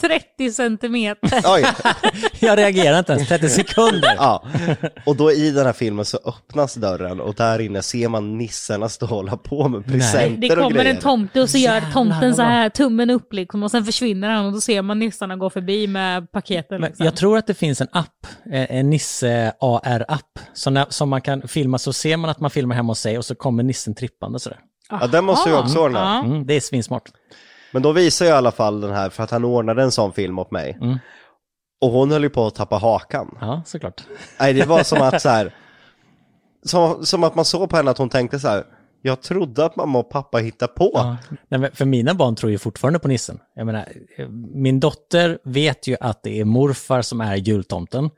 30 0.01 0.53
centimeter. 0.53 1.43
Oj, 1.45 1.65
Jag 2.41 2.59
reagerar 2.59 2.99
inte 2.99 3.13
ens, 3.13 3.29
30 3.29 3.49
sekunder. 3.49 4.15
ja. 4.17 4.45
Och 5.07 5.17
då 5.17 5.33
i 5.33 5.51
den 5.51 5.67
här 5.67 5.73
filmen 5.73 6.05
så 6.05 6.19
öppnas 6.25 6.75
dörren 6.75 7.21
och 7.21 7.35
där 7.35 7.61
inne 7.61 7.83
ser 7.83 8.09
man 8.09 8.39
nissarna 8.39 8.89
stå 8.89 9.07
och 9.07 9.11
hålla 9.11 9.37
på 9.37 9.69
med 9.69 9.87
presenter 9.87 10.49
Det 10.49 10.57
och 10.57 10.63
kommer 10.63 10.71
grejer. 10.83 10.95
en 10.95 11.01
tomte 11.01 11.41
och 11.43 11.51
så 11.51 11.59
gör 11.59 11.75
Jävlar, 11.75 11.93
tomten 11.93 12.35
så 12.35 12.43
här, 12.43 12.69
tummen 12.69 13.11
upp 13.11 13.33
liksom, 13.33 13.63
och 13.63 13.71
sen 13.71 13.85
försvinner 13.85 14.29
han 14.31 14.47
och 14.47 14.53
då 14.53 14.61
ser 14.61 14.83
man 14.83 14.99
nissarna 14.99 15.37
gå 15.37 15.51
förbi 15.51 15.87
med 15.87 16.33
paketen. 16.33 16.81
Liksom. 16.81 17.05
jag 17.05 17.17
tror 17.17 17.39
att 17.39 17.47
det 17.47 17.55
finns 17.55 17.81
en 17.81 17.89
app, 17.93 18.27
eh, 18.53 18.77
en 18.77 18.91
Nisse-AR-app, 18.91 20.39
som, 20.89 21.09
man 21.09 21.21
kan 21.21 21.49
filma, 21.49 21.79
så 21.79 21.93
ser 21.93 22.17
man 22.17 22.31
att 22.31 22.41
man 22.41 22.51
filmar 22.51 22.77
hemma 22.77 22.91
hos 22.91 23.01
sig 23.01 23.19
och 23.19 23.25
så 23.25 23.35
kommer 23.35 23.63
nissen 23.63 23.95
trippande 23.95 24.39
sådär. 24.39 24.59
Ja, 24.91 25.07
den 25.07 25.25
måste 25.25 25.51
ju 25.51 25.57
också 25.57 25.79
ordna. 25.79 25.99
Ja. 25.99 26.25
Mm, 26.31 26.47
det 26.47 26.55
är 26.55 26.61
svinsmart. 26.61 27.03
Men 27.75 27.83
då 27.83 27.93
visar 27.93 28.27
jag 28.27 28.35
i 28.35 28.37
alla 28.37 28.53
fall 28.53 28.81
den 28.81 28.93
här 28.93 29.11
för 29.11 29.23
att 29.23 29.31
han 29.31 29.45
ordnade 29.45 29.83
en 29.83 29.93
sån 29.93 30.13
film 30.13 30.39
åt 30.39 30.51
mig. 30.51 30.79
Mm. 30.81 30.99
Och 31.81 31.91
hon 31.91 32.11
höll 32.11 32.23
ju 32.23 32.31
på 32.31 32.47
att 32.47 32.55
tappa 32.55 32.77
hakan. 32.77 33.39
Ja, 33.41 33.63
såklart. 33.67 34.03
Nej, 34.41 34.53
det 34.53 34.67
var 34.67 34.83
som 34.83 35.03
att 35.03 35.23
så 35.23 35.29
här, 35.29 35.55
som, 36.65 37.07
som 37.07 37.25
att 37.25 37.35
man 37.35 37.45
såg 37.45 37.71
på 37.71 37.77
henne 37.77 37.91
att 37.91 37.99
hon 37.99 38.09
tänkte 38.09 38.39
så 38.41 38.49
här, 38.49 38.65
jag 39.07 39.23
trodde 39.23 39.64
att 39.64 39.77
mamma 39.77 39.99
och 39.99 40.11
pappa 40.11 40.38
hittade 40.38 40.73
på. 40.73 40.90
Ja. 40.95 41.17
Nej, 41.49 41.61
men 41.61 41.71
för 41.73 41.85
mina 41.85 42.14
barn 42.14 42.37
tror 42.37 42.53
ju 42.53 42.59
fortfarande 42.59 42.99
på 42.99 43.09
nissen. 43.09 43.38
Jag 43.55 43.67
menar, 43.67 43.88
min 44.55 44.81
dotter 44.81 45.38
vet 45.45 45.87
ju 45.87 45.97
att 46.01 46.23
det 46.23 46.40
är 46.40 46.45
morfar 46.45 47.03
som 47.03 47.21
är 47.21 47.37
jultomten, 47.37 48.11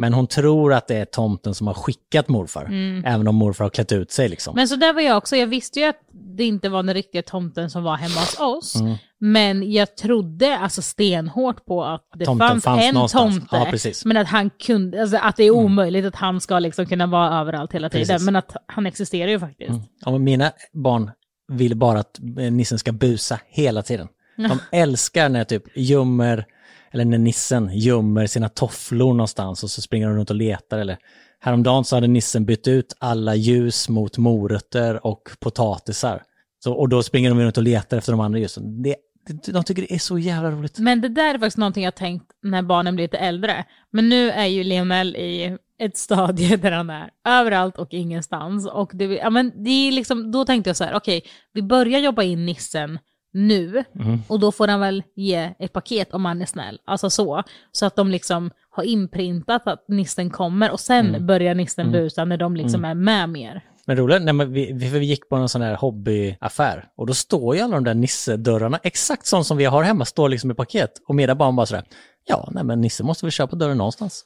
men 0.00 0.12
hon 0.12 0.26
tror 0.26 0.72
att 0.72 0.88
det 0.88 0.96
är 0.96 1.04
tomten 1.04 1.54
som 1.54 1.66
har 1.66 1.74
skickat 1.74 2.28
morfar, 2.28 2.64
även 3.04 3.28
om 3.28 3.34
morfar 3.34 3.64
har 3.64 3.70
klätt 3.70 3.92
ut 3.92 4.12
sig 4.12 4.28
liksom. 4.28 4.54
Men 4.56 4.68
så 4.68 4.76
där 4.76 4.92
var 4.92 5.00
jag 5.00 5.16
också, 5.16 5.36
jag 5.36 5.46
visste 5.46 5.80
ju 5.80 5.86
att 5.86 6.00
det 6.12 6.44
inte 6.44 6.68
var 6.68 6.82
den 6.82 6.94
riktiga 6.94 7.22
tomten 7.22 7.70
som 7.70 7.82
var 7.82 7.96
hemma 7.96 8.20
hos 8.20 8.40
oss. 8.40 8.80
Mm. 8.80 8.96
Men 9.26 9.72
jag 9.72 9.96
trodde 9.96 10.58
alltså 10.58 10.82
stenhårt 10.82 11.64
på 11.66 11.84
att 11.84 12.08
det 12.16 12.24
Tomten 12.24 12.48
fanns, 12.48 12.64
fanns 12.64 12.84
en 12.84 12.94
någonstans. 12.94 13.34
tomte. 13.34 13.88
Ja. 13.88 13.92
Men 14.04 14.16
att 14.16 14.26
han 14.26 14.50
kunde, 14.50 15.00
alltså 15.00 15.16
att 15.16 15.36
det 15.36 15.44
är 15.44 15.50
omöjligt 15.50 16.04
att 16.04 16.16
han 16.16 16.40
ska 16.40 16.58
liksom 16.58 16.86
kunna 16.86 17.06
vara 17.06 17.40
överallt 17.40 17.72
hela 17.72 17.88
tiden. 17.88 18.06
Precis. 18.06 18.24
Men 18.24 18.36
att 18.36 18.56
han 18.66 18.86
existerar 18.86 19.30
ju 19.30 19.40
faktiskt. 19.40 19.80
Ja, 20.04 20.10
men 20.10 20.24
mina 20.24 20.52
barn 20.72 21.10
vill 21.52 21.76
bara 21.76 21.98
att 21.98 22.18
eh, 22.38 22.52
nissen 22.52 22.78
ska 22.78 22.92
busa 22.92 23.40
hela 23.48 23.82
tiden. 23.82 24.08
De 24.36 24.58
älskar 24.72 25.28
när 25.28 25.40
jag 25.40 25.48
typ 25.48 25.76
gömmer, 25.76 26.46
eller 26.92 27.04
när 27.04 27.18
nissen 27.18 27.70
gömmer 27.72 28.26
sina 28.26 28.48
tofflor 28.48 29.14
någonstans 29.14 29.62
och 29.64 29.70
så 29.70 29.82
springer 29.82 30.08
de 30.08 30.16
runt 30.16 30.30
och 30.30 30.36
letar. 30.36 30.78
Eller 30.78 30.98
häromdagen 31.40 31.84
så 31.84 31.96
hade 31.96 32.06
nissen 32.06 32.44
bytt 32.44 32.68
ut 32.68 32.96
alla 32.98 33.34
ljus 33.34 33.88
mot 33.88 34.18
morötter 34.18 35.06
och 35.06 35.30
potatisar. 35.40 36.22
Så, 36.64 36.72
och 36.72 36.88
då 36.88 37.02
springer 37.02 37.30
de 37.30 37.40
runt 37.40 37.56
och 37.56 37.62
letar 37.62 37.96
efter 37.98 38.12
de 38.12 38.20
andra 38.20 38.38
ljusen. 38.38 38.82
Det, 38.82 38.96
de 39.26 39.64
tycker 39.64 39.82
det 39.82 39.94
är 39.94 39.98
så 39.98 40.18
jävla 40.18 40.50
roligt. 40.50 40.78
Men 40.78 41.00
det 41.00 41.08
där 41.08 41.34
är 41.34 41.38
faktiskt 41.38 41.58
någonting 41.58 41.84
jag 41.84 41.94
tänkt 41.94 42.26
när 42.42 42.62
barnen 42.62 42.94
blir 42.94 43.04
lite 43.04 43.18
äldre. 43.18 43.64
Men 43.90 44.08
nu 44.08 44.30
är 44.30 44.46
ju 44.46 44.64
Lionel 44.64 45.16
i 45.16 45.58
ett 45.78 45.96
stadie 45.96 46.56
där 46.62 46.72
han 46.72 46.90
är 46.90 47.10
överallt 47.24 47.78
och 47.78 47.94
ingenstans. 47.94 48.66
Och 48.66 48.90
det, 48.94 49.04
ja, 49.04 49.30
men 49.30 49.64
det 49.64 49.70
är 49.70 49.92
liksom, 49.92 50.32
då 50.32 50.44
tänkte 50.44 50.70
jag 50.70 50.76
så 50.76 50.84
här, 50.84 50.94
okej, 50.94 51.22
vi 51.52 51.62
börjar 51.62 52.00
jobba 52.00 52.22
in 52.22 52.46
nissen 52.46 52.98
nu 53.32 53.84
och 54.28 54.40
då 54.40 54.52
får 54.52 54.68
han 54.68 54.80
väl 54.80 55.02
ge 55.16 55.54
ett 55.58 55.72
paket 55.72 56.14
om 56.14 56.24
han 56.24 56.42
är 56.42 56.46
snäll. 56.46 56.80
Alltså 56.84 57.10
så. 57.10 57.42
Så 57.72 57.86
att 57.86 57.96
de 57.96 58.10
liksom 58.10 58.50
har 58.70 58.82
inprintat 58.82 59.66
att 59.66 59.88
nissen 59.88 60.30
kommer 60.30 60.70
och 60.70 60.80
sen 60.80 61.26
börjar 61.26 61.54
nissen 61.54 61.92
busa 61.92 62.24
när 62.24 62.36
de 62.36 62.56
liksom 62.56 62.84
är 62.84 62.94
med 62.94 63.28
mer. 63.28 63.62
Men 63.86 63.96
roligt, 63.96 64.22
nej, 64.22 64.34
men 64.34 64.52
vi, 64.52 64.72
vi, 64.72 64.88
vi 64.88 65.06
gick 65.06 65.28
på 65.28 65.36
en 65.36 65.48
sån 65.48 65.62
här 65.62 65.74
hobbyaffär 65.74 66.84
och 66.96 67.06
då 67.06 67.14
står 67.14 67.56
ju 67.56 67.62
alla 67.62 67.74
de 67.74 67.84
där 67.84 67.94
Nisse-dörrarna, 67.94 68.80
exakt 68.82 69.26
som 69.26 69.44
som 69.44 69.56
vi 69.56 69.64
har 69.64 69.82
hemma, 69.82 70.04
står 70.04 70.28
liksom 70.28 70.50
i 70.50 70.54
paket. 70.54 70.90
Och 71.08 71.14
mina 71.14 71.34
barn 71.34 71.56
bara 71.56 71.66
sådär, 71.66 71.84
ja, 72.24 72.48
nej 72.52 72.64
men 72.64 72.80
Nisse 72.80 73.02
måste 73.04 73.26
väl 73.26 73.32
köpa 73.32 73.56
dörren 73.56 73.78
någonstans. 73.78 74.24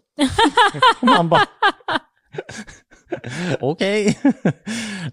och 1.00 1.06
man 1.06 1.28
bara, 1.28 1.46
okej. 3.60 4.18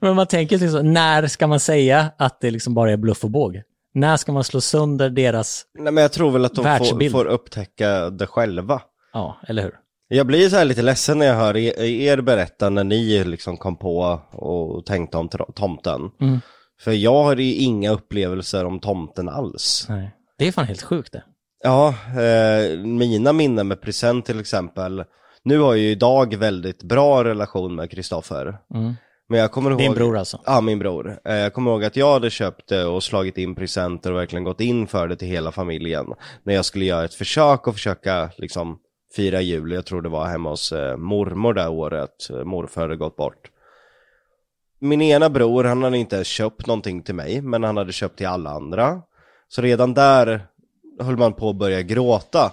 men 0.01 0.15
man 0.15 0.27
tänker 0.27 0.57
liksom, 0.57 0.93
när 0.93 1.27
ska 1.27 1.47
man 1.47 1.59
säga 1.59 2.11
att 2.17 2.41
det 2.41 2.51
liksom 2.51 2.73
bara 2.73 2.91
är 2.91 2.97
bluff 2.97 3.23
och 3.23 3.31
båg? 3.31 3.61
När 3.93 4.17
ska 4.17 4.31
man 4.31 4.43
slå 4.43 4.61
sönder 4.61 5.09
deras, 5.09 5.65
Nej, 5.79 5.93
men 5.93 6.01
jag 6.01 6.11
tror 6.11 6.31
väl 6.31 6.45
att 6.45 6.55
de 6.55 6.77
får, 6.77 7.09
får 7.09 7.25
upptäcka 7.25 8.09
det 8.09 8.27
själva. 8.27 8.81
ja, 9.13 9.37
eller 9.47 9.63
hur? 9.63 9.73
Jag 10.07 10.27
blir 10.27 10.49
så 10.49 10.55
här 10.55 10.65
lite 10.65 10.81
ledsen 10.81 11.17
när 11.19 11.25
jag 11.25 11.35
hör 11.35 11.57
er, 11.57 11.81
er 11.81 12.21
berätta 12.21 12.69
när 12.69 12.83
ni 12.83 13.23
liksom 13.23 13.57
kom 13.57 13.77
på 13.77 14.19
och 14.31 14.85
tänkte 14.85 15.17
om 15.17 15.29
tomten. 15.55 16.01
Mm. 16.21 16.39
För 16.81 16.91
jag 16.91 17.23
har 17.23 17.35
ju 17.35 17.53
inga 17.53 17.91
upplevelser 17.91 18.65
om 18.65 18.79
tomten 18.79 19.29
alls. 19.29 19.85
Nej. 19.89 20.11
Det 20.37 20.47
är 20.47 20.51
fan 20.51 20.65
helt 20.65 20.81
sjukt 20.81 21.11
det. 21.13 21.23
Ja, 21.63 21.95
eh, 22.07 22.77
mina 22.79 23.33
minnen 23.33 23.67
med 23.67 23.81
present 23.81 24.25
till 24.25 24.39
exempel. 24.39 25.03
Nu 25.43 25.59
har 25.59 25.73
jag 25.73 25.77
ju 25.77 25.89
idag 25.89 26.35
väldigt 26.35 26.83
bra 26.83 27.23
relation 27.23 27.75
med 27.75 27.91
Kristoffer. 27.91 28.57
Mm. 28.73 28.93
Men 29.29 29.39
jag 29.39 29.51
kommer 29.51 29.69
ihåg... 29.69 29.79
Din 29.79 29.93
bror 29.93 30.17
alltså? 30.17 30.39
Ja, 30.45 30.61
min 30.61 30.79
bror. 30.79 31.19
Eh, 31.25 31.35
Jag 31.35 31.53
kommer 31.53 31.71
ihåg 31.71 31.83
att 31.83 31.95
jag 31.95 32.13
hade 32.13 32.29
köpt 32.29 32.69
det 32.69 32.85
och 32.85 33.03
slagit 33.03 33.37
in 33.37 33.55
presenter 33.55 34.11
och 34.11 34.19
verkligen 34.19 34.43
gått 34.43 34.61
in 34.61 34.87
för 34.87 35.07
det 35.07 35.15
till 35.15 35.27
hela 35.27 35.51
familjen. 35.51 36.05
När 36.43 36.53
jag 36.53 36.65
skulle 36.65 36.85
göra 36.85 37.05
ett 37.05 37.13
försök 37.13 37.67
och 37.67 37.73
försöka 37.73 38.29
liksom 38.37 38.79
fira 39.15 39.41
jul. 39.41 39.71
Jag 39.71 39.85
tror 39.85 40.01
det 40.01 40.09
var 40.09 40.25
hemma 40.25 40.49
hos 40.49 40.71
eh, 40.71 40.97
mormor 40.97 41.53
det 41.53 41.67
året. 41.67 42.29
Eh, 42.29 42.43
morfar 42.43 42.81
hade 42.81 42.95
gått 42.95 43.15
bort. 43.15 43.51
Min 44.79 45.01
ena 45.01 45.29
bror, 45.29 45.63
han 45.63 45.83
hade 45.83 45.97
inte 45.97 46.15
ens 46.15 46.27
köpt 46.27 46.67
någonting 46.67 47.03
till 47.03 47.15
mig, 47.15 47.41
men 47.41 47.63
han 47.63 47.77
hade 47.77 47.91
köpt 47.91 48.17
till 48.17 48.27
alla 48.27 48.49
andra. 48.49 49.01
Så 49.47 49.61
redan 49.61 49.93
där 49.93 50.47
höll 50.99 51.17
man 51.17 51.33
på 51.33 51.49
att 51.49 51.55
börja 51.55 51.81
gråta. 51.81 52.51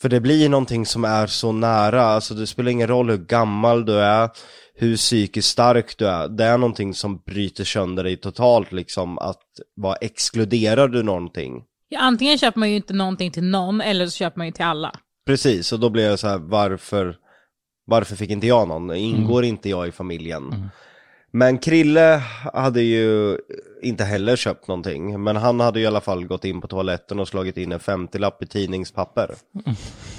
För 0.00 0.08
det 0.08 0.20
blir 0.20 0.48
någonting 0.48 0.86
som 0.86 1.04
är 1.04 1.26
så 1.26 1.52
nära, 1.52 2.02
alltså 2.02 2.34
det 2.34 2.46
spelar 2.46 2.70
ingen 2.70 2.88
roll 2.88 3.10
hur 3.10 3.16
gammal 3.16 3.84
du 3.84 4.00
är, 4.00 4.30
hur 4.74 4.96
psykiskt 4.96 5.48
stark 5.48 5.98
du 5.98 6.08
är. 6.08 6.28
Det 6.28 6.44
är 6.44 6.58
någonting 6.58 6.94
som 6.94 7.18
bryter 7.26 7.64
sönder 7.64 8.04
dig 8.04 8.16
totalt 8.16 8.72
liksom, 8.72 9.18
att 9.18 9.42
vara 9.76 9.96
exkluderar 9.96 10.88
du 10.88 11.02
någonting. 11.02 11.64
Ja, 11.88 12.00
antingen 12.00 12.38
köper 12.38 12.58
man 12.58 12.70
ju 12.70 12.76
inte 12.76 12.92
någonting 12.92 13.30
till 13.30 13.44
någon 13.44 13.80
eller 13.80 14.06
så 14.06 14.16
köper 14.16 14.38
man 14.38 14.46
ju 14.46 14.52
till 14.52 14.64
alla. 14.64 14.92
Precis, 15.28 15.72
och 15.72 15.80
då 15.80 15.90
blir 15.90 16.08
jag 16.08 16.18
så 16.18 16.28
här, 16.28 16.38
varför, 16.38 17.16
varför 17.84 18.16
fick 18.16 18.30
inte 18.30 18.46
jag 18.46 18.68
någon? 18.68 18.94
Ingår 18.94 19.44
inte 19.44 19.68
jag 19.68 19.88
i 19.88 19.92
familjen? 19.92 20.70
Men 21.30 21.58
Krille 21.58 22.22
hade 22.52 22.82
ju 22.82 23.38
inte 23.82 24.04
heller 24.04 24.36
köpt 24.36 24.68
någonting, 24.68 25.22
men 25.22 25.36
han 25.36 25.60
hade 25.60 25.78
ju 25.78 25.84
i 25.84 25.86
alla 25.86 26.00
fall 26.00 26.26
gått 26.26 26.44
in 26.44 26.60
på 26.60 26.68
toaletten 26.68 27.20
och 27.20 27.28
slagit 27.28 27.56
in 27.56 27.72
en 27.72 27.80
50-lapp 27.80 28.42
i 28.42 28.46
tidningspapper. 28.46 29.34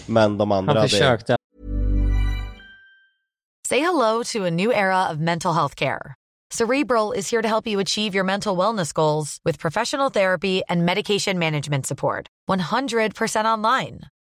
Men 0.07 0.37
de 0.37 0.51
andra 0.51 0.73
Han 0.73 0.77
hade... 0.77 0.89
försökte 0.89 1.35
Say 3.67 3.79
hello 3.79 4.23
to 4.23 4.45
a 4.45 4.49
new 4.49 4.71
era 4.71 5.11
of 5.11 5.17
mental 5.17 5.53
health 5.53 5.75
care. 5.75 6.15
Cerebral 6.53 7.13
is 7.17 7.31
here 7.31 7.41
to 7.41 7.47
help 7.47 7.67
you 7.67 7.81
achieve 7.81 8.15
your 8.17 8.25
mental 8.25 8.57
wellness 8.57 8.93
goals 8.93 9.37
with 9.45 9.59
professional 9.59 10.11
therapy 10.11 10.61
and 10.67 10.85
medication 10.85 11.39
management 11.39 11.85
support. 11.85 12.27
100% 12.49 13.45
online. 13.45 13.99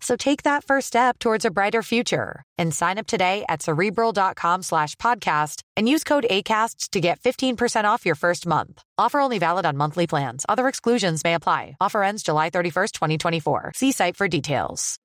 So 0.00 0.16
take 0.16 0.42
that 0.42 0.64
first 0.64 0.86
step 0.86 1.18
towards 1.18 1.44
a 1.44 1.50
brighter 1.50 1.82
future 1.82 2.42
and 2.58 2.74
sign 2.74 2.98
up 2.98 3.06
today 3.06 3.44
at 3.48 3.62
cerebral.com 3.62 4.62
slash 4.62 4.94
podcast 4.96 5.62
and 5.76 5.88
use 5.88 6.04
code 6.04 6.26
ACAST 6.30 6.90
to 6.90 7.00
get 7.00 7.20
15% 7.20 7.84
off 7.84 8.06
your 8.06 8.14
first 8.14 8.46
month. 8.46 8.82
Offer 8.98 9.20
only 9.20 9.38
valid 9.38 9.66
on 9.66 9.76
monthly 9.76 10.06
plans. 10.06 10.44
Other 10.48 10.68
exclusions 10.68 11.24
may 11.24 11.34
apply. 11.34 11.76
Offer 11.80 12.02
ends 12.02 12.22
July 12.22 12.50
31st, 12.50 12.92
2024. 12.92 13.72
See 13.74 13.92
site 13.92 14.16
for 14.16 14.28
details. 14.28 14.98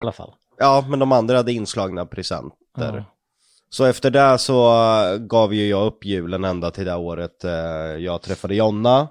i 0.00 0.04
alla 0.04 0.12
fall. 0.12 0.34
Ja, 0.58 0.84
men 0.88 0.98
de 0.98 1.12
andra 1.12 1.36
hade 1.36 1.52
inslagna 1.52 2.06
presenter. 2.06 2.56
Ja. 2.76 3.04
Så 3.70 3.84
efter 3.84 4.10
det 4.10 4.38
så 4.38 4.68
eh, 4.72 5.18
gav 5.18 5.54
ju 5.54 5.66
jag 5.68 5.86
upp 5.86 6.04
julen 6.04 6.44
ända 6.44 6.70
till 6.70 6.84
det 6.84 6.96
året 6.96 7.44
eh, 7.44 7.52
jag 7.98 8.22
träffade 8.22 8.54
Jonna 8.54 9.08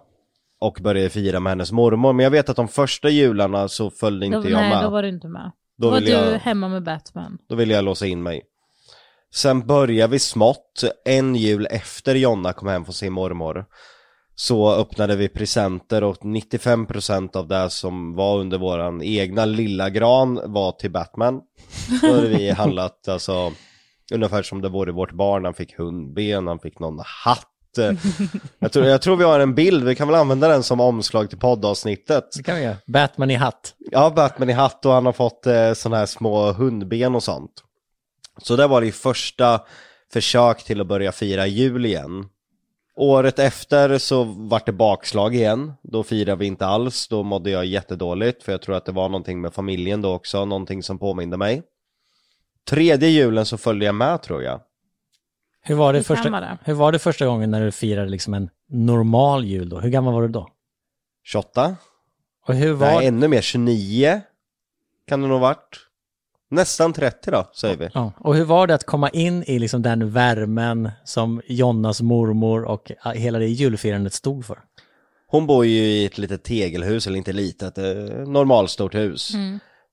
och 0.60 0.78
började 0.82 1.10
fira 1.10 1.40
med 1.40 1.52
hennes 1.52 1.72
mormor. 1.72 2.14
Men 2.14 2.24
jag 2.24 2.32
vet 2.32 2.50
att 2.50 2.56
de 2.56 2.68
första 2.68 3.10
jularna 3.10 3.68
så 3.68 3.90
följde 3.92 4.26
inte 4.26 4.38
Då, 4.38 4.50
jag 4.50 4.60
nej, 4.62 4.70
med. 4.70 4.84
då 4.84 4.90
var 4.90 5.04
du 5.04 5.10
inte 5.10 5.28
med. 5.28 5.52
Då 5.78 5.88
Då 5.88 5.92
var 5.92 6.02
du 6.02 6.10
jag- 6.10 6.40
hemma 6.40 6.68
med 6.70 6.84
Batman. 6.84 7.38
Då 7.50 7.56
ville 7.56 7.74
jag 7.74 7.84
låsa 7.84 8.06
in 8.08 8.24
mig. 8.24 8.42
Sen 9.36 9.68
började 9.68 10.12
vi 10.12 10.20
smått, 10.20 10.84
en 11.06 11.36
jul 11.36 11.68
efter 11.72 12.16
Jonna 12.16 12.54
kom 12.54 12.68
hem 12.68 12.86
från 12.86 12.94
sin 12.94 13.14
mormor. 13.14 13.66
så 14.36 14.74
öppnade 14.76 15.16
vi 15.16 15.30
presenter 15.30 16.04
och 16.04 16.18
95% 16.26 17.36
av 17.36 17.48
det 17.48 17.70
som 17.70 18.16
var 18.16 18.38
under 18.40 18.58
våran 18.58 19.02
egna 19.04 19.46
lilla 19.46 19.90
gran 19.90 20.40
var 20.54 20.72
till 20.72 20.92
Batman. 20.92 21.42
Då 22.02 22.08
hade 22.16 22.28
vi 22.28 22.50
handlat 22.58 23.08
alltså 23.08 23.52
ungefär 24.14 24.44
som 24.44 24.62
det 24.62 24.70
vore 24.70 24.92
vårt 24.92 25.12
barn, 25.12 25.46
han 25.46 25.54
fick 25.54 25.78
hundben, 25.78 26.48
han 26.48 26.60
fick 26.60 26.80
någon 26.80 27.00
hatt. 27.26 27.48
Jag 28.60 28.72
tror, 28.72 28.86
jag 28.86 29.02
tror 29.02 29.16
vi 29.16 29.24
har 29.24 29.40
en 29.40 29.56
bild, 29.56 29.84
vi 29.84 29.96
kan 29.96 30.08
väl 30.08 30.16
använda 30.16 30.48
den 30.48 30.64
som 30.64 30.80
omslag 30.80 31.30
till 31.30 31.40
poddavsnittet. 31.40 32.32
Det 32.38 32.44
kan 32.44 32.56
vi 32.56 32.62
göra. 32.62 32.76
Batman 32.88 33.32
i 33.32 33.36
hatt. 33.36 33.74
Ja, 33.92 34.10
Batman 34.16 34.50
i 34.50 34.54
hatt 34.54 34.86
och 34.86 34.94
han 34.94 35.06
har 35.06 35.14
fått 35.14 35.46
eh, 35.46 35.74
sådana 35.74 35.98
här 35.98 36.06
små 36.06 36.52
hundben 36.52 37.16
och 37.16 37.24
sånt. 37.24 37.52
Så 38.42 38.56
det 38.56 38.68
var 38.68 38.82
det 38.82 38.92
första 38.92 39.62
försök 40.14 40.64
till 40.64 40.82
att 40.82 40.88
börja 40.88 41.12
fira 41.12 41.48
jul 41.48 41.86
igen. 41.86 42.26
Året 42.96 43.40
efter 43.40 43.98
så 43.98 44.24
vart 44.24 44.66
det 44.66 44.72
bakslag 44.72 45.36
igen. 45.36 45.74
Då 45.84 46.04
firade 46.04 46.40
vi 46.40 46.46
inte 46.46 46.66
alls, 46.66 47.08
då 47.08 47.24
mådde 47.24 47.50
jag 47.50 47.66
jättedåligt 47.66 48.44
för 48.44 48.52
jag 48.52 48.62
tror 48.62 48.76
att 48.76 48.86
det 48.86 48.92
var 48.92 49.10
någonting 49.10 49.42
med 49.42 49.54
familjen 49.54 50.02
då 50.02 50.14
också, 50.14 50.46
någonting 50.46 50.84
som 50.84 51.00
påminde 51.00 51.38
mig. 51.38 51.64
Tredje 52.70 53.10
julen 53.10 53.46
så 53.46 53.58
följde 53.58 53.86
jag 53.86 53.96
med 53.96 54.22
tror 54.22 54.44
jag. 54.44 54.62
Hur 55.62 55.76
var 55.76 55.94
det, 55.94 56.04
första, 56.04 56.58
hur 56.64 56.74
var 56.74 56.92
det 56.92 57.00
första 57.00 57.26
gången 57.26 57.52
när 57.52 57.62
du 57.66 57.72
firade 57.72 58.10
liksom 58.10 58.34
en 58.34 58.50
normal 58.70 59.46
jul 59.46 59.70
då? 59.70 59.80
Hur 59.80 59.90
gammal 59.90 60.14
var 60.14 60.22
du 60.22 60.28
då? 60.28 60.50
28? 61.24 61.76
Och 62.48 62.56
hur 62.56 62.74
var... 62.74 62.88
Nej, 62.88 63.08
ännu 63.08 63.28
mer, 63.28 63.42
29 63.42 64.22
kan 65.08 65.22
det 65.22 65.28
nog 65.28 65.42
varit. 65.42 65.86
Nästan 66.52 66.94
30 66.94 67.32
då, 67.32 67.50
säger 67.54 67.78
vi. 67.78 67.90
Ja, 67.94 68.12
och 68.18 68.36
hur 68.36 68.44
var 68.46 68.68
det 68.68 68.76
att 68.76 68.84
komma 68.84 69.10
in 69.10 69.44
i 69.44 69.60
liksom 69.60 69.82
den 69.82 70.12
värmen 70.12 70.92
som 71.04 71.42
Jonnas 71.48 72.02
mormor 72.02 72.64
och 72.64 72.92
hela 73.16 73.40
det 73.40 73.48
julfirandet 73.48 74.14
stod 74.14 74.46
för? 74.46 74.60
Hon 75.28 75.48
bor 75.48 75.66
ju 75.66 75.82
i 75.82 76.06
ett 76.06 76.18
litet 76.18 76.44
tegelhus, 76.44 77.08
eller 77.08 77.18
inte 77.18 77.34
litet, 77.34 77.78
eh, 77.78 77.86
normalstort 78.28 78.96
hus. 78.96 79.32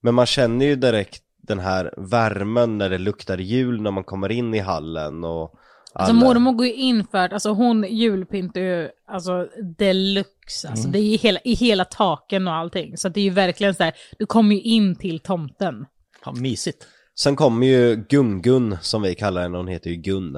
Men 0.02 0.14
man 0.14 0.26
känner 0.26 0.66
ju 0.66 0.76
direkt 0.76 1.22
den 1.48 1.58
här 1.58 1.94
värmen 1.96 2.78
när 2.78 2.90
det 2.90 2.98
luktar 2.98 3.38
jul 3.38 3.80
när 3.82 3.90
man 3.90 4.04
kommer 4.04 4.32
in 4.32 4.54
i 4.54 4.58
hallen 4.58 5.24
och 5.24 5.54
Alltså 5.92 6.12
alla- 6.12 6.24
mormor 6.24 6.52
går 6.52 6.66
ju 6.66 6.74
in 6.74 7.06
för 7.10 7.18
att, 7.18 7.32
alltså 7.32 7.50
hon 7.50 7.84
julpyntar 7.88 8.60
ju, 8.60 8.88
alltså 9.08 9.48
deluxe, 9.78 10.68
alltså 10.68 10.88
det 10.88 10.98
är 10.98 11.02
ju 11.02 11.16
hela, 11.16 11.40
i 11.44 11.54
hela 11.54 11.84
taken 11.84 12.48
och 12.48 12.54
allting. 12.54 12.96
Så 12.96 13.08
det 13.08 13.20
är 13.20 13.24
ju 13.24 13.30
verkligen 13.30 13.74
så 13.74 13.82
här, 13.84 13.92
du 14.18 14.26
kommer 14.26 14.54
ju 14.54 14.60
in 14.60 14.96
till 14.96 15.20
tomten. 15.20 15.86
Ja, 16.24 16.32
mysigt. 16.32 16.86
Sen 17.18 17.36
kommer 17.36 17.66
ju 17.66 17.96
Gun-Gun, 18.08 18.76
som 18.80 19.02
vi 19.02 19.14
kallar 19.14 19.42
henne, 19.42 19.56
hon 19.56 19.68
heter 19.68 19.90
ju 19.90 19.96
Gun. 19.96 20.36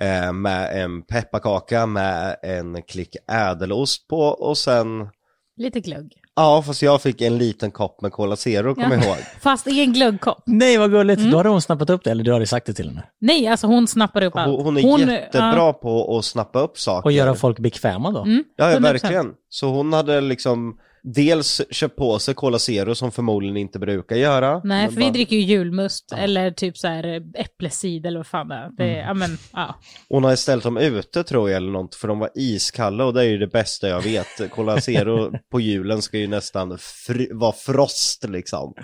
Eh, 0.00 0.32
med 0.32 0.82
en 0.84 1.02
pepparkaka 1.02 1.86
med 1.86 2.36
en 2.42 2.82
klick 2.82 3.16
ädelost 3.32 4.08
på 4.08 4.18
och 4.20 4.58
sen 4.58 5.08
Lite 5.56 5.80
glögg. 5.80 6.16
Ja, 6.40 6.62
fast 6.62 6.82
jag 6.82 7.02
fick 7.02 7.20
en 7.20 7.38
liten 7.38 7.70
kopp 7.70 8.00
med 8.00 8.12
Cola 8.12 8.36
Zero, 8.36 8.74
kommer 8.74 8.96
jag 8.96 9.04
ihåg. 9.04 9.16
Fast 9.40 9.66
i 9.66 9.80
en 9.80 9.92
glöggkopp. 9.92 10.42
Nej, 10.46 10.78
vad 10.78 10.90
gulligt. 10.90 11.22
Då 11.22 11.36
hade 11.36 11.48
hon 11.48 11.62
snappat 11.62 11.90
upp 11.90 12.04
det, 12.04 12.10
eller 12.10 12.24
du 12.24 12.32
hade 12.32 12.46
sagt 12.46 12.66
det 12.66 12.74
till 12.74 12.88
henne. 12.88 13.02
Nej, 13.18 13.46
alltså 13.46 13.66
hon 13.66 13.88
snappar 13.88 14.22
upp 14.22 14.36
allt. 14.36 14.64
Hon, 14.64 14.76
hon 14.82 15.08
är 15.08 15.12
jättebra 15.12 15.56
ja, 15.56 15.72
på 15.72 16.18
att 16.18 16.24
snappa 16.24 16.60
upp 16.60 16.78
saker. 16.78 17.06
Och 17.06 17.12
göra 17.12 17.34
folk 17.34 17.58
bekväma 17.58 18.10
då. 18.10 18.22
Mm. 18.22 18.44
Ja, 18.56 18.70
ja 18.70 18.78
100%. 18.78 18.82
verkligen. 18.82 19.32
Så 19.48 19.66
hon 19.66 19.92
hade 19.92 20.20
liksom 20.20 20.76
dels 21.02 21.60
köpt 21.70 21.96
på 21.96 22.18
sig 22.18 22.34
Cola 22.34 22.58
Zero 22.58 22.94
som 22.94 23.12
förmodligen 23.12 23.56
inte 23.56 23.78
brukar 23.78 24.16
göra. 24.16 24.60
Nej, 24.64 24.88
för 24.88 24.94
vi 24.96 25.00
bara- 25.02 25.12
dricker 25.12 25.36
ju 25.36 25.42
julmust 25.42 26.12
eller 26.12 26.50
typ 26.50 26.78
så 26.78 26.88
här 26.88 27.04
eh, 27.06 27.22
äppelcider 27.44 28.08
eller 28.08 28.18
vad 28.18 28.26
fan 28.26 28.48
det 28.48 28.54
är. 28.54 28.70
Det, 28.76 28.84
är- 28.96 29.06
ja, 29.06 29.14
men, 29.14 29.30
ja. 29.52 29.74
Hon 30.08 30.24
har 30.24 30.36
ställt 30.36 30.64
dem 30.64 30.76
ute 30.76 31.24
tror 31.24 31.50
jag 31.50 31.56
eller 31.56 31.72
något 31.72 31.94
för 31.94 32.08
de 32.08 32.18
var 32.18 32.30
iskalla 32.34 33.04
och 33.04 33.14
det 33.14 33.20
är 33.20 33.28
ju 33.28 33.38
det 33.38 33.46
bästa 33.46 33.88
jag 33.88 34.00
vet. 34.02 34.50
Cola 34.50 34.80
Zero 34.80 35.32
på 35.50 35.60
julen 35.60 36.02
ska 36.02 36.18
ju 36.18 36.26
nästan 36.26 36.72
fr- 36.76 37.28
vara 37.40 37.52
frost 37.52 38.24
liksom. 38.28 38.74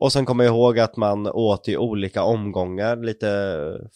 Och 0.00 0.12
sen 0.12 0.24
kommer 0.26 0.44
jag 0.44 0.54
ihåg 0.54 0.78
att 0.78 0.96
man 0.96 1.26
åt 1.26 1.68
i 1.68 1.76
olika 1.76 2.22
omgångar, 2.22 2.96
lite 2.96 3.26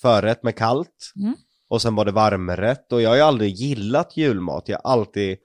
förrätt 0.02 0.42
med 0.42 0.56
kallt. 0.56 1.12
Mm. 1.22 1.34
Och 1.68 1.82
sen 1.82 1.94
var 1.94 2.04
det 2.04 2.12
varmrätt 2.12 2.92
och 2.92 3.02
jag 3.02 3.10
har 3.10 3.16
ju 3.16 3.22
aldrig 3.22 3.50
gillat 3.54 4.16
julmat, 4.16 4.64
jag 4.66 4.80
har 4.84 4.92
alltid 4.92 5.36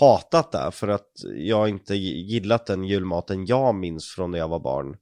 hatat 0.00 0.52
det 0.52 0.70
för 0.72 0.88
att 0.88 1.10
jag 1.36 1.68
inte 1.68 1.94
gillat 1.94 2.66
den 2.66 2.84
julmaten 2.84 3.46
jag 3.46 3.74
minns 3.74 4.08
från 4.14 4.30
när 4.30 4.38
jag 4.38 4.48
var 4.48 4.60
barn. 4.60 4.96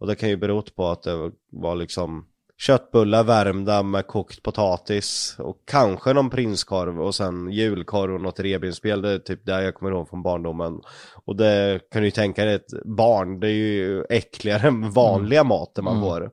Och 0.00 0.06
det 0.06 0.14
kan 0.14 0.28
ju 0.28 0.36
bero 0.36 0.62
på 0.62 0.86
att 0.86 1.02
det 1.02 1.30
var 1.52 1.76
liksom 1.76 2.26
köttbullar 2.60 3.24
värmda 3.24 3.82
med 3.82 4.06
kokt 4.06 4.42
potatis 4.42 5.36
och 5.38 5.56
kanske 5.64 6.12
någon 6.12 6.30
prinskorv 6.30 7.00
och 7.02 7.14
sen 7.14 7.50
julkorv 7.52 8.14
och 8.14 8.20
något 8.20 8.40
revbensspjäll. 8.40 9.02
Det 9.02 9.10
är 9.10 9.18
typ 9.18 9.46
det 9.46 9.62
jag 9.62 9.74
kommer 9.74 9.90
ihåg 9.92 10.08
från 10.08 10.22
barndomen. 10.22 10.80
Och 11.24 11.36
det 11.36 11.80
kan 11.92 12.02
du 12.02 12.06
ju 12.06 12.10
tänka 12.10 12.44
dig, 12.44 12.54
ett 12.54 12.84
barn, 12.84 13.40
det 13.40 13.48
är 13.48 13.52
ju 13.52 14.04
äckligare 14.10 14.68
än 14.68 14.90
vanliga 14.90 15.44
maten 15.44 15.84
man 15.84 16.00
får. 16.02 16.30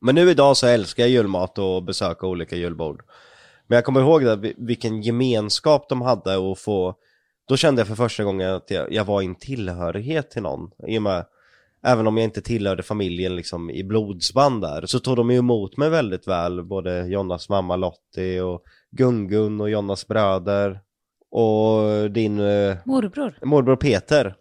Men 0.00 0.14
nu 0.14 0.30
idag 0.30 0.56
så 0.56 0.66
älskar 0.66 1.02
jag 1.02 1.10
julmat 1.10 1.58
och 1.58 1.82
besöka 1.82 2.26
olika 2.26 2.56
julbord. 2.56 3.02
Men 3.66 3.76
jag 3.76 3.84
kommer 3.84 4.00
ihåg 4.00 4.24
det, 4.24 4.36
vi- 4.36 4.54
vilken 4.58 5.02
gemenskap 5.02 5.88
de 5.88 6.00
hade 6.00 6.36
och 6.36 6.58
få 6.58 6.94
Då 7.48 7.56
kände 7.56 7.80
jag 7.80 7.88
för 7.88 7.94
första 7.94 8.24
gången 8.24 8.54
att 8.54 8.70
jag, 8.70 8.92
jag 8.92 9.04
var 9.04 9.22
i 9.22 9.24
en 9.24 9.34
tillhörighet 9.34 10.30
till 10.30 10.42
någon. 10.42 10.70
I 10.86 10.98
och 10.98 11.02
med 11.02 11.24
Även 11.84 12.06
om 12.06 12.16
jag 12.16 12.24
inte 12.24 12.42
tillhörde 12.42 12.82
familjen 12.82 13.36
liksom 13.36 13.70
i 13.70 13.84
blodsband 13.84 14.62
där 14.62 14.86
Så 14.86 14.98
tog 15.00 15.16
de 15.16 15.30
ju 15.30 15.36
emot 15.36 15.76
mig 15.76 15.90
väldigt 15.90 16.28
väl. 16.28 16.62
Både 16.64 17.06
Jonas 17.06 17.48
mamma 17.48 17.76
Lottie 17.76 18.42
och 18.42 18.62
Gungun 18.90 19.60
och 19.60 19.70
Jonas 19.70 20.06
bröder 20.06 20.80
Och 21.30 22.10
din 22.10 22.40
eh, 22.40 22.76
Morbror. 22.84 23.38
morbror 23.42 23.76
Peter 23.76 24.34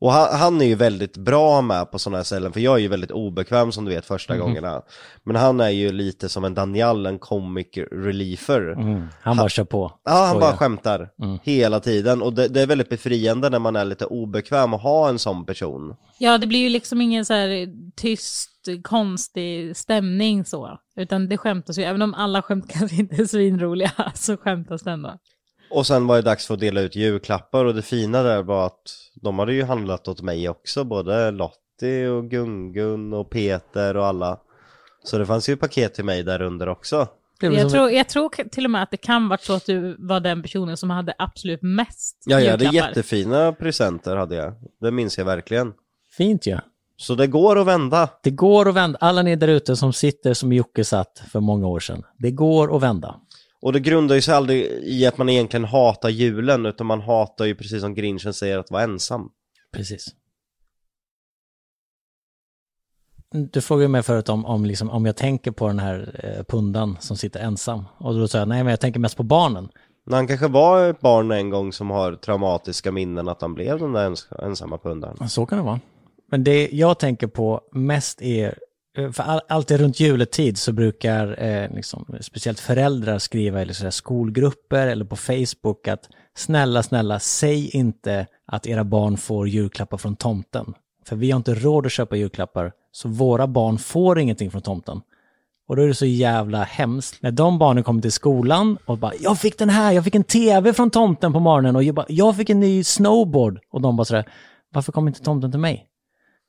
och 0.00 0.12
han, 0.12 0.38
han 0.38 0.60
är 0.60 0.64
ju 0.64 0.74
väldigt 0.74 1.16
bra 1.16 1.62
med 1.62 1.90
på 1.90 1.98
sådana 1.98 2.16
här 2.16 2.24
ställen 2.24 2.52
för 2.52 2.60
jag 2.60 2.74
är 2.74 2.78
ju 2.78 2.88
väldigt 2.88 3.10
obekväm 3.10 3.72
som 3.72 3.84
du 3.84 3.90
vet 3.90 4.06
första 4.06 4.36
gångerna 4.36 4.82
Men 5.24 5.36
han 5.36 5.60
är 5.60 5.68
ju 5.68 5.92
lite 5.92 6.28
som 6.28 6.44
en 6.44 6.54
Daniel, 6.54 7.06
en 7.06 7.18
comic 7.18 7.66
reliever 7.92 8.72
Mm. 8.72 9.08
Han 9.20 9.36
bara 9.36 9.48
kör 9.48 9.64
på. 9.64 9.92
Ja, 10.04 10.26
han 10.26 10.40
bara 10.40 10.56
skämtar 10.56 11.10
hela 11.42 11.80
tiden 11.80 12.22
och 12.22 12.32
det, 12.32 12.48
det 12.48 12.62
är 12.62 12.66
väldigt 12.66 12.88
befriande 12.88 13.50
när 13.50 13.58
man 13.58 13.76
är 13.76 13.84
lite 13.84 14.04
obekväm 14.06 14.74
att 14.74 14.82
ha 14.82 15.08
en 15.08 15.18
sån 15.18 15.46
person. 15.46 15.96
Ja, 16.18 16.38
det 16.38 16.46
blir 16.46 16.58
ju 16.58 16.68
liksom 16.68 17.00
ingen 17.00 17.24
så 17.24 17.34
här 17.34 17.68
tyst, 17.96 18.50
konstig 18.82 19.76
stämning 19.76 20.44
så. 20.44 20.78
Utan 20.96 21.28
det 21.28 21.38
skämtas 21.38 21.78
ju, 21.78 21.82
även 21.82 22.02
om 22.02 22.14
alla 22.14 22.42
skämt 22.42 22.68
kanske 22.68 22.96
inte 22.96 23.22
är 23.22 23.26
svinroliga, 23.26 23.92
så 24.14 24.36
skämtas 24.36 24.82
det 24.82 24.90
ändå. 24.90 25.18
Och 25.70 25.86
sen 25.86 26.06
var 26.06 26.16
det 26.16 26.22
dags 26.22 26.46
för 26.46 26.54
att 26.54 26.60
dela 26.60 26.80
ut 26.80 26.96
julklappar 26.96 27.64
och 27.64 27.74
det 27.74 27.82
fina 27.82 28.22
där 28.22 28.42
var 28.42 28.66
att 28.66 28.96
de 29.14 29.38
hade 29.38 29.54
ju 29.54 29.62
handlat 29.62 30.08
åt 30.08 30.22
mig 30.22 30.48
också, 30.48 30.84
både 30.84 31.30
Lottie 31.30 32.08
och 32.08 32.30
Gungun 32.30 33.12
och 33.12 33.30
Peter 33.30 33.96
och 33.96 34.06
alla. 34.06 34.38
Så 35.04 35.18
det 35.18 35.26
fanns 35.26 35.48
ju 35.48 35.56
paket 35.56 35.94
till 35.94 36.04
mig 36.04 36.22
där 36.22 36.42
under 36.42 36.68
också. 36.68 37.08
Jag 37.40 37.70
tror, 37.70 37.90
jag 37.90 38.08
tror 38.08 38.48
till 38.48 38.64
och 38.64 38.70
med 38.70 38.82
att 38.82 38.90
det 38.90 38.96
kan 38.96 39.28
vara 39.28 39.38
så 39.42 39.52
att 39.52 39.66
du 39.66 39.96
var 39.98 40.20
den 40.20 40.42
personen 40.42 40.76
som 40.76 40.90
hade 40.90 41.14
absolut 41.18 41.62
mest 41.62 42.16
Ja, 42.26 42.40
jag 42.40 42.50
hade 42.50 42.64
jättefina 42.64 43.52
presenter 43.52 44.16
hade 44.16 44.36
jag. 44.36 44.54
Det 44.80 44.90
minns 44.90 45.18
jag 45.18 45.24
verkligen. 45.24 45.72
Fint 46.16 46.46
ju. 46.46 46.50
Ja. 46.50 46.60
Så 46.96 47.14
det 47.14 47.26
går 47.26 47.58
att 47.58 47.66
vända. 47.66 48.08
Det 48.22 48.30
går 48.30 48.68
att 48.68 48.74
vända. 48.74 48.98
Alla 49.00 49.22
ni 49.22 49.36
där 49.36 49.48
ute 49.48 49.76
som 49.76 49.92
sitter 49.92 50.34
som 50.34 50.52
Jocke 50.52 50.84
satt 50.84 51.22
för 51.32 51.40
många 51.40 51.66
år 51.66 51.80
sedan. 51.80 52.02
Det 52.18 52.30
går 52.30 52.76
att 52.76 52.82
vända. 52.82 53.14
Och 53.62 53.72
det 53.72 53.80
grundar 53.80 54.14
ju 54.14 54.22
sig 54.22 54.34
aldrig 54.34 54.64
i 54.82 55.06
att 55.06 55.18
man 55.18 55.28
egentligen 55.28 55.64
hatar 55.64 56.08
julen, 56.08 56.66
utan 56.66 56.86
man 56.86 57.00
hatar 57.00 57.44
ju 57.44 57.54
precis 57.54 57.80
som 57.80 57.94
Grinchen 57.94 58.34
säger 58.34 58.58
att 58.58 58.70
vara 58.70 58.82
ensam. 58.82 59.30
Precis. 59.72 60.06
Du 63.32 63.60
frågade 63.60 63.88
mig 63.88 64.02
förut 64.02 64.28
om, 64.28 64.46
om, 64.46 64.64
liksom, 64.64 64.90
om 64.90 65.06
jag 65.06 65.16
tänker 65.16 65.50
på 65.50 65.66
den 65.66 65.78
här 65.78 66.20
eh, 66.24 66.44
pundan 66.44 66.96
som 67.00 67.16
sitter 67.16 67.40
ensam. 67.40 67.84
Och 67.98 68.14
då 68.14 68.28
sa 68.28 68.38
jag, 68.38 68.48
nej 68.48 68.64
men 68.64 68.70
jag 68.70 68.80
tänker 68.80 69.00
mest 69.00 69.16
på 69.16 69.22
barnen. 69.22 69.68
När 70.06 70.16
han 70.16 70.26
kanske 70.26 70.48
var 70.48 70.88
ett 70.88 71.00
barn 71.00 71.30
en 71.30 71.50
gång 71.50 71.72
som 71.72 71.90
har 71.90 72.14
traumatiska 72.14 72.92
minnen 72.92 73.28
att 73.28 73.42
han 73.42 73.54
blev 73.54 73.78
den 73.78 73.92
där 73.92 74.02
ens 74.02 74.28
ensamma 74.42 74.78
pundan. 74.78 75.28
Så 75.28 75.46
kan 75.46 75.58
det 75.58 75.64
vara. 75.64 75.80
Men 76.30 76.44
det 76.44 76.68
jag 76.72 76.98
tänker 76.98 77.26
på 77.26 77.60
mest 77.72 78.22
är, 78.22 78.58
Eh, 78.98 79.10
för 79.10 79.22
all, 79.22 79.40
alltid 79.48 79.80
runt 79.80 80.00
juletid 80.00 80.58
så 80.58 80.72
brukar 80.72 81.42
eh, 81.42 81.74
liksom, 81.74 82.16
speciellt 82.20 82.60
föräldrar 82.60 83.18
skriva 83.18 83.62
i 83.62 83.74
så 83.74 83.90
skolgrupper 83.90 84.86
eller 84.86 85.04
på 85.04 85.16
Facebook 85.16 85.88
att 85.88 86.08
snälla, 86.36 86.82
snälla, 86.82 87.20
säg 87.20 87.70
inte 87.70 88.26
att 88.46 88.66
era 88.66 88.84
barn 88.84 89.16
får 89.16 89.48
julklappar 89.48 89.98
från 89.98 90.16
tomten. 90.16 90.74
För 91.04 91.16
vi 91.16 91.30
har 91.30 91.36
inte 91.36 91.54
råd 91.54 91.86
att 91.86 91.92
köpa 91.92 92.16
julklappar, 92.16 92.72
så 92.92 93.08
våra 93.08 93.46
barn 93.46 93.78
får 93.78 94.18
ingenting 94.18 94.50
från 94.50 94.62
tomten. 94.62 95.00
Och 95.68 95.76
då 95.76 95.82
är 95.82 95.88
det 95.88 95.94
så 95.94 96.06
jävla 96.06 96.62
hemskt 96.62 97.22
när 97.22 97.30
de 97.30 97.58
barnen 97.58 97.84
kommer 97.84 98.02
till 98.02 98.12
skolan 98.12 98.78
och 98.86 98.98
bara 98.98 99.12
“Jag 99.20 99.38
fick 99.38 99.58
den 99.58 99.68
här, 99.68 99.92
jag 99.92 100.04
fick 100.04 100.14
en 100.14 100.24
TV 100.24 100.72
från 100.72 100.90
tomten 100.90 101.32
på 101.32 101.40
morgonen 101.40 101.76
och 101.76 101.82
jag, 101.82 101.94
bara, 101.94 102.06
jag 102.08 102.36
fick 102.36 102.50
en 102.50 102.60
ny 102.60 102.84
snowboard” 102.84 103.60
och 103.70 103.80
de 103.80 103.96
bara 103.96 104.04
sådär 104.04 104.28
“Varför 104.72 104.92
kom 104.92 105.08
inte 105.08 105.20
tomten 105.22 105.50
till 105.50 105.60
mig?” 105.60 105.89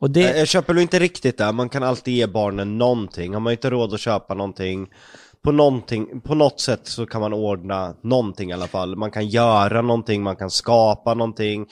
Och 0.02 0.12
det, 0.12 0.38
Jag 0.38 0.48
köper 0.48 0.74
väl 0.74 0.82
inte 0.82 1.00
riktigt 1.00 1.38
det, 1.38 1.52
man 1.52 1.70
kan 1.70 1.84
alltid 1.84 2.14
ge 2.14 2.28
barnen 2.28 2.78
någonting. 2.78 3.34
Har 3.34 3.40
man 3.40 3.52
inte 3.52 3.70
råd 3.70 3.94
att 3.94 4.00
köpa 4.00 4.34
någonting, 4.34 4.88
på 5.44 5.52
någonting, 5.52 6.22
på 6.22 6.36
något 6.36 6.60
sätt 6.60 6.80
så 6.84 7.06
kan 7.06 7.22
man 7.22 7.34
ordna 7.34 7.96
någonting 8.04 8.50
i 8.50 8.54
alla 8.54 8.68
fall. 8.68 8.96
Man 8.96 9.12
kan 9.12 9.28
göra 9.28 9.82
någonting, 9.82 10.24
man 10.24 10.36
kan 10.36 10.50
skapa 10.50 11.14
någonting, 11.14 11.66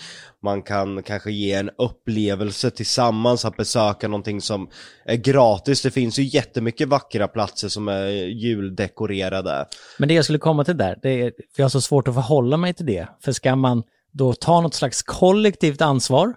man 0.44 0.62
kan 0.62 1.04
kanske 1.04 1.32
ge 1.32 1.54
en 1.54 1.70
upplevelse 1.78 2.72
tillsammans, 2.72 3.46
att 3.46 3.58
besöka 3.58 4.08
någonting 4.08 4.42
som 4.42 4.70
är 5.06 5.16
gratis. 5.16 5.82
Det 5.82 5.92
finns 5.92 6.20
ju 6.20 6.24
jättemycket 6.24 6.88
vackra 6.88 7.28
platser 7.28 7.68
som 7.68 7.88
är 7.88 8.08
juldekorerade. 8.28 9.66
Men 9.98 10.08
det 10.08 10.14
jag 10.14 10.24
skulle 10.24 10.40
komma 10.40 10.64
till 10.64 10.78
där, 10.78 11.00
det 11.02 11.22
är, 11.22 11.32
för 11.56 11.62
jag 11.62 11.66
har 11.66 11.70
så 11.70 11.82
svårt 11.82 12.08
att 12.08 12.14
förhålla 12.14 12.58
mig 12.58 12.74
till 12.74 12.86
det. 12.86 13.08
För 13.24 13.32
ska 13.32 13.56
man 13.56 13.84
då 14.12 14.34
ta 14.34 14.62
något 14.62 14.74
slags 14.74 15.02
kollektivt 15.02 15.82
ansvar 15.82 16.34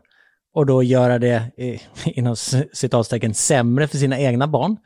och 0.54 0.66
då 0.66 0.82
göra 0.82 1.18
det 1.18 1.50
inom 2.04 2.36
citatstecken 2.72 3.34
sämre 3.34 3.88
för 3.88 3.98
sina 3.98 4.18
egna 4.18 4.48
barn? 4.48 4.76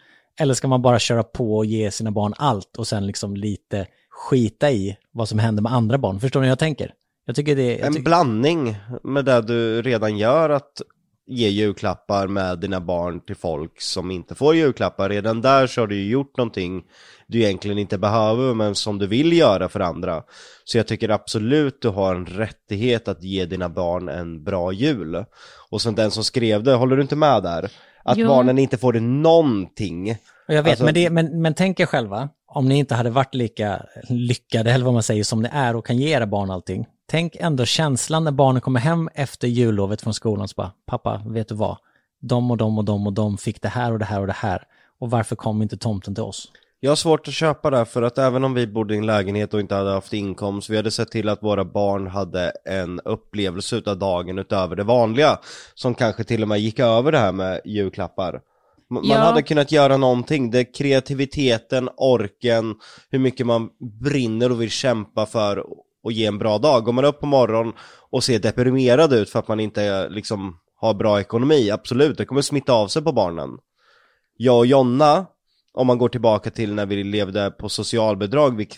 Eller 0.41 0.55
ska 0.55 0.69
man 0.69 0.83
bara 0.83 0.99
köra 0.99 1.23
på 1.23 1.57
och 1.57 1.67
ge 1.67 1.91
sina 1.91 2.11
barn 2.11 2.35
allt 2.37 2.77
och 2.77 2.87
sen 2.87 3.07
liksom 3.07 3.37
lite 3.37 3.87
skita 4.11 4.71
i 4.71 4.97
vad 5.12 5.29
som 5.29 5.39
händer 5.39 5.62
med 5.62 5.73
andra 5.73 5.99
barn? 5.99 6.21
Förstår 6.21 6.41
ni 6.41 6.47
hur 6.47 6.51
jag 6.51 6.59
tänker? 6.59 6.93
Jag 7.27 7.37
tycker 7.37 7.57
det... 7.57 7.77
Jag 7.77 7.97
En 7.97 8.05
blandning 8.05 8.77
med 9.03 9.25
det 9.25 9.43
du 9.43 9.83
redan 9.83 10.19
gör 10.19 10.51
att 10.51 10.83
ge 11.27 11.49
julklappar 11.49 12.27
med 12.27 12.59
dina 12.59 12.81
barn 12.81 13.20
till 13.20 13.37
folk 13.37 13.81
som 13.81 14.11
inte 14.11 14.35
får 14.35 14.55
julklappar. 14.57 15.09
Redan 15.09 15.41
där 15.41 15.66
så 15.66 15.81
har 15.81 15.87
du 15.87 15.97
ju 15.97 16.11
gjort 16.11 16.37
någonting 16.37 16.83
du 17.27 17.39
egentligen 17.39 17.79
inte 17.79 17.99
behöver 17.99 18.55
men 18.55 18.74
som 18.74 18.99
du 18.99 19.07
vill 19.07 19.33
göra 19.33 19.68
för 19.68 19.81
andra. 19.81 20.22
Så 20.64 20.79
jag 20.79 20.87
tycker 20.87 21.09
absolut 21.09 21.83
du 21.83 21.89
har 21.89 22.14
en 22.14 22.27
rättighet 22.27 23.09
att 23.09 23.22
ge 23.22 23.45
dina 23.45 23.68
barn 23.68 24.09
en 24.09 24.45
bra 24.45 24.72
jul. 24.72 25.24
Och 25.70 25.83
sen 25.83 25.95
den 25.95 26.11
som 26.11 26.24
skrev 26.24 26.62
det, 26.62 26.74
håller 26.74 26.97
du 26.97 27.03
inte 27.03 27.16
med 27.16 27.43
där? 27.43 27.70
Att 28.05 28.16
Jo. 28.16 28.29
barnen 28.29 28.59
inte 28.59 28.79
får 28.79 28.93
det 28.93 29.01
någonting. 29.01 30.16
Jag 30.47 30.62
vet, 30.62 30.70
Alltså- 30.70 30.85
men, 30.85 30.95
det, 30.95 31.11
men, 31.11 31.43
men 31.43 31.55
tänk 31.55 31.81
er 31.81 31.87
själva, 31.87 32.29
om 32.47 32.68
ni 32.68 32.79
inte 32.79 32.95
hade 32.95 33.11
varit 33.11 33.35
lika 33.35 33.83
lyckade, 34.09 34.72
eller 34.72 34.85
vad 34.85 34.95
man 34.95 35.03
säger, 35.03 35.24
som 35.24 35.43
ni 35.43 35.49
är 35.53 35.77
och 35.77 35.87
kan 35.87 35.97
ge 35.99 36.09
era 36.09 36.27
barn 36.27 36.51
allting. 36.51 36.87
Tänk 37.09 37.37
ändå 37.37 37.65
känslan 37.65 38.25
när 38.25 38.33
barnen 38.33 38.61
kommer 38.63 38.81
hem 38.81 39.09
efter 39.15 39.49
jullovet 39.49 40.03
från 40.03 40.15
skolan 40.15 40.43
och 40.43 40.51
så 40.51 40.55
bara, 40.57 40.73
pappa, 40.87 41.23
vet 41.27 41.49
du 41.49 41.55
vad? 41.55 41.77
De 42.21 42.51
och 42.51 42.57
de 42.57 42.79
och 42.79 42.85
de 42.85 43.07
och 43.07 43.13
de 43.13 43.39
fick 43.39 43.63
det 43.63 43.69
här 43.69 43.93
och 43.93 43.99
det 43.99 44.05
här 44.05 44.21
och 44.21 44.27
det 44.27 44.33
här. 44.33 44.63
Och 44.99 45.11
varför 45.11 45.37
kom 45.37 45.63
inte 45.63 45.77
tomten 45.77 46.15
till 46.15 46.25
oss? 46.25 46.49
Jag 46.81 46.91
har 46.91 46.97
svårt 46.97 47.29
att 47.29 47.35
köpa 47.35 47.71
det 47.71 47.85
för 47.85 48.03
att 48.03 48.19
även 48.19 48.45
om 48.45 48.55
vi 48.55 48.67
bodde 48.67 48.95
i 48.95 48.99
en 48.99 49.07
lägenhet 49.07 49.55
och 49.55 49.61
inte 49.61 49.75
hade 49.75 49.91
haft 49.91 50.13
inkomst, 50.13 50.71
vi 50.71 50.77
hade 50.77 50.91
sett 50.91 51.11
till 51.11 51.29
att 51.29 51.43
våra 51.43 51.65
barn 51.65 52.07
hade 52.07 52.53
en 52.65 53.01
upplevelse 53.01 53.77
utav 53.77 53.99
dagen 53.99 54.39
utöver 54.39 54.77
det 54.77 54.85
vanliga. 54.85 55.39
Som 55.75 55.95
kanske 55.95 56.25
till 56.25 56.43
och 56.43 56.49
med 56.49 56.61
gick 56.61 56.79
över 56.79 57.13
det 57.13 57.19
här 57.19 57.33
med 57.33 57.61
julklappar. 57.65 58.41
Man 58.91 59.05
Ja. 59.05 59.17
hade 59.19 59.43
kunnat 59.43 59.73
göra 59.73 59.97
någonting, 59.97 60.51
det 60.51 60.59
är 60.59 60.75
kreativiteten, 60.75 61.89
orken, 61.97 62.75
hur 63.11 63.19
mycket 63.19 63.47
man 63.47 63.69
brinner 64.03 64.53
och 64.53 64.61
vill 64.63 64.71
kämpa 64.71 65.27
för 65.27 65.65
och 66.07 66.13
ge 66.13 66.27
en 66.27 66.39
bra 66.39 66.59
dag. 66.59 66.85
Går 66.85 66.93
man 66.93 67.05
upp 67.05 67.21
på 67.21 67.27
morgonen 67.27 67.73
och 68.11 68.25
ser 68.25 68.39
deprimerad 68.39 69.13
ut 69.13 69.31
för 69.31 69.39
att 69.39 69.49
man 69.49 69.61
inte 69.61 70.09
liksom 70.09 70.59
har 70.81 70.95
bra 70.95 71.21
ekonomi, 71.21 71.71
absolut, 71.71 72.19
det 72.19 72.25
kommer 72.25 72.43
smitta 72.43 72.73
av 72.73 72.89
sig 72.89 73.03
på 73.03 73.13
barnen. 73.13 73.51
Jag 74.37 74.59
och 74.59 74.67
Jonna, 74.67 75.27
om 75.73 75.87
man 75.87 75.99
går 75.99 76.09
tillbaka 76.09 76.51
till 76.51 76.75
när 76.75 76.87
vi 76.87 77.05
levde 77.05 77.51
på 77.51 77.69
socialbidrag, 77.69 78.57
vi 78.57 78.69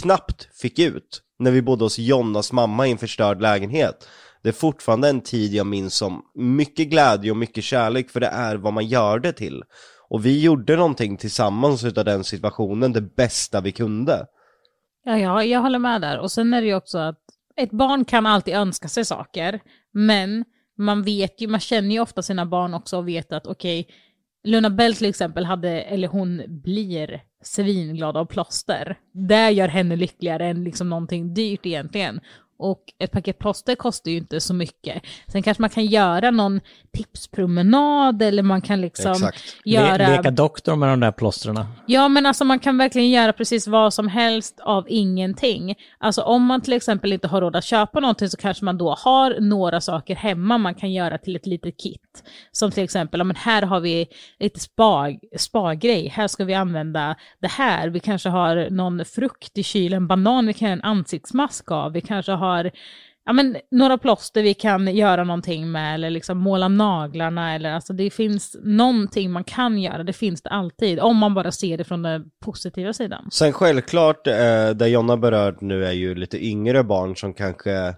knappt 0.00 0.48
fick 0.60 0.78
ut. 0.78 1.22
När 1.38 1.50
vi 1.50 1.62
bodde 1.62 1.84
hos 1.84 1.98
Jonnas 1.98 2.52
mamma 2.52 2.86
i 2.86 2.90
en 2.90 2.98
förstörd 2.98 3.42
lägenhet. 3.42 4.08
Det 4.42 4.48
är 4.48 4.52
fortfarande 4.52 5.08
en 5.08 5.20
tid 5.20 5.54
jag 5.54 5.66
minns 5.66 5.94
som 5.94 6.22
mycket 6.34 6.88
glädje 6.88 7.30
och 7.30 7.36
mycket 7.36 7.64
kärlek, 7.64 8.10
för 8.10 8.20
det 8.20 8.26
är 8.26 8.56
vad 8.56 8.72
man 8.72 8.86
gör 8.86 9.18
det 9.18 9.32
till. 9.32 9.62
Och 10.08 10.26
vi 10.26 10.40
gjorde 10.40 10.76
någonting 10.76 11.16
tillsammans 11.16 11.84
utav 11.84 12.04
den 12.04 12.24
situationen, 12.24 12.92
det 12.92 13.16
bästa 13.16 13.60
vi 13.60 13.72
kunde. 13.72 14.26
Ja, 15.04 15.18
ja, 15.18 15.44
jag 15.44 15.60
håller 15.60 15.78
med 15.78 16.00
där. 16.00 16.18
Och 16.18 16.32
sen 16.32 16.54
är 16.54 16.60
det 16.60 16.66
ju 16.66 16.74
också 16.74 16.98
att 16.98 17.18
ett 17.56 17.70
barn 17.70 18.04
kan 18.04 18.26
alltid 18.26 18.54
önska 18.54 18.88
sig 18.88 19.04
saker, 19.04 19.60
men 19.92 20.44
man 20.78 21.02
vet 21.02 21.40
ju, 21.40 21.48
man 21.48 21.60
känner 21.60 21.94
ju 21.94 22.00
ofta 22.00 22.22
sina 22.22 22.46
barn 22.46 22.74
också 22.74 22.96
och 22.96 23.08
vet 23.08 23.32
att 23.32 23.46
okej, 23.46 23.88
Luna 24.44 24.70
Bell 24.70 24.94
till 24.94 25.08
exempel 25.08 25.44
hade, 25.44 25.80
eller 25.82 26.08
hon 26.08 26.42
blir 26.48 27.22
svinglad 27.42 28.16
av 28.16 28.24
plåster. 28.24 28.98
Det 29.12 29.50
gör 29.50 29.68
henne 29.68 29.96
lyckligare 29.96 30.46
än 30.46 30.64
liksom 30.64 30.90
någonting 30.90 31.34
dyrt 31.34 31.66
egentligen. 31.66 32.20
Och 32.62 32.82
ett 32.98 33.12
paket 33.12 33.38
plåster 33.38 33.74
kostar 33.74 34.10
ju 34.10 34.16
inte 34.16 34.40
så 34.40 34.54
mycket. 34.54 35.02
Sen 35.28 35.42
kanske 35.42 35.62
man 35.62 35.70
kan 35.70 35.86
göra 35.86 36.30
någon 36.30 36.60
tipspromenad 36.96 38.22
eller 38.22 38.42
man 38.42 38.60
kan 38.60 38.80
liksom 38.80 39.12
Exakt. 39.12 39.56
göra... 39.64 39.96
Le- 39.96 40.16
leka 40.16 40.30
doktor 40.30 40.76
med 40.76 40.88
de 40.88 41.00
där 41.00 41.12
plåstren. 41.12 41.64
Ja, 41.86 42.08
men 42.08 42.26
alltså 42.26 42.44
man 42.44 42.58
kan 42.58 42.78
verkligen 42.78 43.10
göra 43.10 43.32
precis 43.32 43.66
vad 43.66 43.94
som 43.94 44.08
helst 44.08 44.60
av 44.60 44.84
ingenting. 44.88 45.74
Alltså 45.98 46.22
om 46.22 46.44
man 46.44 46.60
till 46.60 46.72
exempel 46.72 47.12
inte 47.12 47.28
har 47.28 47.40
råd 47.40 47.56
att 47.56 47.64
köpa 47.64 48.00
någonting 48.00 48.28
så 48.28 48.36
kanske 48.36 48.64
man 48.64 48.78
då 48.78 48.94
har 48.94 49.40
några 49.40 49.80
saker 49.80 50.14
hemma 50.14 50.58
man 50.58 50.74
kan 50.74 50.92
göra 50.92 51.18
till 51.18 51.36
ett 51.36 51.46
litet 51.46 51.80
kit. 51.82 52.00
Som 52.52 52.70
till 52.70 52.84
exempel, 52.84 53.20
ja, 53.20 53.24
men 53.24 53.36
här 53.36 53.62
har 53.62 53.80
vi 53.80 54.06
lite 54.38 54.60
spa, 54.60 55.08
spa-grej, 55.38 56.08
här 56.08 56.28
ska 56.28 56.44
vi 56.44 56.54
använda 56.54 57.16
det 57.40 57.50
här. 57.50 57.88
Vi 57.88 58.00
kanske 58.00 58.28
har 58.28 58.70
någon 58.70 59.04
frukt 59.04 59.58
i 59.58 59.62
kylen, 59.62 60.06
banan 60.06 60.46
vi 60.46 60.54
kan 60.54 60.68
göra 60.68 60.72
en 60.72 60.82
ansiktsmask 60.82 61.70
av. 61.70 61.92
Vi 61.92 62.00
kanske 62.00 62.32
har 62.32 62.70
ja, 63.24 63.32
men, 63.32 63.56
några 63.70 63.98
plåster 63.98 64.42
vi 64.42 64.54
kan 64.54 64.96
göra 64.96 65.24
någonting 65.24 65.72
med 65.72 65.94
eller 65.94 66.10
liksom 66.10 66.38
måla 66.38 66.68
naglarna 66.68 67.54
eller 67.54 67.72
alltså 67.72 67.92
det 67.92 68.10
finns 68.10 68.56
någonting 68.62 69.30
man 69.30 69.44
kan 69.44 69.78
göra, 69.78 70.02
det 70.02 70.12
finns 70.12 70.42
det 70.42 70.50
alltid, 70.50 71.00
om 71.00 71.16
man 71.16 71.34
bara 71.34 71.52
ser 71.52 71.78
det 71.78 71.84
från 71.84 72.02
den 72.02 72.24
positiva 72.44 72.92
sidan. 72.92 73.28
Sen 73.32 73.52
självklart, 73.52 74.26
eh, 74.26 74.70
det 74.74 74.88
Jonna 74.88 75.16
berört 75.16 75.60
nu 75.60 75.84
är 75.84 75.92
ju 75.92 76.14
lite 76.14 76.46
yngre 76.46 76.84
barn 76.84 77.16
som 77.16 77.34
kanske 77.34 77.94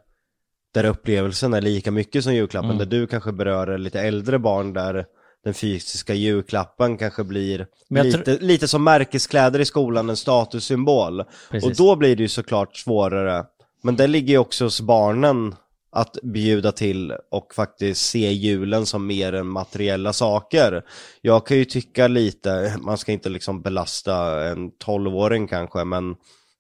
där 0.75 0.85
upplevelsen 0.85 1.55
är 1.55 1.61
lika 1.61 1.91
mycket 1.91 2.25
som 2.25 2.35
julklappen, 2.35 2.71
Mm. 2.71 2.79
där 2.79 2.99
du 2.99 3.07
kanske 3.07 3.33
berör 3.33 3.79
lite 3.79 4.01
äldre 4.01 4.39
barn 4.39 4.73
där 4.73 5.07
den 5.45 5.55
fysiska 5.55 6.15
julklappen 6.15 6.99
kanske 6.99 7.25
blir 7.25 7.67
lite, 7.89 8.39
lite 8.41 8.69
som 8.69 8.85
märkeskläder 8.85 9.61
i 9.61 9.65
skolan, 9.65 10.11
en 10.11 10.17
statussymbol. 10.17 11.25
Precis. 11.51 11.71
Och 11.71 11.77
då 11.87 11.97
blir 11.97 12.17
det 12.17 12.23
ju 12.23 12.29
såklart 12.29 12.77
svårare. 12.77 13.45
Men 13.83 13.97
det 13.97 14.07
ligger 14.07 14.35
ju 14.35 14.39
också 14.39 14.65
hos 14.65 14.81
barnen 14.81 15.55
att 15.93 16.19
bjuda 16.23 16.73
till 16.73 17.13
och 17.31 17.55
faktiskt 17.55 18.07
se 18.07 18.33
julen 18.33 18.87
som 18.87 19.07
mer 19.07 19.33
än 19.33 19.47
materiella 19.47 20.13
saker. 20.13 20.83
Jag 21.21 21.47
kan 21.47 21.57
ju 21.57 21.65
tycka 21.65 22.09
lite, 22.09 22.77
man 22.81 22.99
ska 22.99 23.13
inte 23.13 23.29
liksom 23.29 23.63
belasta 23.63 24.45
en 24.45 24.71
12-åring 24.71 25.49
kanske, 25.49 25.85
men 25.85 26.17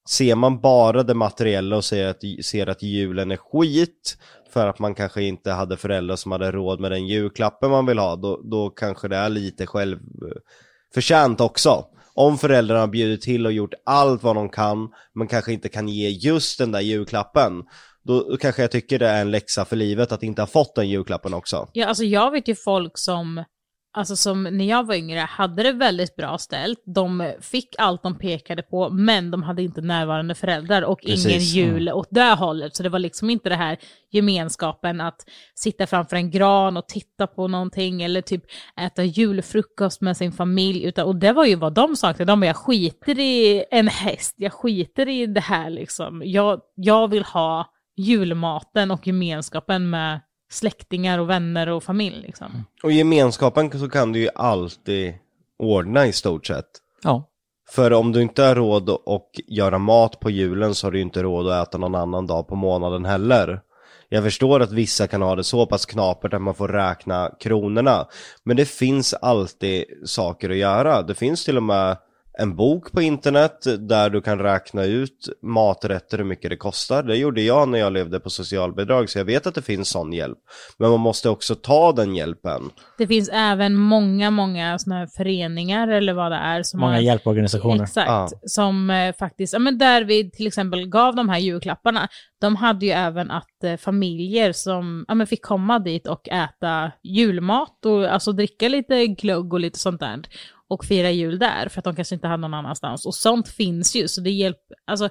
ser 0.09 0.34
man 0.34 0.61
bara 0.61 1.02
det 1.02 1.14
materiella 1.14 1.76
och 1.76 1.84
ser 1.84 2.07
att, 2.07 2.20
ser 2.44 2.66
att 2.66 2.82
julen 2.82 3.30
är 3.30 3.36
skit 3.36 4.18
för 4.52 4.66
att 4.66 4.78
man 4.78 4.94
kanske 4.94 5.22
inte 5.22 5.50
hade 5.50 5.76
föräldrar 5.76 6.16
som 6.16 6.32
hade 6.32 6.52
råd 6.52 6.80
med 6.80 6.90
den 6.90 7.07
julklappen 7.07 7.70
man 7.70 7.86
vill 7.86 7.98
ha, 7.98 8.16
då, 8.16 8.40
då 8.44 8.70
kanske 8.70 9.09
det 9.09 9.16
är 9.16 9.28
lite 9.28 9.66
självförtjänt 9.66 11.40
också. 11.40 11.84
Om 12.14 12.38
föräldrarna 12.38 12.86
bjuder 12.86 13.09
bjudit 13.09 13.22
till 13.22 13.46
och 13.46 13.52
gjort 13.52 13.74
allt 13.86 14.22
vad 14.22 14.36
de 14.36 14.48
kan, 14.48 14.88
men 15.14 15.28
kanske 15.28 15.52
inte 15.52 15.68
kan 15.68 15.88
ge 15.88 16.09
just 16.09 16.59
den 16.59 16.72
där 16.72 16.80
julklappen, 16.80 17.62
då, 18.02 18.30
då 18.30 18.36
kanske 18.36 18.62
jag 18.62 18.70
tycker 18.70 18.98
det 18.98 19.09
är 19.09 19.20
en 19.20 19.30
läxa 19.30 19.64
för 19.64 19.76
livet 19.76 20.12
att 20.12 20.22
inte 20.22 20.42
ha 20.42 20.46
fått 20.46 20.74
den 20.74 20.88
julklappen 20.88 21.34
också. 21.34 21.68
Ja, 21.72 21.86
alltså 21.86 22.05
jag 22.05 22.30
vet 22.30 22.48
ju 22.48 22.55
folk 22.55 22.98
som, 22.98 23.44
alltså 23.95 24.16
som 24.16 24.42
när 24.42 24.64
jag 24.64 24.86
var 24.86 24.95
yngre 24.95 25.18
hade 25.18 25.62
det 25.62 25.72
väldigt 25.72 26.16
bra 26.16 26.38
ställt. 26.38 26.82
De 26.86 27.32
fick 27.40 27.74
allt 27.78 28.03
de 28.03 28.18
pekade 28.18 28.62
på, 28.62 28.90
men 28.90 29.30
de 29.30 29.42
hade 29.42 29.62
inte 29.62 29.80
närvarande 29.80 30.34
föräldrar 30.34 30.82
och 30.82 31.01
Precis. 31.01 31.26
ingen 31.26 31.40
jul 31.40 31.88
åt 31.92 32.09
det 32.11 32.34
hållet. 32.34 32.76
Så 32.76 32.82
det 32.82 32.88
var 32.88 32.99
liksom 32.99 33.30
inte 33.30 33.49
det 33.49 33.55
här 33.55 33.78
gemenskapen 34.11 35.01
att 35.01 35.20
sitta 35.55 35.86
framför 35.86 36.16
en 36.16 36.30
gran 36.30 36.76
och 36.76 36.88
titta 36.88 37.26
på 37.26 37.49
någonting 37.49 38.03
eller 38.03 38.20
typ 38.20 38.45
äta 38.80 39.05
julfrukost 39.05 40.01
med 40.01 40.16
sin 40.16 40.32
familj. 40.32 40.84
Utan, 40.84 41.07
och 41.07 41.16
det 41.16 41.32
var 41.32 41.45
ju 41.45 41.55
vad 41.55 41.74
de 41.74 41.97
saknade. 41.97 42.32
De 42.32 42.40
bara, 42.40 42.47
jag 42.47 42.57
skiter 42.57 43.18
i 43.18 43.64
en 43.70 43.88
häst, 43.88 44.34
jag 44.38 44.53
skiter 44.53 45.09
i 45.09 45.26
det 45.26 45.40
här 45.40 45.70
liksom. 45.70 46.22
Jag, 46.24 46.61
jag 46.74 47.09
vill 47.09 47.24
ha 47.24 47.70
julmaten 47.97 48.90
och 48.90 49.07
gemenskapen 49.07 49.90
med 49.90 50.20
släktingar 50.55 51.18
och 51.18 51.30
vänner 51.30 51.68
och 51.68 51.82
familj 51.82 52.20
liksom. 52.20 52.64
Och 52.82 52.92
gemenskapen 52.92 53.78
så 53.78 53.88
kan 53.88 54.12
du 54.12 54.18
ju 54.18 54.28
alltid 54.34 55.14
ordna 55.59 56.07
i 56.07 56.12
stort 56.12 56.46
sett. 56.46 56.66
Ja. 57.02 57.28
För 57.68 57.92
om 57.92 58.12
du 58.12 58.22
inte 58.22 58.42
har 58.42 58.55
råd 58.55 58.90
att 58.90 59.30
göra 59.46 59.78
mat 59.78 60.20
på 60.20 60.30
julen 60.30 60.74
så 60.74 60.86
har 60.86 60.92
du 60.92 61.00
inte 61.00 61.22
råd 61.22 61.48
att 61.48 61.68
äta 61.68 61.78
någon 61.78 61.94
annan 61.94 62.26
dag 62.26 62.48
på 62.48 62.55
månaden 62.57 63.05
heller. 63.05 63.61
Jag 64.09 64.24
förstår 64.24 64.61
att 64.61 64.72
vissa 64.72 65.07
kan 65.07 65.22
ha 65.22 65.36
det 65.36 65.44
så 65.44 65.66
pass 65.66 65.86
knapert 65.86 66.34
att 66.34 66.42
man 66.42 66.55
får 66.55 66.68
räkna 66.68 67.30
kronorna. 67.40 68.07
Men 68.42 68.57
det 68.57 68.64
finns 68.64 69.14
alltid 69.14 69.84
saker 70.05 70.50
att 70.50 70.57
göra. 70.57 71.02
Det 71.02 71.14
finns 71.14 71.44
till 71.44 71.57
och 71.57 71.62
med 71.62 71.96
en 72.39 72.57
bok 72.57 72.93
på 72.93 73.03
internet 73.03 73.66
där 73.78 74.11
du 74.11 74.20
kan 74.20 74.39
räkna 74.39 74.85
ut 74.85 75.28
maträtter 75.43 76.18
hur 76.18 76.24
mycket 76.24 76.51
det 76.51 76.57
kostar. 76.57 77.03
Det 77.03 77.16
gjorde 77.16 77.43
jag 77.43 77.68
när 77.68 77.78
jag 77.78 77.93
levde 77.93 78.20
på 78.20 78.30
socialbidrag 78.30 79.11
så 79.11 79.18
jag 79.18 79.24
vet 79.24 79.47
att 79.47 79.55
det 79.55 79.62
finns 79.62 79.89
sån 79.89 80.12
hjälp. 80.12 80.39
Men 80.78 80.91
man 80.91 81.01
måste 81.01 81.28
också 81.28 81.55
ta 81.55 81.93
den 81.93 82.14
hjälpen. 82.14 82.70
Det 82.99 83.07
finns 83.07 83.30
även 83.32 83.74
många, 83.74 84.30
många 84.30 84.78
såna 84.78 84.97
här 84.97 85.07
föreningar 85.16 85.89
eller 85.89 86.12
vad 86.12 86.32
det 86.32 86.37
är. 86.39 86.62
Som 86.62 86.80
Många 86.80 86.93
har, 86.93 87.01
hjälporganisationer. 87.01 87.85
Exakt, 87.85 88.09
Ja. 88.09 88.28
som 88.47 88.91
eh, 88.91 89.14
faktiskt, 89.18 89.53
ja 89.53 89.59
men 89.59 89.78
där 89.78 90.05
vi 90.05 90.30
till 90.30 90.47
exempel 90.47 90.89
gav 90.89 91.14
de 91.14 91.28
här 91.28 91.39
julklapparna, 91.39 92.09
de 92.41 92.57
hade 92.57 92.87
ju 92.87 92.93
även 92.93 93.30
att 93.30 93.64
eh, 93.64 93.76
familjer 93.76 94.53
som 94.53 95.05
ja, 95.09 95.14
men 95.14 95.26
fick 95.26 95.45
komma 95.45 95.78
dit 95.78 96.07
och 96.07 96.28
äta 96.28 96.93
julmat 97.03 97.85
och 97.87 98.05
alltså 98.05 98.32
dricka 98.32 98.68
lite 98.68 99.07
glögg 99.07 99.53
och 99.53 99.61
lite 99.61 99.78
sånt 99.78 100.01
där 100.01 100.14
och 100.69 100.85
fira 100.85 101.11
jul 101.11 101.39
där 101.39 101.69
för 101.69 101.79
att 101.79 101.85
de 101.85 101.97
kanske 101.97 102.15
inte 102.15 102.29
hade 102.29 102.41
någon 102.41 102.55
annanstans. 102.55 103.07
Och 103.07 103.15
sånt 103.15 103.49
finns 103.49 103.97
ju, 103.97 104.09
så 104.09 104.21
det 104.21 104.31
hjälper, 104.31 104.77
alltså 104.85 105.09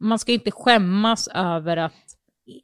man 0.00 0.18
ska 0.18 0.32
inte 0.32 0.50
skämmas 0.50 1.28
över 1.34 1.76
att 1.76 1.92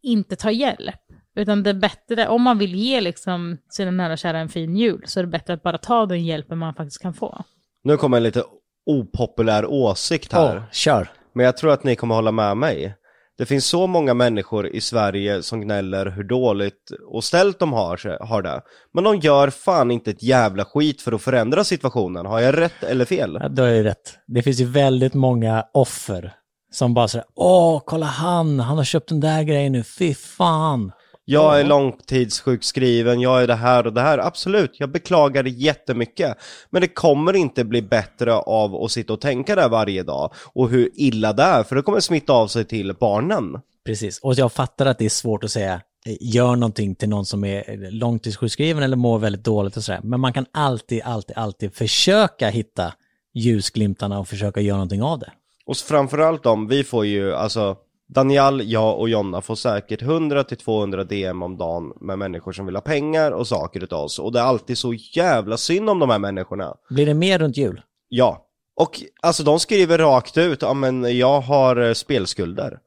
inte 0.02 0.36
ta 0.36 0.50
hjälp. 0.50 1.00
Utan 1.36 1.62
det 1.62 1.70
är 1.70 1.74
bättre, 1.74 2.28
om 2.28 2.42
man 2.42 2.58
vill 2.58 2.74
ge 2.74 3.00
liksom 3.00 3.58
sina 3.70 3.90
nära 3.90 4.12
och 4.12 4.18
kära 4.18 4.38
en 4.38 4.48
fin 4.48 4.76
jul, 4.76 5.02
så 5.06 5.20
är 5.20 5.24
det 5.24 5.30
bättre 5.30 5.52
att 5.52 5.62
bara 5.62 5.78
ta 5.78 6.06
den 6.06 6.24
hjälpen 6.24 6.58
man 6.58 6.74
faktiskt 6.74 7.02
kan 7.02 7.14
få. 7.14 7.44
Nu 7.84 7.96
kommer 7.96 8.16
en 8.16 8.22
lite 8.22 8.44
opopulär 8.86 9.66
åsikt 9.66 10.32
här. 10.32 10.56
Åh, 10.56 10.62
kör. 10.72 11.08
Men 11.32 11.46
jag 11.46 11.56
tror 11.56 11.72
att 11.72 11.84
ni 11.84 11.96
kommer 11.96 12.14
hålla 12.14 12.32
med 12.32 12.56
mig. 12.56 12.94
Det 13.38 13.46
finns 13.46 13.66
så 13.66 13.86
många 13.86 14.14
människor 14.14 14.66
i 14.66 14.80
Sverige 14.80 15.42
som 15.42 15.60
gnäller 15.60 16.06
hur 16.06 16.24
dåligt 16.24 16.90
och 17.08 17.24
ställt 17.24 17.58
de 17.58 17.72
har, 17.72 18.24
har 18.24 18.42
det. 18.42 18.60
Men 18.94 19.04
de 19.04 19.16
gör 19.16 19.50
fan 19.50 19.90
inte 19.90 20.10
ett 20.10 20.22
jävla 20.22 20.64
skit 20.64 21.02
för 21.02 21.12
att 21.12 21.22
förändra 21.22 21.64
situationen. 21.64 22.26
Har 22.26 22.40
jag 22.40 22.58
rätt 22.58 22.82
eller 22.82 23.04
fel? 23.04 23.38
Ja, 23.40 23.48
du 23.48 23.62
har 23.62 23.68
ju 23.68 23.82
rätt. 23.82 24.18
Det 24.26 24.42
finns 24.42 24.60
ju 24.60 24.64
väldigt 24.64 25.14
många 25.14 25.64
offer 25.74 26.32
som 26.72 26.94
bara 26.94 27.08
säger 27.08 27.26
åh, 27.34 27.82
kolla 27.86 28.06
han, 28.06 28.60
han 28.60 28.76
har 28.76 28.84
köpt 28.84 29.08
den 29.08 29.20
där 29.20 29.42
grejen 29.42 29.72
nu, 29.72 29.82
fy 29.82 30.14
fan. 30.14 30.92
Jag 31.32 31.60
är 31.60 31.64
långtidssjukskriven, 31.64 33.20
jag 33.20 33.42
är 33.42 33.46
det 33.46 33.54
här 33.54 33.86
och 33.86 33.92
det 33.92 34.00
här. 34.00 34.18
Absolut, 34.18 34.76
jag 34.78 34.90
beklagar 34.92 35.42
det 35.42 35.50
jättemycket. 35.50 36.36
Men 36.70 36.82
det 36.82 36.88
kommer 36.88 37.36
inte 37.36 37.64
bli 37.64 37.82
bättre 37.82 38.34
av 38.34 38.74
att 38.74 38.90
sitta 38.90 39.12
och 39.12 39.20
tänka 39.20 39.54
där 39.54 39.68
varje 39.68 40.02
dag. 40.02 40.32
Och 40.52 40.68
hur 40.68 40.90
illa 40.94 41.32
det 41.32 41.42
är, 41.42 41.62
för 41.62 41.76
det 41.76 41.82
kommer 41.82 42.00
smitta 42.00 42.32
av 42.32 42.46
sig 42.46 42.64
till 42.64 42.94
barnen. 43.00 43.60
Precis, 43.84 44.18
och 44.18 44.34
jag 44.34 44.52
fattar 44.52 44.86
att 44.86 44.98
det 44.98 45.04
är 45.04 45.08
svårt 45.08 45.44
att 45.44 45.50
säga 45.50 45.80
eh, 46.06 46.16
gör 46.20 46.56
någonting 46.56 46.94
till 46.94 47.08
någon 47.08 47.26
som 47.26 47.44
är 47.44 47.90
långtidssjukskriven 47.90 48.82
eller 48.82 48.96
mår 48.96 49.18
väldigt 49.18 49.44
dåligt 49.44 49.76
och 49.76 49.84
sådär. 49.84 50.00
Men 50.02 50.20
man 50.20 50.32
kan 50.32 50.46
alltid, 50.52 51.02
alltid, 51.04 51.36
alltid 51.36 51.74
försöka 51.74 52.48
hitta 52.48 52.92
ljusglimtarna 53.34 54.18
och 54.18 54.28
försöka 54.28 54.60
göra 54.60 54.76
någonting 54.76 55.02
av 55.02 55.18
det. 55.18 55.32
Och 55.66 55.76
framförallt 55.76 56.46
om, 56.46 56.68
vi 56.68 56.84
får 56.84 57.06
ju, 57.06 57.34
alltså 57.34 57.76
Daniel, 58.14 58.70
jag 58.70 58.98
och 58.98 59.08
Jonna 59.08 59.40
får 59.40 59.54
säkert 59.54 60.02
100-200 60.02 61.04
DM 61.04 61.42
om 61.42 61.56
dagen 61.56 61.92
med 62.00 62.18
människor 62.18 62.52
som 62.52 62.66
vill 62.66 62.76
ha 62.76 62.80
pengar 62.80 63.32
och 63.32 63.46
saker 63.46 63.84
utav 63.84 64.04
oss. 64.04 64.18
Och 64.18 64.32
det 64.32 64.38
är 64.38 64.44
alltid 64.44 64.78
så 64.78 64.94
jävla 64.94 65.56
synd 65.56 65.90
om 65.90 65.98
de 65.98 66.10
här 66.10 66.18
människorna. 66.18 66.74
Blir 66.90 67.06
det 67.06 67.14
mer 67.14 67.38
runt 67.38 67.56
jul? 67.56 67.80
Ja. 68.08 68.46
Och 68.76 69.00
alltså 69.22 69.42
de 69.42 69.60
skriver 69.60 69.98
rakt 69.98 70.38
ut, 70.38 70.62
ja 70.62 70.74
men 70.74 71.18
jag 71.18 71.40
har 71.40 71.76
eh, 71.76 71.92
spelskulder. 71.92 72.78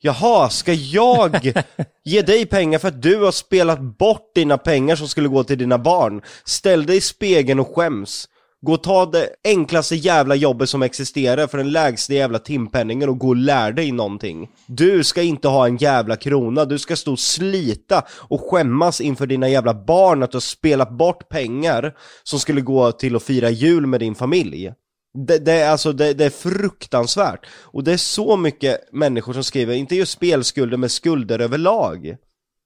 Jaha, 0.00 0.48
ska 0.50 0.72
jag 0.72 1.52
ge 2.04 2.22
dig 2.22 2.46
pengar 2.46 2.78
för 2.78 2.88
att 2.88 3.02
du 3.02 3.24
har 3.24 3.32
spelat 3.32 3.80
bort 3.80 4.34
dina 4.34 4.58
pengar 4.58 4.96
som 4.96 5.08
skulle 5.08 5.28
gå 5.28 5.44
till 5.44 5.58
dina 5.58 5.78
barn? 5.78 6.22
Ställ 6.44 6.86
dig 6.86 6.96
i 6.96 7.00
spegeln 7.00 7.60
och 7.60 7.74
skäms. 7.74 8.28
Gå 8.60 8.72
och 8.72 8.82
ta 8.82 9.06
det 9.06 9.28
enklaste 9.44 9.96
jävla 9.96 10.34
jobbet 10.34 10.68
som 10.68 10.82
existerar 10.82 11.46
för 11.46 11.58
den 11.58 11.72
lägsta 11.72 12.14
jävla 12.14 12.38
timpenningen 12.38 13.08
och 13.08 13.18
gå 13.18 13.28
och 13.28 13.36
lär 13.36 13.72
dig 13.72 13.92
någonting. 13.92 14.50
Du 14.66 15.04
ska 15.04 15.22
inte 15.22 15.48
ha 15.48 15.66
en 15.66 15.76
jävla 15.76 16.16
krona, 16.16 16.64
du 16.64 16.78
ska 16.78 16.96
stå 16.96 17.12
och 17.12 17.18
slita 17.18 18.04
och 18.10 18.40
skämmas 18.40 19.00
inför 19.00 19.26
dina 19.26 19.48
jävla 19.48 19.74
barn 19.74 20.22
att 20.22 20.30
du 20.30 20.36
har 20.36 20.40
spelat 20.40 20.90
bort 20.90 21.28
pengar 21.28 21.94
som 22.22 22.38
skulle 22.38 22.60
gå 22.60 22.92
till 22.92 23.16
att 23.16 23.22
fira 23.22 23.50
jul 23.50 23.86
med 23.86 24.00
din 24.00 24.14
familj. 24.14 24.72
Det, 25.26 25.38
det, 25.38 25.52
är 25.52 25.70
alltså, 25.70 25.92
det, 25.92 26.14
det 26.14 26.24
är 26.24 26.30
fruktansvärt. 26.30 27.46
Och 27.62 27.84
det 27.84 27.92
är 27.92 27.96
så 27.96 28.36
mycket 28.36 28.92
människor 28.92 29.32
som 29.32 29.44
skriver, 29.44 29.74
inte 29.74 29.96
just 29.96 30.12
spelskulder, 30.12 30.76
men 30.76 30.90
skulder 30.90 31.38
överlag. 31.38 32.16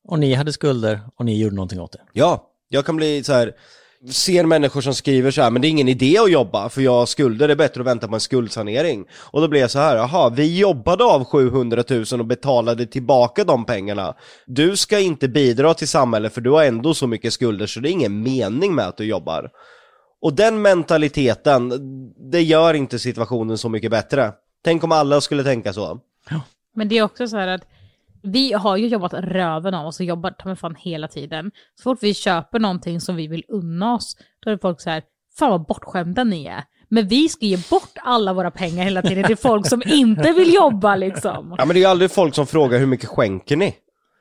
Och 0.09 0.19
ni 0.19 0.35
hade 0.35 0.53
skulder 0.53 1.01
och 1.17 1.25
ni 1.25 1.41
gjorde 1.41 1.57
någonting 1.57 1.81
åt 1.81 1.93
det. 1.93 2.01
Ja, 2.13 2.51
jag 2.69 2.87
kan 2.87 2.97
bli 2.97 3.25
så 3.25 3.33
här. 3.33 3.53
Ser 4.11 4.45
människor 4.45 4.81
som 4.81 4.95
skriver 4.95 5.31
så 5.31 5.43
här, 5.43 5.51
men 5.51 5.63
det 5.63 5.69
är 5.69 5.71
ingen 5.71 5.89
idé 5.89 6.19
att 6.19 6.31
jobba 6.31 6.69
för 6.69 6.83
jag 6.83 6.93
har 6.93 7.07
skulder, 7.07 7.49
det 7.49 7.55
är 7.55 7.57
bättre 7.57 7.81
att 7.81 7.87
vänta 7.87 8.09
på 8.09 8.15
en 8.15 8.21
skuldsanering. 8.21 9.05
Och 9.15 9.41
då 9.41 9.49
blir 9.49 9.61
jag 9.61 9.71
så 9.71 9.79
här, 9.79 9.97
jaha, 9.97 10.31
vi 10.31 10.59
jobbade 10.59 11.05
av 11.05 11.25
700 11.25 11.85
000 11.91 12.05
och 12.21 12.27
betalade 12.27 12.87
tillbaka 12.87 13.45
de 13.45 13.65
pengarna. 13.65 14.15
Du 14.47 14.77
ska 14.77 14.99
inte 14.99 15.29
bidra 15.29 15.75
till 15.75 15.89
samhället 15.89 16.35
för 16.35 16.41
du 16.41 16.51
har 16.51 16.65
ändå 16.65 16.95
så 16.95 17.07
mycket 17.07 17.33
skulder 17.33 17.67
så 17.67 17.81
det 17.81 17.89
är 17.89 17.93
ingen 17.93 18.23
mening 18.23 18.75
med 18.75 18.89
att 18.89 18.97
du 18.97 19.05
jobbar. 19.05 19.51
Och 20.23 20.35
den 20.35 20.63
mentaliteten, 20.63 21.73
det 22.31 22.43
gör 22.43 22.75
inte 22.75 22.99
situationen 22.99 23.59
så 23.59 23.69
mycket 23.69 23.91
bättre. 23.91 24.33
Tänk 24.65 24.85
om 24.85 24.93
alla 24.93 25.21
skulle 25.21 25.45
tänka 25.45 25.73
så. 25.73 26.01
Men 26.75 26.89
det 26.89 26.99
är 26.99 27.03
också 27.03 27.29
så 27.29 27.37
här 27.37 27.49
att 27.49 27.63
vi 28.23 28.53
har 28.53 28.77
ju 28.77 28.87
jobbat 28.87 29.15
röven 29.15 29.75
av 29.75 29.87
oss 29.87 30.01
och 30.01 30.07
jobbat 30.07 30.39
ta 30.39 30.57
fan 30.57 30.77
hela 30.79 31.09
tiden. 31.09 31.51
Så 31.75 31.83
fort 31.83 31.99
vi 32.03 32.15
köper 32.15 32.59
någonting 32.59 33.01
som 33.01 33.17
vi 33.17 33.27
vill 33.27 33.45
unna 33.49 33.95
oss, 33.95 34.17
då 34.45 34.51
är 34.51 34.55
det 34.55 34.61
folk 34.61 34.81
så 34.81 34.91
här, 34.91 35.03
fan 35.39 35.51
vad 35.51 35.67
bortskämda 35.67 36.25
ni 36.25 36.47
är. 36.47 36.65
Men 36.89 37.09
vi 37.09 37.29
ska 37.29 37.47
ge 37.47 37.59
bort 37.71 37.93
alla 38.03 38.33
våra 38.33 38.51
pengar 38.51 38.85
hela 38.85 39.03
tiden 39.03 39.25
till 39.25 39.37
folk 39.37 39.67
som 39.69 39.83
inte 39.87 40.33
vill 40.33 40.55
jobba 40.55 40.97
liksom. 40.97 41.55
Ja 41.59 41.65
men 41.65 41.75
det 41.75 41.79
är 41.79 41.83
ju 41.83 41.87
aldrig 41.87 42.11
folk 42.11 42.35
som 42.35 42.47
frågar 42.47 42.79
hur 42.79 42.87
mycket 42.87 43.09
skänker 43.09 43.57
ni? 43.57 43.75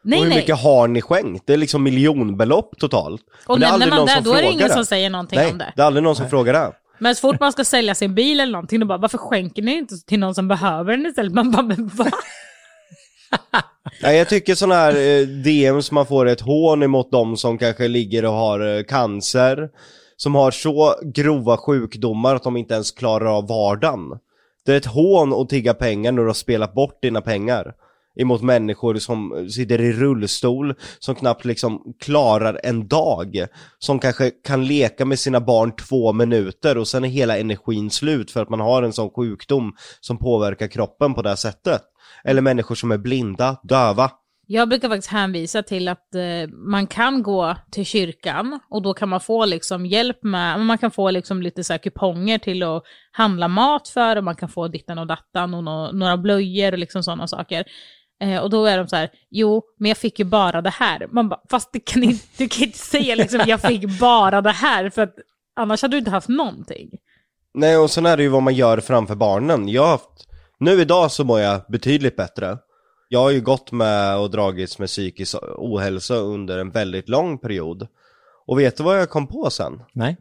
Nej, 0.04 0.20
och 0.20 0.24
hur 0.24 0.30
nej. 0.30 0.40
mycket 0.40 0.60
har 0.60 0.88
ni 0.88 1.02
skänkt? 1.02 1.48
Det 1.48 1.54
är 1.54 1.58
liksom 1.58 1.84
miljonbelopp 1.84 2.78
totalt. 2.78 3.22
Och 3.46 3.60
Men 3.60 3.60
det 3.60 3.66
är 3.66 3.72
nämner 3.72 3.74
aldrig 3.74 3.90
man 3.90 3.98
någon 4.00 4.08
det, 4.08 4.14
som 4.14 4.24
då 4.24 4.30
är 4.32 4.36
det 4.36 4.42
frågar 4.42 4.54
ingen 4.54 4.70
som 4.70 4.86
säger 4.86 5.10
någonting 5.10 5.40
Nej, 5.40 5.52
om 5.52 5.58
det. 5.58 5.74
det 5.76 5.82
är 5.82 5.86
aldrig 5.86 6.04
någon 6.04 6.16
som 6.16 6.30
frågar 6.30 6.54
det. 6.54 6.72
Men 7.00 7.16
så 7.16 7.22
fort 7.22 7.40
man 7.40 7.52
ska 7.52 7.64
sälja 7.64 7.96
sin 7.96 8.16
bil 8.16 8.40
eller 8.40 8.52
någonting, 8.52 8.80
då 8.80 8.86
bara, 8.86 8.98
varför 8.98 9.18
skänker 9.18 9.62
ni 9.62 9.78
inte 9.78 9.96
till 9.96 10.20
någon 10.20 10.36
som 10.36 10.48
behöver 10.48 10.92
den 10.98 11.06
istället? 11.06 11.34
Man 11.34 11.52
bara, 11.52 11.62
men 11.62 11.88
va? 11.88 12.12
Nej, 14.00 14.18
jag 14.18 14.30
tycker 14.30 14.56
sådana 14.56 14.76
här 14.76 14.96
eh, 14.96 15.28
DMs 15.28 15.92
man 15.92 16.06
får 16.06 16.26
ett 16.26 16.42
hån 16.42 16.84
emot 16.84 17.12
de 17.12 17.38
som 17.38 17.58
kanske 17.58 17.88
ligger 17.88 18.26
och 18.26 18.34
har 18.34 18.78
eh, 18.78 18.84
cancer, 18.84 19.70
som 20.18 20.36
har 20.36 20.52
så 20.52 20.96
grova 21.04 21.58
sjukdomar 21.58 22.36
att 22.36 22.44
de 22.44 22.58
inte 22.58 22.74
ens 22.74 22.92
klarar 22.92 23.38
av 23.38 23.48
vardagen. 23.48 24.20
Det 24.66 24.74
är 24.74 24.78
ett 24.78 24.86
hån 24.86 25.34
att 25.34 25.50
tigga 25.50 25.74
pengar 25.74 26.12
när 26.12 26.22
du 26.22 26.28
har 26.28 26.34
spelat 26.34 26.74
bort 26.74 27.02
dina 27.02 27.22
pengar. 27.22 27.74
Emot 28.16 28.42
människor 28.42 28.96
som 28.96 29.50
sitter 29.50 29.82
i 29.82 29.94
rullstol, 29.94 30.74
som 31.00 31.16
knappt 31.16 31.46
liksom 31.46 31.94
klarar 32.00 32.60
en 32.64 32.88
dag. 32.88 33.46
Som 33.80 34.00
kanske 34.00 34.30
kan 34.30 34.66
leka 34.66 35.06
med 35.06 35.20
sina 35.20 35.40
barn 35.40 35.76
två 35.76 36.14
minuter 36.14 36.78
och 36.78 36.88
sen 36.88 37.04
är 37.04 37.10
hela 37.10 37.38
energin 37.38 37.90
slut 37.90 38.32
för 38.32 38.42
att 38.42 38.50
man 38.50 38.60
har 38.60 38.84
en 38.84 38.94
sån 38.94 39.10
sjukdom 39.10 39.76
som 40.00 40.18
påverkar 40.18 40.68
kroppen 40.68 41.14
på 41.14 41.22
det 41.22 41.30
här 41.30 41.36
sättet. 41.36 41.82
Eller 42.24 42.42
människor 42.42 42.76
som 42.76 42.92
är 42.92 42.98
blinda, 42.98 43.58
döva. 43.64 44.12
Jag 44.54 44.70
brukar 44.70 44.90
faktiskt 44.90 45.12
hänvisa 45.12 45.64
till 45.64 45.88
att 45.88 46.16
eh, 46.16 46.50
man 46.50 46.88
kan 46.88 47.24
gå 47.24 47.56
till 47.72 47.86
kyrkan 47.86 48.60
och 48.70 48.82
då 48.82 48.94
kan 48.94 49.10
man 49.10 49.20
få 49.20 49.46
liksom 49.46 49.86
hjälp 49.86 50.24
med, 50.24 50.60
man 50.60 50.78
kan 50.78 50.92
få 50.92 51.12
liksom 51.12 51.42
lite 51.42 51.64
så 51.64 51.74
här 51.74 51.78
kuponger 51.78 52.38
till 52.38 52.64
att 52.64 52.84
handla 53.12 53.48
mat 53.48 53.88
för 53.88 54.16
och 54.16 54.24
man 54.24 54.36
kan 54.36 54.50
få 54.50 54.68
ditten 54.68 54.98
och 54.98 55.08
dattan 55.08 55.54
och 55.54 55.64
några 55.96 56.18
blöjor 56.18 56.72
och 56.72 56.78
liksom 56.78 57.04
sådana 57.04 57.28
saker. 57.28 57.66
Eh, 58.22 58.42
och 58.42 58.50
då 58.50 58.66
är 58.66 58.78
de 58.78 58.88
så 58.88 58.96
här, 58.96 59.10
jo, 59.30 59.62
men 59.78 59.90
jag 59.90 59.98
fick 59.98 60.20
ju 60.20 60.26
bara 60.26 60.62
det 60.62 60.70
här. 60.70 61.08
Man 61.12 61.30
bara, 61.30 61.42
fast 61.50 61.70
det 61.74 61.80
kan 61.80 62.04
inte, 62.04 62.26
du 62.38 62.48
kan 62.48 62.64
inte 62.64 62.78
säga 62.78 63.16
liksom, 63.16 63.42
jag 63.48 63.62
fick 63.62 64.00
bara 64.00 64.42
det 64.42 64.52
här, 64.52 64.90
för 64.90 65.02
att 65.02 65.16
annars 65.56 65.82
hade 65.82 65.94
du 65.94 65.98
inte 65.98 66.12
haft 66.12 66.30
någonting. 66.30 66.90
Nej, 67.54 67.78
och 67.78 67.92
sen 67.92 68.06
är 68.06 68.18
det 68.18 68.24
ju 68.24 68.30
vad 68.30 68.44
man 68.44 68.54
gör 68.54 68.80
framför 68.80 69.16
barnen. 69.16 69.68
Jag 69.68 69.82
har 69.82 69.90
haft, 69.90 70.28
nu 70.60 70.82
idag 70.82 71.12
så 71.12 71.24
mår 71.24 71.40
jag 71.40 71.62
betydligt 71.70 72.16
bättre. 72.16 72.58
Jag 73.10 73.20
har 73.20 73.30
ju 73.30 73.42
gått 73.42 73.72
med 73.72 74.18
och 74.18 74.32
dragits 74.32 74.80
med 74.80 74.88
psykisk 74.88 75.36
ohälsa 75.58 76.16
under 76.16 76.58
en 76.58 76.72
väldigt 76.72 77.10
lång 77.10 77.38
period. 77.38 77.88
Och 78.48 78.60
vet 78.60 78.78
du 78.78 78.84
vad 78.84 79.00
jag 79.00 79.10
kom 79.10 79.28
på 79.28 79.50
sen? 79.50 79.82
Nej? 79.94 80.18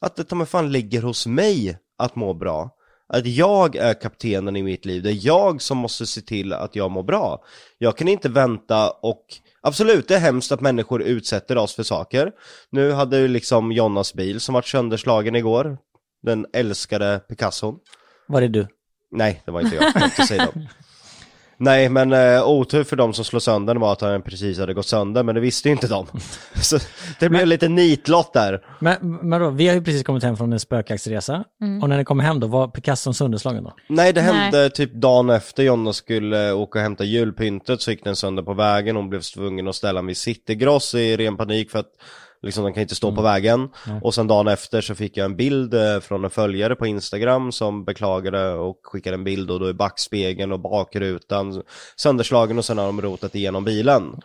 Att 0.00 0.16
det 0.16 0.24
ta 0.24 0.36
mig 0.36 0.46
fan 0.46 0.72
ligger 0.72 1.02
hos 1.02 1.26
mig 1.26 1.78
att 1.98 2.16
må 2.16 2.34
bra. 2.34 2.70
Att 3.08 3.26
jag 3.26 3.76
är 3.76 3.94
kaptenen 3.94 4.56
i 4.56 4.62
mitt 4.62 4.84
liv, 4.84 5.02
det 5.02 5.10
är 5.10 5.26
jag 5.26 5.62
som 5.62 5.78
måste 5.78 6.06
se 6.06 6.20
till 6.20 6.52
att 6.52 6.76
jag 6.76 6.90
mår 6.90 7.02
bra. 7.02 7.44
Jag 7.78 7.96
kan 7.96 8.08
inte 8.08 8.28
vänta 8.28 8.90
och 8.90 9.24
Absolut, 9.66 10.08
det 10.08 10.14
är 10.14 10.18
hemskt 10.18 10.52
att 10.52 10.60
människor 10.60 11.02
utsätter 11.02 11.56
oss 11.58 11.74
för 11.74 11.82
saker. 11.82 12.32
Nu 12.70 12.92
hade 12.92 13.18
ju 13.18 13.28
liksom 13.28 13.72
Jonas 13.72 14.14
bil 14.14 14.40
som 14.40 14.54
vart 14.54 14.66
sönderslagen 14.66 15.36
igår. 15.36 15.78
Den 16.22 16.46
älskade 16.52 17.20
Picasson. 17.28 17.78
Var 18.26 18.42
är 18.42 18.48
du? 18.48 18.66
Nej, 19.10 19.42
det 19.44 19.50
var 19.50 19.60
inte 19.60 19.76
jag, 19.76 19.92
jag 19.94 20.12
ska 20.12 20.26
säga. 20.26 20.48
Nej 21.56 21.88
men 21.88 22.12
eh, 22.12 22.48
otur 22.48 22.84
för 22.84 22.96
de 22.96 23.14
som 23.14 23.24
slår 23.24 23.40
sönder 23.40 23.74
den 23.74 23.80
var 23.80 23.92
att 23.92 23.98
den 23.98 24.22
precis 24.22 24.58
hade 24.58 24.74
gått 24.74 24.86
sönder 24.86 25.22
men 25.22 25.34
det 25.34 25.40
visste 25.40 25.68
ju 25.68 25.72
inte 25.72 25.86
de. 25.86 26.06
Så 26.54 26.78
det 27.20 27.28
blev 27.28 27.46
lite 27.46 27.68
nitlott 27.68 28.32
där. 28.32 28.64
Men, 28.78 28.96
men 29.22 29.40
då, 29.40 29.50
vi 29.50 29.68
har 29.68 29.74
ju 29.74 29.84
precis 29.84 30.02
kommit 30.02 30.22
hem 30.22 30.36
från 30.36 30.52
en 30.52 30.60
spökjaktsresa. 30.60 31.44
Och 31.82 31.88
när 31.88 31.96
ni 31.96 32.04
kom 32.04 32.20
hem 32.20 32.40
då, 32.40 32.46
var 32.46 32.68
Picasson 32.68 33.14
sönderslagen 33.14 33.64
då? 33.64 33.72
Nej 33.88 34.12
det 34.12 34.22
Nej. 34.22 34.32
hände 34.32 34.70
typ 34.70 34.92
dagen 34.92 35.30
efter 35.30 35.62
Jonna 35.62 35.92
skulle 35.92 36.48
eh, 36.48 36.60
åka 36.60 36.78
och 36.78 36.82
hämta 36.82 37.04
julpyntet 37.04 37.80
så 37.80 37.90
gick 37.90 38.04
den 38.04 38.16
sönder 38.16 38.42
på 38.42 38.54
vägen. 38.54 38.96
Hon 38.96 39.10
blev 39.10 39.20
tvungen 39.20 39.68
att 39.68 39.76
ställa 39.76 39.98
den 39.98 40.06
vid 40.06 40.16
Citygross 40.16 40.94
i 40.94 41.16
ren 41.16 41.36
panik 41.36 41.70
för 41.70 41.78
att 41.78 41.92
liksom 42.44 42.64
den 42.64 42.74
kan 42.74 42.82
inte 42.82 42.94
stå 42.94 43.14
på 43.14 43.22
vägen. 43.22 43.68
Och 44.02 44.14
sen 44.14 44.26
dagen 44.26 44.48
efter 44.48 44.80
så 44.80 44.94
fick 44.94 45.16
jag 45.16 45.24
en 45.24 45.36
bild 45.36 45.74
eh, 45.74 46.00
från 46.00 46.24
en 46.24 46.30
följare 46.30 46.76
på 46.76 46.86
Instagram 46.86 47.52
som 47.52 47.84
beklagade 47.84 48.52
och 48.52 48.80
skickade 48.82 49.14
en 49.14 49.24
bild 49.24 49.50
och 49.50 49.60
då 49.60 49.66
är 49.66 49.72
backspegeln 49.72 50.52
och 50.52 50.60
bakrutan 50.60 51.62
sönderslagen 51.96 52.58
och 52.58 52.64
sen 52.64 52.78
har 52.78 52.86
de 52.86 53.02
rotat 53.02 53.34
igenom 53.34 53.64
bilen. 53.64 54.20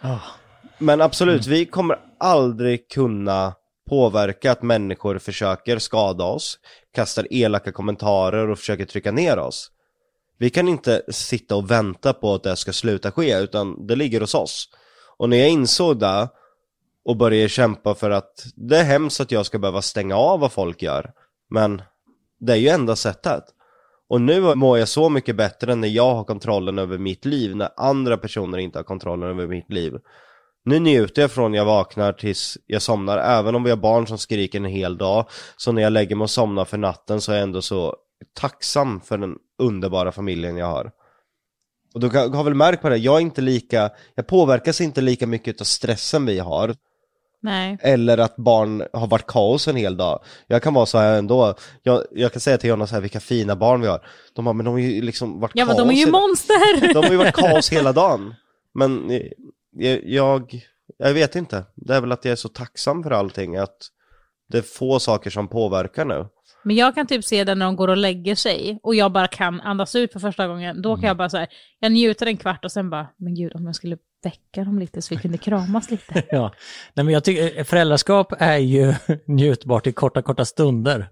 Men 0.77 1.01
absolut, 1.01 1.47
vi 1.47 1.65
kommer 1.65 1.99
aldrig 2.19 2.89
kunna 2.89 3.53
påverka 3.89 4.51
att 4.51 4.61
människor 4.61 5.17
försöker 5.17 5.79
skada 5.79 6.23
oss, 6.23 6.59
kastar 6.95 7.27
elaka 7.29 7.71
kommentarer 7.71 8.49
och 8.49 8.59
försöker 8.59 8.85
trycka 8.85 9.11
ner 9.11 9.39
oss. 9.39 9.71
Vi 10.37 10.49
kan 10.49 10.67
inte 10.67 11.01
sitta 11.09 11.55
och 11.55 11.71
vänta 11.71 12.13
på 12.13 12.33
att 12.33 12.43
det 12.43 12.55
ska 12.55 12.73
sluta 12.73 13.11
ske, 13.11 13.39
utan 13.39 13.87
det 13.87 13.95
ligger 13.95 14.21
hos 14.21 14.35
oss. 14.35 14.69
Och 15.17 15.29
när 15.29 15.37
jag 15.37 15.49
insåg 15.49 15.99
det 15.99 16.29
och 17.09 17.17
börjar 17.17 17.47
kämpa 17.47 17.95
för 17.95 18.11
att 18.11 18.45
det 18.55 18.77
är 18.77 18.83
hemskt 18.83 19.21
att 19.21 19.31
jag 19.31 19.45
ska 19.45 19.59
behöva 19.59 19.81
stänga 19.81 20.15
av 20.15 20.39
vad 20.39 20.51
folk 20.51 20.81
gör, 20.81 21.11
men 21.49 21.81
det 22.39 22.53
är 22.53 22.57
ju 22.57 22.67
enda 22.67 22.95
sättet. 22.95 23.43
Och 24.09 24.21
nu 24.21 24.55
mår 24.55 24.77
jag 24.77 24.87
så 24.87 25.09
mycket 25.09 25.35
bättre 25.35 25.75
när 25.75 25.87
jag 25.87 26.13
har 26.15 26.23
kontrollen 26.23 26.79
över 26.79 26.97
mitt 26.97 27.25
liv, 27.25 27.55
när 27.55 27.69
andra 27.77 28.17
personer 28.17 28.57
inte 28.57 28.79
har 28.79 28.83
kontrollen 28.83 29.29
över 29.29 29.47
mitt 29.47 29.71
liv. 29.71 29.93
Nu 30.65 30.79
njuter 30.79 31.21
jag 31.21 31.31
från 31.31 31.53
jag 31.53 31.65
vaknar 31.65 32.13
tills 32.13 32.57
jag 32.65 32.81
somnar, 32.81 33.17
även 33.17 33.55
om 33.55 33.63
vi 33.63 33.69
har 33.69 33.77
barn 33.77 34.07
som 34.07 34.17
skriker 34.17 34.59
en 34.59 34.65
hel 34.65 34.97
dag. 34.97 35.25
Så 35.57 35.71
när 35.71 35.81
jag 35.81 35.93
lägger 35.93 36.15
mig 36.15 36.23
och 36.23 36.29
somnar 36.29 36.65
för 36.65 36.77
natten 36.77 37.21
så 37.21 37.31
är 37.31 37.35
jag 37.35 37.43
ändå 37.43 37.61
så 37.61 37.95
tacksam 38.39 39.01
för 39.01 39.17
den 39.17 39.35
underbara 39.59 40.11
familjen 40.11 40.57
jag 40.57 40.65
har. 40.65 40.91
Och 41.93 41.99
du 41.99 42.07
har 42.07 42.29
har 42.29 42.43
väl 42.43 42.53
märkt 42.53 42.81
på 42.81 42.89
det, 42.89 42.97
jag 42.97 43.15
är 43.15 43.21
inte 43.21 43.41
lika, 43.41 43.91
jag 44.15 44.27
påverkas 44.27 44.81
inte 44.81 45.01
lika 45.01 45.27
mycket 45.27 45.61
av 45.61 45.65
stressen 45.65 46.25
vi 46.25 46.39
har. 46.39 46.75
Nej. 47.41 47.77
Eller 47.81 48.17
att 48.17 48.35
barn 48.35 48.83
har 48.93 49.07
varit 49.07 49.27
kaos 49.27 49.67
en 49.67 49.75
hel 49.75 49.97
dag. 49.97 50.23
Jag 50.47 50.63
kan 50.63 50.73
vara 50.73 50.85
så 50.85 50.97
här 50.97 51.17
ändå. 51.17 51.55
Jag, 51.83 52.03
jag 52.11 52.31
kan 52.31 52.39
säga 52.39 52.57
till 52.57 52.69
Jonna 52.69 52.87
så 52.87 52.93
här, 52.95 53.01
vilka 53.01 53.19
fina 53.19 53.55
barn 53.55 53.81
vi 53.81 53.87
har. 53.87 54.05
De 54.33 54.45
bara, 54.45 54.53
men 54.53 54.65
de 54.65 54.71
har 54.71 54.79
ju 54.79 55.01
liksom 55.01 55.39
varit 55.39 55.51
Ja 55.55 55.65
men 55.65 55.75
kaos. 55.75 55.87
de 55.87 55.89
är 55.89 55.93
ju 55.93 56.05
hela- 56.05 56.11
monster! 56.19 56.93
de 56.93 57.03
har 57.03 57.11
ju 57.11 57.17
varit 57.17 57.35
kaos 57.35 57.69
hela 57.71 57.91
dagen. 57.93 58.33
Men 58.73 59.11
eh, 59.11 59.21
jag, 59.71 60.03
jag, 60.03 60.61
jag 60.97 61.13
vet 61.13 61.35
inte. 61.35 61.65
Det 61.75 61.95
är 61.95 62.01
väl 62.01 62.11
att 62.11 62.25
jag 62.25 62.31
är 62.31 62.35
så 62.35 62.49
tacksam 62.49 63.03
för 63.03 63.11
allting. 63.11 63.55
Att 63.57 63.77
det 64.51 64.57
är 64.57 64.61
få 64.61 64.99
saker 64.99 65.29
som 65.29 65.47
påverkar 65.47 66.05
nu. 66.05 66.25
Men 66.69 66.75
jag 66.77 66.95
kan 66.95 67.07
typ 67.07 67.25
se 67.25 67.43
det 67.43 67.55
när 67.55 67.65
de 67.65 67.75
går 67.75 67.87
och 67.87 67.97
lägger 67.97 68.35
sig 68.35 68.79
och 68.83 68.95
jag 68.95 69.11
bara 69.11 69.27
kan 69.27 69.61
andas 69.61 69.95
ut 69.95 70.13
för 70.13 70.19
första 70.19 70.47
gången. 70.47 70.81
Då 70.81 70.95
kan 70.95 71.07
jag 71.07 71.17
bara 71.17 71.29
så 71.29 71.37
här, 71.37 71.47
jag 71.79 71.91
njuter 71.91 72.25
en 72.25 72.37
kvart 72.37 72.65
och 72.65 72.71
sen 72.71 72.89
bara, 72.89 73.07
men 73.19 73.35
gud 73.35 73.55
om 73.55 73.65
jag 73.65 73.75
skulle 73.75 73.97
väcka 74.23 74.63
dem 74.63 74.79
lite 74.79 75.01
så 75.01 75.15
vi 75.15 75.21
kunde 75.21 75.37
kramas 75.37 75.91
lite. 75.91 76.23
Ja, 76.31 76.53
nej 76.93 77.03
men 77.05 77.13
jag 77.13 77.23
tycker 77.23 77.63
föräldraskap 77.63 78.33
är 78.39 78.57
ju 78.57 78.93
njutbart 79.27 79.87
i 79.87 79.91
korta, 79.91 80.21
korta 80.21 80.45
stunder. 80.45 80.97
Det, 80.99 81.03
är 81.05 81.09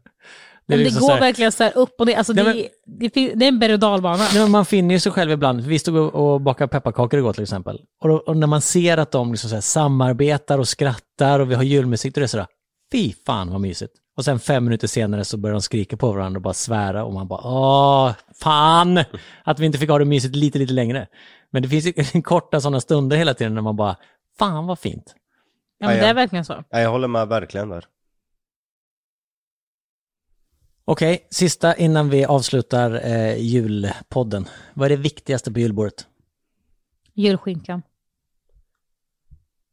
Men 0.67 0.77
det 0.77 0.83
liksom 0.83 1.01
går 1.01 1.07
så 1.07 1.13
här- 1.13 1.19
verkligen 1.21 1.51
så 1.51 1.63
här 1.63 1.77
upp 1.77 1.95
och 1.99 2.05
ner, 2.07 2.15
alltså 2.17 2.33
Nej, 2.33 2.43
det, 2.43 2.49
men- 2.99 3.09
det, 3.13 3.33
det 3.35 3.45
är 3.45 3.49
en 3.49 3.59
berg 3.59 3.73
och 3.73 3.79
dalbana. 3.79 4.17
Nej, 4.33 4.41
men 4.41 4.51
man 4.51 4.65
finner 4.65 4.95
ju 4.95 4.99
sig 4.99 5.11
själv 5.11 5.31
ibland. 5.31 5.61
Vi 5.61 5.79
stod 5.79 5.95
och- 5.97 6.33
och 6.33 6.41
bakade 6.41 6.67
pepparkakor 6.67 7.19
igår 7.19 7.33
till 7.33 7.43
exempel. 7.43 7.79
Och, 8.01 8.09
då, 8.09 8.15
och 8.15 8.37
när 8.37 8.47
man 8.47 8.61
ser 8.61 8.97
att 8.97 9.11
de 9.11 9.31
liksom 9.31 9.61
samarbetar 9.61 10.59
och 10.59 10.67
skrattar 10.67 11.39
och 11.39 11.51
vi 11.51 11.55
har 11.55 11.63
julmusik, 11.63 12.17
är 12.17 12.21
det 12.21 12.27
sådär, 12.27 12.47
fy 12.91 13.13
fan 13.25 13.51
vad 13.51 13.61
mysigt. 13.61 13.93
Och 14.17 14.25
sen 14.25 14.39
fem 14.39 14.63
minuter 14.63 14.87
senare 14.87 15.25
så 15.25 15.37
börjar 15.37 15.53
de 15.53 15.61
skrika 15.61 15.97
på 15.97 16.11
varandra 16.11 16.37
och 16.37 16.41
bara 16.41 16.53
svära 16.53 17.03
och 17.03 17.13
man 17.13 17.27
bara, 17.27 17.41
åh, 17.43 18.13
fan 18.33 19.03
att 19.43 19.59
vi 19.59 19.65
inte 19.65 19.77
fick 19.77 19.89
ha 19.89 19.99
det 19.99 20.05
mysigt 20.05 20.35
lite, 20.35 20.59
lite 20.59 20.73
längre. 20.73 21.07
Men 21.49 21.61
det 21.61 21.69
finns 21.69 21.85
ju 21.85 22.21
korta 22.23 22.61
sådana 22.61 22.81
stunder 22.81 23.17
hela 23.17 23.33
tiden 23.33 23.53
när 23.53 23.61
man 23.61 23.75
bara, 23.75 23.95
fan 24.39 24.67
vad 24.67 24.79
fint. 24.79 25.15
Ja 25.77 25.87
men 25.87 25.97
det 25.97 26.05
är 26.05 26.13
verkligen 26.13 26.45
så. 26.45 26.63
Ja, 26.69 26.79
jag 26.79 26.89
håller 26.89 27.07
med 27.07 27.27
verkligen 27.27 27.69
där. 27.69 27.85
Okej, 30.85 31.27
sista 31.31 31.75
innan 31.75 32.09
vi 32.09 32.25
avslutar 32.25 33.05
eh, 33.05 33.37
julpodden. 33.37 34.47
Vad 34.73 34.85
är 34.85 34.97
det 34.97 35.01
viktigaste 35.01 35.51
på 35.51 35.59
julbordet? 35.59 36.07
Julskinkan. 37.13 37.81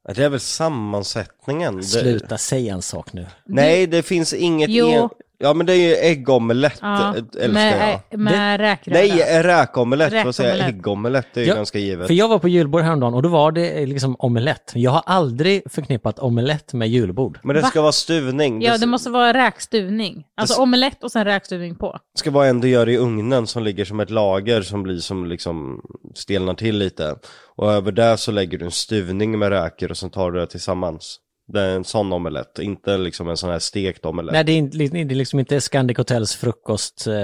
Det 0.08 0.24
är 0.24 0.28
väl 0.28 0.40
sammansättningen. 0.40 1.76
Det, 1.76 1.82
Sluta 1.82 2.38
säga 2.38 2.74
en 2.74 2.82
sak 2.82 3.12
nu. 3.12 3.26
nej, 3.44 3.86
det 3.86 4.02
finns 4.02 4.32
inget... 4.32 4.70
Jo. 4.70 5.10
Ja, 5.38 5.54
men 5.54 5.66
det 5.66 5.72
är 5.72 5.88
ju 5.88 5.94
äggomelett, 5.94 6.78
Ja, 6.80 7.14
älskar 7.16 7.48
med, 7.48 8.00
jag. 8.10 8.20
med 8.20 8.60
räkröra. 8.60 8.98
Nej, 8.98 9.42
räkomelett. 9.42 10.24
Vad 10.24 10.34
säger 10.34 10.50
jag? 10.50 10.56
Räkomelett. 10.56 10.74
Äggomelett, 10.76 11.26
det 11.34 11.40
är 11.40 11.44
ju 11.44 11.48
Ja, 11.50 11.54
ganska 11.56 11.78
givet. 11.78 12.06
För 12.06 12.14
jag 12.14 12.28
var 12.28 12.38
på 12.38 12.48
julbord 12.48 12.82
häromdagen 12.82 13.14
och 13.14 13.22
då 13.22 13.28
var 13.28 13.52
det 13.52 13.70
eh, 13.82 13.86
liksom 13.86 14.16
omelett. 14.18 14.72
Jag 14.74 14.90
har 14.90 15.02
aldrig 15.06 15.62
förknippat 15.70 16.18
omelett 16.18 16.72
med 16.72 16.88
julbord. 16.88 17.38
Men 17.42 17.56
det 17.56 17.62
Va? 17.62 17.68
ska 17.68 17.82
vara 17.82 17.92
stuvning. 17.92 18.62
Ja, 18.62 18.78
det 18.78 18.86
måste 18.86 19.10
vara 19.10 19.32
räkstuvning. 19.34 20.24
Alltså 20.36 20.56
Det- 20.56 20.62
omelett 20.62 21.04
och 21.04 21.12
sen 21.12 21.24
räkstuvning 21.24 21.74
på. 21.74 21.98
ska 22.18 22.30
vara 22.30 22.46
en 22.46 22.60
du 22.60 22.68
gör 22.68 22.88
i 22.88 22.96
ugnen 22.98 23.46
som 23.46 23.62
ligger 23.62 23.84
som 23.84 24.00
ett 24.00 24.10
lager 24.10 24.62
som 24.62 24.82
blir 24.82 24.98
som 24.98 25.26
liksom 25.26 25.80
stelnar 26.14 26.54
till 26.54 26.78
lite. 26.78 27.16
Och 27.56 27.72
över 27.72 27.92
det 27.92 28.16
så 28.16 28.32
lägger 28.32 28.58
du 28.58 28.64
en 28.64 28.70
stuvning 28.70 29.38
med 29.38 29.48
räkor 29.48 29.90
och 29.90 29.96
sen 29.96 30.10
tar 30.10 30.30
du 30.30 30.40
det 30.40 30.46
tillsammans. 30.46 31.20
Det 31.46 31.60
är 31.60 31.76
en 31.76 31.84
sån 31.84 32.12
omelett, 32.12 32.58
inte 32.58 32.98
liksom 32.98 33.28
en 33.28 33.36
sån 33.36 33.50
här 33.50 33.58
stekt 33.58 34.04
omelett. 34.06 34.32
Nej, 34.32 34.44
det 34.44 34.52
är, 34.52 34.56
inte- 34.56 34.78
det 34.78 35.00
är 35.00 35.04
liksom 35.14 35.38
inte 35.38 35.60
Scandic 35.60 35.96
Hotels 35.98 36.36
frukost 36.36 37.06
eh, 37.06 37.14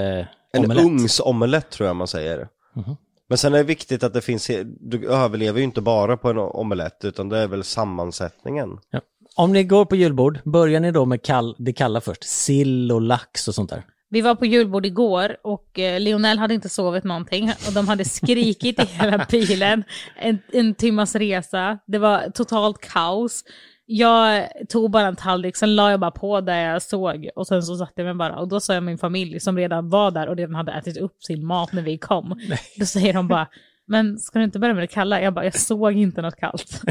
en 0.53 0.64
omelett. 0.64 0.85
ugnsomelett 0.85 1.71
tror 1.71 1.87
jag 1.87 1.97
man 1.97 2.09
säger. 2.09 2.49
Mhm. 2.77 2.97
Men 3.29 3.39
sen 3.39 3.55
är 3.55 3.59
det 3.59 3.64
viktigt 3.64 4.03
att 4.05 4.14
det 4.14 4.21
finns, 4.21 4.51
du 4.81 5.09
överlever 5.11 5.59
ju 5.59 5.64
inte 5.64 5.81
bara 5.81 6.16
på 6.16 6.31
en 6.31 6.39
omelett 6.39 7.05
utan 7.05 7.29
det 7.29 7.39
är 7.39 7.47
väl 7.47 7.64
sammansättningen. 7.64 8.68
Ja. 8.91 9.01
Om 9.37 9.53
ni 9.53 9.64
går 9.64 9.85
på 9.85 9.97
julbord, 9.97 10.39
börjar 10.45 10.81
ni 10.81 10.91
då 10.93 11.05
med 11.05 11.23
kall, 11.23 11.55
det 11.59 11.73
kalla 11.73 12.01
först? 12.01 12.25
Sill 12.25 12.93
och 12.93 13.01
lax 13.01 13.49
och 13.49 13.55
sånt 13.55 13.71
där. 13.71 13.83
Vi 14.12 14.21
var 14.21 14.35
på 14.35 14.47
julbord 14.47 14.87
igår 14.87 15.37
och 15.45 15.79
eh, 15.79 16.01
Lionel 16.01 16.39
hade 16.39 16.55
inte 16.55 16.68
sovit 16.68 17.05
någonting 17.05 17.53
och 17.66 17.73
de 17.73 17.89
hade 17.89 18.05
skrikit 18.05 18.79
i 18.83 18.87
hela 18.87 19.27
bilen. 19.31 19.85
En, 20.16 20.39
en 20.53 20.75
timmas 20.75 21.14
resa. 21.14 21.79
Det 21.87 21.99
var 21.99 22.31
totalt 22.35 22.81
kaos. 22.81 23.45
Jag 23.93 24.49
tog 24.68 24.91
bara 24.91 25.07
en 25.07 25.16
tallrik, 25.16 25.57
sen 25.57 25.76
la 25.76 25.91
jag 25.91 26.01
bara 26.01 26.11
på 26.11 26.41
där 26.41 26.59
jag 26.59 26.82
såg 26.82 27.28
och 27.34 27.47
sen 27.47 27.62
så 27.62 27.76
satte 27.76 27.93
jag 27.97 28.05
mig 28.05 28.14
bara 28.14 28.38
och 28.38 28.49
då 28.49 28.61
sa 28.61 28.74
jag 28.74 28.82
min 28.82 28.99
familj 28.99 29.41
som 29.41 29.57
redan 29.57 29.88
var 29.88 30.11
där 30.11 30.26
och 30.28 30.36
redan 30.36 30.55
hade 30.55 30.72
ätit 30.72 30.97
upp 30.97 31.22
sin 31.22 31.47
mat 31.47 31.72
när 31.72 31.82
vi 31.82 31.99
kom. 31.99 32.41
Då 32.76 32.86
säger 32.86 33.12
de 33.12 33.28
bara, 33.28 33.47
men 33.86 34.18
ska 34.18 34.38
du 34.38 34.45
inte 34.45 34.59
börja 34.59 34.74
med 34.74 34.82
det 34.82 34.86
kalla? 34.86 35.20
Jag 35.20 35.34
bara, 35.34 35.45
jag 35.45 35.55
såg 35.55 35.93
inte 35.93 36.22
något 36.22 36.36
kallt. 36.36 36.82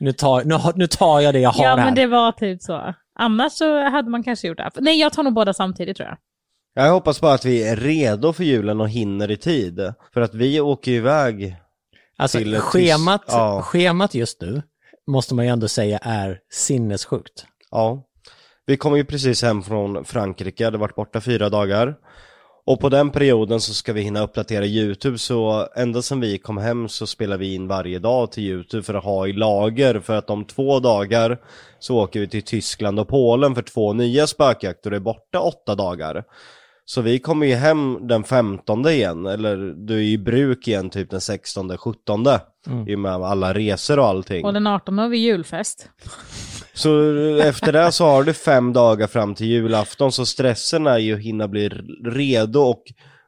Nu 0.00 0.12
tar, 0.12 0.44
nu, 0.44 0.58
nu 0.74 0.86
tar 0.86 1.20
jag 1.20 1.34
det 1.34 1.40
jag 1.40 1.50
har 1.50 1.64
ja 1.64 1.76
här. 1.76 1.84
men 1.84 1.94
det 1.94 2.06
var 2.06 2.32
typ 2.32 2.62
så. 2.62 2.94
Annars 3.18 3.52
så 3.52 3.88
hade 3.88 4.10
man 4.10 4.22
kanske 4.22 4.48
gjort 4.48 4.58
det. 4.58 4.70
Nej 4.80 5.00
jag 5.00 5.12
tar 5.12 5.22
nog 5.22 5.34
båda 5.34 5.54
samtidigt 5.54 5.96
tror 5.96 6.08
jag. 6.08 6.18
Jag 6.84 6.92
hoppas 6.92 7.20
bara 7.20 7.34
att 7.34 7.44
vi 7.44 7.68
är 7.68 7.76
redo 7.76 8.32
för 8.32 8.44
julen 8.44 8.80
och 8.80 8.88
hinner 8.88 9.30
i 9.30 9.36
tid. 9.36 9.94
För 10.14 10.20
att 10.20 10.34
vi 10.34 10.60
åker 10.60 10.92
iväg. 10.92 11.56
Alltså 12.16 12.38
schemat, 12.38 13.22
tyst- 13.22 13.32
ja. 13.36 13.62
schemat 13.62 14.14
just 14.14 14.40
nu 14.40 14.62
måste 15.06 15.34
man 15.34 15.44
ju 15.44 15.50
ändå 15.50 15.68
säga 15.68 15.98
är 15.98 16.38
sinnessjukt. 16.50 17.46
Ja. 17.70 18.08
Vi 18.66 18.76
kom 18.76 18.96
ju 18.96 19.04
precis 19.04 19.42
hem 19.42 19.62
från 19.62 20.04
Frankrike, 20.04 20.64
hade 20.64 20.78
varit 20.78 20.94
borta 20.94 21.20
fyra 21.20 21.48
dagar. 21.48 21.94
Och 22.66 22.80
på 22.80 22.88
den 22.88 23.10
perioden 23.10 23.60
så 23.60 23.74
ska 23.74 23.92
vi 23.92 24.00
hinna 24.00 24.22
uppdatera 24.22 24.64
YouTube 24.64 25.18
så 25.18 25.68
ända 25.76 26.02
sedan 26.02 26.20
vi 26.20 26.38
kom 26.38 26.58
hem 26.58 26.88
så 26.88 27.06
spelar 27.06 27.36
vi 27.36 27.54
in 27.54 27.68
varje 27.68 27.98
dag 27.98 28.32
till 28.32 28.42
YouTube 28.42 28.82
för 28.82 28.94
att 28.94 29.04
ha 29.04 29.26
i 29.26 29.32
lager 29.32 30.00
för 30.00 30.16
att 30.16 30.30
om 30.30 30.44
två 30.44 30.80
dagar 30.80 31.38
så 31.78 31.98
åker 31.98 32.20
vi 32.20 32.28
till 32.28 32.42
Tyskland 32.42 33.00
och 33.00 33.08
Polen 33.08 33.54
för 33.54 33.62
två 33.62 33.92
nya 33.92 34.26
spökjakter 34.26 34.90
och 34.90 34.96
är 34.96 35.00
borta 35.00 35.40
åtta 35.40 35.74
dagar. 35.74 36.24
Så 36.84 37.00
vi 37.00 37.18
kommer 37.18 37.46
ju 37.46 37.54
hem 37.54 38.06
den 38.08 38.24
15 38.24 38.88
igen, 38.88 39.26
eller 39.26 39.56
du 39.56 39.94
är 39.96 40.00
i 40.00 40.18
bruk 40.18 40.68
igen 40.68 40.90
typ 40.90 41.10
den 41.10 41.20
16, 41.20 41.78
17 41.78 42.26
i 42.86 42.94
och 42.94 42.98
med 42.98 43.12
alla 43.12 43.54
resor 43.54 43.98
och 43.98 44.06
allting. 44.06 44.44
Och 44.44 44.52
den 44.52 44.66
18 44.66 44.98
har 44.98 45.08
vi 45.08 45.18
julfest. 45.18 45.88
Så 46.74 47.14
efter 47.36 47.72
det 47.72 47.92
så 47.92 48.06
har 48.06 48.24
du 48.24 48.32
fem 48.32 48.72
dagar 48.72 49.06
fram 49.06 49.34
till 49.34 49.46
julafton 49.46 50.12
så 50.12 50.26
stressen 50.26 50.86
är 50.86 50.98
ju 50.98 51.14
att 51.14 51.20
hinna 51.20 51.48
bli 51.48 51.68
redo 52.04 52.60
och 52.60 52.82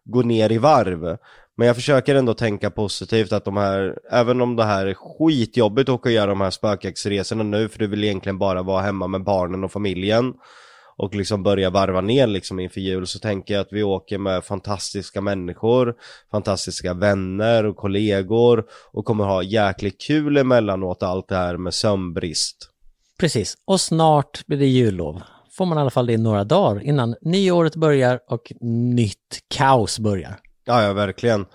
gå 0.04 0.22
ner 0.22 0.52
i 0.52 0.58
varv. 0.58 1.16
Men 1.56 1.66
jag 1.66 1.76
försöker 1.76 2.14
ändå 2.14 2.34
tänka 2.34 2.70
positivt 2.70 3.32
att 3.32 3.44
de 3.44 3.56
här, 3.56 3.98
även 4.10 4.40
om 4.40 4.56
det 4.56 4.64
här 4.64 4.86
är 4.86 4.94
skitjobbigt 4.94 5.88
att 5.88 5.94
åka 5.94 6.08
och 6.08 6.12
göra 6.12 6.26
de 6.26 6.40
här 6.40 6.50
spökjaktsresorna 6.50 7.42
nu 7.42 7.68
för 7.68 7.78
du 7.78 7.86
vill 7.86 8.04
egentligen 8.04 8.38
bara 8.38 8.62
vara 8.62 8.82
hemma 8.82 9.06
med 9.06 9.24
barnen 9.24 9.64
och 9.64 9.72
familjen. 9.72 10.32
Och 10.96 11.14
liksom 11.14 11.42
börja 11.42 11.70
varva 11.70 12.00
ner 12.00 12.26
liksom 12.26 12.60
inför 12.60 12.80
jul 12.80 13.06
så 13.06 13.18
tänker 13.18 13.54
jag 13.54 13.60
att 13.60 13.72
vi 13.72 13.82
åker 13.82 14.18
med 14.18 14.44
fantastiska 14.44 15.20
människor, 15.20 15.94
fantastiska 16.30 16.94
vänner 16.94 17.64
och 17.66 17.76
kollegor 17.76 18.64
och 18.92 19.04
kommer 19.04 19.24
ha 19.24 19.42
jäkligt 19.42 20.00
kul 20.00 20.36
emellanåt 20.36 21.02
allt 21.02 21.28
det 21.28 21.36
här 21.36 21.56
med 21.56 21.74
sömnbrist. 21.74 22.70
Precis, 23.18 23.54
och 23.64 23.80
snart 23.80 24.46
blir 24.46 24.58
det 24.58 24.66
jullov. 24.66 25.22
Får 25.50 25.66
man 25.66 25.78
i 25.78 25.80
alla 25.80 25.90
fall 25.90 26.06
det 26.06 26.12
i 26.12 26.18
några 26.18 26.44
dagar 26.44 26.82
innan 26.82 27.14
nyåret 27.20 27.76
börjar 27.76 28.20
och 28.28 28.52
nytt 28.60 29.40
kaos 29.54 29.98
börjar. 29.98 30.38
Ja, 30.64 30.82
ja, 30.82 30.92
verkligen. 30.92 31.46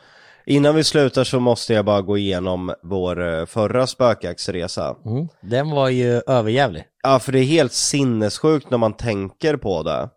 Innan 0.50 0.76
vi 0.76 0.84
slutar 0.84 1.24
så 1.24 1.40
måste 1.40 1.74
jag 1.74 1.86
bara 1.86 2.02
gå 2.02 2.18
igenom 2.18 2.74
vår 2.84 3.40
eh, 3.40 3.46
förra 3.46 3.88
spökjaktsresa. 3.88 4.96
Mm. 5.06 5.28
Den 5.42 5.70
var 5.70 5.90
ju 5.90 6.22
överjävlig. 6.28 6.84
Ja, 7.04 7.20
för 7.20 7.32
det 7.32 7.40
är 7.40 7.44
helt 7.44 7.74
sinnessjukt 7.74 8.70
när 8.70 8.78
man 8.78 8.94
tänker 8.94 9.58
på 9.58 9.84
det. 9.84 10.10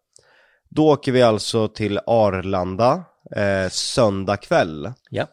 Då 0.70 0.88
åker 0.88 1.12
vi 1.12 1.22
alltså 1.22 1.68
till 1.68 2.00
Arlanda 2.06 3.04
eh, 3.36 3.70
söndag 3.70 4.36
kväll. 4.36 4.92
Ja. 5.10 5.26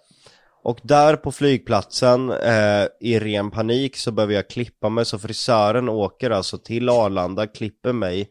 Och 0.64 0.80
där 0.84 1.16
på 1.16 1.32
flygplatsen, 1.32 2.32
eh, 2.32 2.86
i 3.02 3.20
ren 3.20 3.52
panik, 3.52 3.98
så 3.98 4.12
behöver 4.12 4.34
jag 4.34 4.50
klippa 4.50 4.90
mig, 4.90 5.06
så 5.06 5.20
frisören 5.20 5.90
åker 5.90 6.30
alltså 6.30 6.58
till 6.58 6.90
Arlanda, 6.90 7.48
klipper 7.48 7.94
mig 7.94 8.30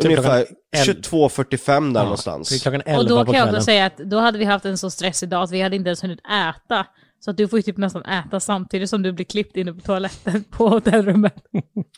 Typ 0.00 0.10
ungefär 0.18 0.46
klockan 0.84 1.02
22.45 1.02 1.66
där 1.66 2.00
Ja, 2.00 2.04
någonstans. 2.04 2.48
det 2.48 2.54
är 2.54 2.58
klockan 2.58 2.82
11 2.86 2.98
Och 2.98 3.08
då 3.08 3.24
kan 3.24 3.34
jag 3.34 3.48
också 3.48 3.60
säga 3.60 3.86
att 3.86 3.96
då 3.96 4.18
hade 4.18 4.38
vi 4.38 4.44
haft 4.44 4.64
en 4.64 4.78
så 4.78 4.90
stressig 4.90 5.28
dag 5.28 5.42
att 5.42 5.50
vi 5.50 5.62
hade 5.62 5.76
inte 5.76 5.88
ens 5.88 6.04
hunnit 6.04 6.20
äta. 6.26 6.86
Så 7.24 7.30
att 7.30 7.36
du 7.36 7.48
får 7.48 7.58
ju 7.58 7.62
typ 7.62 7.76
nästan 7.76 8.02
äta 8.04 8.40
samtidigt 8.40 8.90
som 8.90 9.02
du 9.02 9.12
blir 9.12 9.24
klippt 9.24 9.56
inne 9.56 9.72
på 9.72 9.80
toaletten 9.80 10.44
på 10.50 10.68
hotellrummet. 10.68 11.34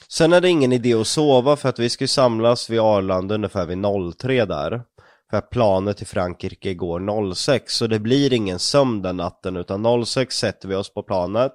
Sen 0.08 0.32
är 0.32 0.40
det 0.40 0.48
ingen 0.48 0.72
idé 0.72 0.94
att 0.94 1.06
sova 1.06 1.56
för 1.56 1.68
att 1.68 1.78
vi 1.78 1.88
ska 1.90 2.04
ju 2.04 2.08
samlas 2.08 2.70
vid 2.70 2.80
Arlanda 2.80 3.34
ungefär 3.34 3.66
vid 3.66 3.78
03 4.18 4.44
där. 4.44 4.82
För 5.30 5.36
att 5.36 5.50
planet 5.50 5.96
till 5.96 6.06
Frankrike 6.06 6.74
går 6.74 7.34
06, 7.34 7.74
så 7.76 7.86
det 7.86 7.98
blir 7.98 8.32
ingen 8.32 8.58
sömn 8.58 9.02
den 9.02 9.16
natten 9.16 9.56
utan 9.56 10.04
06 10.06 10.36
sätter 10.36 10.68
vi 10.68 10.74
oss 10.74 10.94
på 10.94 11.02
planet. 11.02 11.52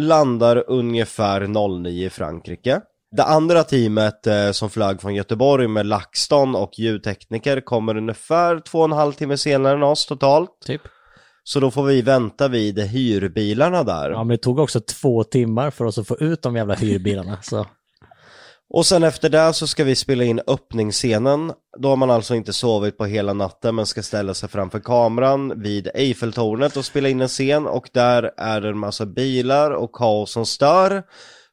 Landar 0.00 0.64
ungefär 0.68 1.68
09 1.82 2.06
i 2.06 2.10
Frankrike. 2.10 2.80
Det 3.12 3.24
andra 3.24 3.64
teamet 3.64 4.26
eh, 4.26 4.50
som 4.50 4.70
flög 4.70 5.00
från 5.00 5.14
Göteborg 5.14 5.68
med 5.68 5.86
LaxTon 5.86 6.54
och 6.54 6.78
ljudtekniker 6.78 7.60
kommer 7.60 7.96
ungefär 7.96 8.60
två 8.60 8.78
och 8.78 8.84
en 8.84 8.92
halv 8.92 9.12
timme 9.12 9.36
senare 9.36 9.74
än 9.74 9.82
oss 9.82 10.06
totalt. 10.06 10.50
Typ. 10.66 10.82
Så 11.44 11.60
då 11.60 11.70
får 11.70 11.82
vi 11.82 12.02
vänta 12.02 12.48
vid 12.48 12.78
hyrbilarna 12.78 13.84
där. 13.84 14.10
Ja, 14.10 14.24
men 14.24 14.28
det 14.28 14.42
tog 14.42 14.58
också 14.58 14.80
två 14.80 15.24
timmar 15.24 15.70
för 15.70 15.84
oss 15.84 15.98
att 15.98 16.06
få 16.06 16.16
ut 16.18 16.42
de 16.42 16.56
jävla 16.56 16.74
hyrbilarna. 16.74 17.38
Så 17.42 17.66
Och 18.70 18.86
sen 18.86 19.02
efter 19.02 19.28
det 19.28 19.52
så 19.52 19.66
ska 19.66 19.84
vi 19.84 19.94
spela 19.94 20.24
in 20.24 20.40
öppningsscenen. 20.46 21.52
Då 21.78 21.88
har 21.88 21.96
man 21.96 22.10
alltså 22.10 22.34
inte 22.34 22.52
sovit 22.52 22.98
på 22.98 23.04
hela 23.04 23.32
natten 23.32 23.74
men 23.74 23.86
ska 23.86 24.02
ställa 24.02 24.34
sig 24.34 24.48
framför 24.48 24.80
kameran 24.80 25.62
vid 25.62 25.88
Eiffeltornet 25.94 26.76
och 26.76 26.84
spela 26.84 27.08
in 27.08 27.20
en 27.20 27.28
scen 27.28 27.66
och 27.66 27.88
där 27.92 28.30
är 28.36 28.60
det 28.60 28.68
en 28.68 28.78
massa 28.78 29.06
bilar 29.06 29.70
och 29.70 29.92
kaos 29.92 30.32
som 30.32 30.46
stör. 30.46 31.02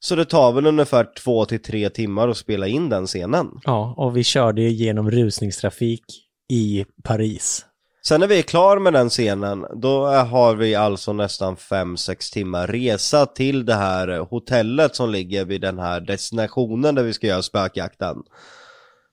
Så 0.07 0.15
det 0.15 0.25
tar 0.25 0.51
väl 0.51 0.65
ungefär 0.65 1.07
två 1.23 1.45
till 1.45 1.61
tre 1.61 1.89
timmar 1.89 2.27
att 2.27 2.37
spela 2.37 2.67
in 2.67 2.89
den 2.89 3.07
scenen. 3.07 3.47
ja, 3.63 3.93
och 3.97 4.17
vi 4.17 4.23
körde 4.23 4.61
ju 4.61 4.69
genom 4.69 5.11
rusningstrafik 5.11 6.03
i 6.49 6.85
Paris. 7.03 7.65
Sen 8.07 8.19
när 8.19 8.27
vi 8.27 8.39
är 8.39 8.43
klar 8.43 8.79
med 8.79 8.93
den 8.93 9.09
scenen, 9.09 9.65
då 9.75 10.05
har 10.05 10.55
vi 10.55 10.75
alltså 10.75 11.13
nästan 11.13 11.55
5-6 11.55 12.33
timmar 12.33 12.67
resa 12.67 13.25
till 13.25 13.65
det 13.65 13.73
här 13.73 14.17
hotellet 14.17 14.95
som 14.95 15.09
ligger 15.09 15.45
vid 15.45 15.61
den 15.61 15.79
här 15.79 16.01
destinationen 16.01 16.95
där 16.95 17.03
vi 17.03 17.13
ska 17.13 17.27
göra 17.27 17.41
spökjakten. 17.41 18.17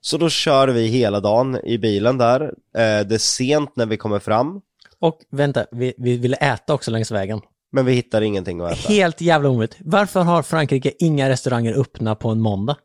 Så 0.01 0.17
då 0.17 0.29
kör 0.29 0.69
vi 0.69 0.87
hela 0.87 1.21
dagen 1.21 1.59
i 1.65 1.79
bilen 1.79 2.19
där. 2.19 2.41
Eh, 2.43 3.07
det 3.07 3.15
är 3.15 3.19
sent 3.19 3.77
när 3.77 3.87
vi 3.87 3.97
kommer 3.97 4.19
fram, 4.19 4.61
Och 4.99 5.19
vänta, 5.31 5.67
vi, 5.71 5.95
vi 5.99 6.17
ville 6.17 6.37
äta 6.37 6.75
också 6.75 6.91
längs 6.91 7.11
vägen 7.11 7.41
men 7.75 7.87
vi 7.87 7.93
hittar 7.93 8.21
ingenting 8.21 8.61
att 8.61 8.73
äta. 8.73 8.89
Helt 8.89 9.21
jävla 9.21 9.49
omöjligt. 9.49 9.77
Varför 9.81 10.21
har 10.21 10.43
Frankrike 10.43 10.93
inga 10.99 11.29
restauranger 11.29 11.81
öppna 11.81 12.15
på 12.15 12.29
en 12.29 12.41
måndag? 12.41 12.77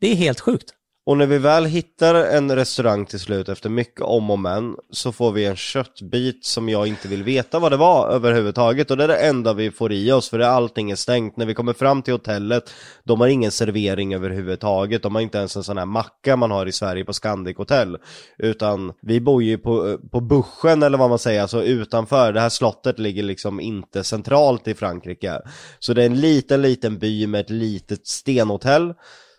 Det 0.00 0.12
är 0.12 0.14
helt 0.14 0.40
sjukt. 0.40 0.70
Och 1.06 1.16
när 1.16 1.26
vi 1.26 1.38
väl 1.38 1.64
hittar 1.64 2.14
en 2.14 2.56
restaurang 2.56 3.06
till 3.06 3.20
slut 3.20 3.48
efter 3.48 3.70
mycket 3.70 4.00
om 4.00 4.30
och 4.30 4.38
men 4.38 4.76
så 4.90 5.12
får 5.12 5.32
vi 5.32 5.44
en 5.44 5.56
köttbit 5.56 6.44
som 6.44 6.68
jag 6.68 6.86
inte 6.86 7.08
vill 7.08 7.22
veta 7.22 7.58
vad 7.58 7.72
det 7.72 7.76
var 7.76 8.08
överhuvudtaget 8.08 8.90
och 8.90 8.96
det 8.96 9.04
är 9.04 9.08
det 9.08 9.16
enda 9.16 9.52
vi 9.52 9.70
får 9.70 9.92
i 9.92 10.12
oss 10.12 10.30
för 10.30 10.38
det 10.38 10.48
allting 10.48 10.90
är 10.90 10.96
stängt. 10.96 11.36
När 11.36 11.46
vi 11.46 11.54
kommer 11.54 11.72
fram 11.72 12.02
till 12.02 12.14
hotellet, 12.14 12.70
de 13.04 13.20
har 13.20 13.28
ingen 13.28 13.50
servering 13.50 14.14
överhuvudtaget, 14.14 15.02
de 15.02 15.14
har 15.14 15.22
inte 15.22 15.38
ens 15.38 15.56
en 15.56 15.62
sån 15.64 15.78
här 15.78 15.86
macka 15.86 16.36
man 16.36 16.50
har 16.50 16.66
i 16.66 16.72
Sverige 16.72 17.04
på 17.04 17.12
Scandic 17.12 17.56
Hotel. 17.56 17.98
Utan 18.38 18.92
vi 19.02 19.20
bor 19.20 19.42
ju 19.42 19.58
på, 19.58 19.98
på 20.12 20.20
Buschen 20.20 20.82
eller 20.82 20.98
vad 20.98 21.08
man 21.08 21.18
säger, 21.18 21.42
alltså 21.42 21.62
utanför. 21.62 22.32
Det 22.32 22.40
här 22.40 22.48
slottet 22.48 22.98
ligger 22.98 23.22
liksom 23.22 23.60
inte 23.60 24.04
centralt 24.04 24.68
i 24.68 24.74
Frankrike. 24.74 25.40
Så 25.78 25.92
det 25.92 26.02
är 26.02 26.06
en 26.06 26.20
liten, 26.20 26.62
liten 26.62 26.98
by 26.98 27.26
med 27.26 27.40
ett 27.40 27.50
litet 27.50 28.06
stenhotell 28.06 28.94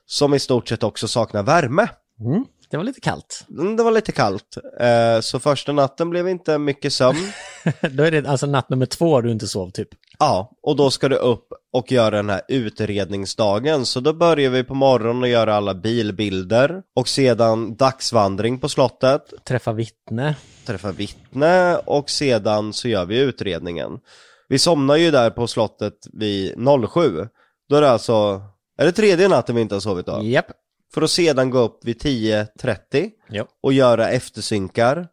som 0.05 0.33
i 0.33 0.39
stort 0.39 0.67
sett 0.67 0.83
också 0.83 1.07
saknar 1.07 1.43
värme. 1.43 1.87
Mm, 2.19 2.45
det 2.69 2.77
var 2.77 2.83
lite 2.83 2.99
kallt. 3.01 3.45
Mm, 3.49 3.75
Det 3.75 3.83
var 3.83 3.91
lite 3.91 4.11
kallt, 4.11 4.57
eh, 4.79 5.19
så 5.21 5.39
första 5.39 5.71
natten 5.71 6.09
blev 6.09 6.27
inte 6.27 6.57
mycket 6.57 6.93
sömn. 6.93 7.31
Då 7.91 8.03
är 8.03 8.11
det 8.11 8.29
alltså 8.29 8.45
natt 8.45 8.69
nummer 8.69 8.85
två 8.85 9.21
du 9.21 9.31
inte 9.31 9.47
sov 9.47 9.69
typ. 9.69 9.87
ja, 10.19 10.51
och 10.61 10.75
då 10.75 10.91
ska 10.91 11.09
du 11.09 11.15
upp 11.15 11.47
och 11.73 11.91
göra 11.91 12.15
den 12.15 12.29
här 12.29 12.41
utredningsdagen, 12.47 13.85
så 13.85 13.99
då 13.99 14.13
börjar 14.13 14.49
vi 14.49 14.63
på 14.63 14.73
morgonen 14.75 15.23
och 15.23 15.29
göra 15.29 15.55
alla 15.55 15.73
bilbilder 15.73 16.81
och 16.95 17.07
sedan 17.07 17.75
dagsvandring 17.75 18.59
på 18.59 18.69
slottet, 18.69 19.21
Träffa 19.47 19.73
vittne. 19.73 20.35
träffa 20.65 20.91
vittne 20.91 21.75
och 21.75 22.09
sedan 22.09 22.73
så 22.73 22.87
gör 22.87 23.05
vi 23.05 23.19
utredningen. 23.19 23.91
Vi 24.49 24.59
somnar 24.59 24.95
ju 24.95 25.11
där 25.11 25.29
på 25.29 25.47
slottet 25.47 25.93
vid 26.13 26.53
07, 26.93 27.27
då 27.69 27.75
är 27.75 27.81
det 27.81 27.89
alltså, 27.91 28.41
är 28.77 28.85
det 28.85 28.91
tredje 28.91 29.27
natten 29.27 29.55
vi 29.55 29.61
inte 29.61 29.75
har 29.75 29.79
sovit 29.79 30.05
då? 30.05 30.19
Japp. 30.23 30.45
För 30.93 31.01
att 31.01 31.11
sedan 31.11 31.49
gå 31.49 31.59
upp 31.59 31.79
vid 31.85 32.01
10.30 32.01 33.09
Ja. 33.29 33.45
och 33.63 33.73
göra 33.73 34.09
eftersynkar, 34.09 35.07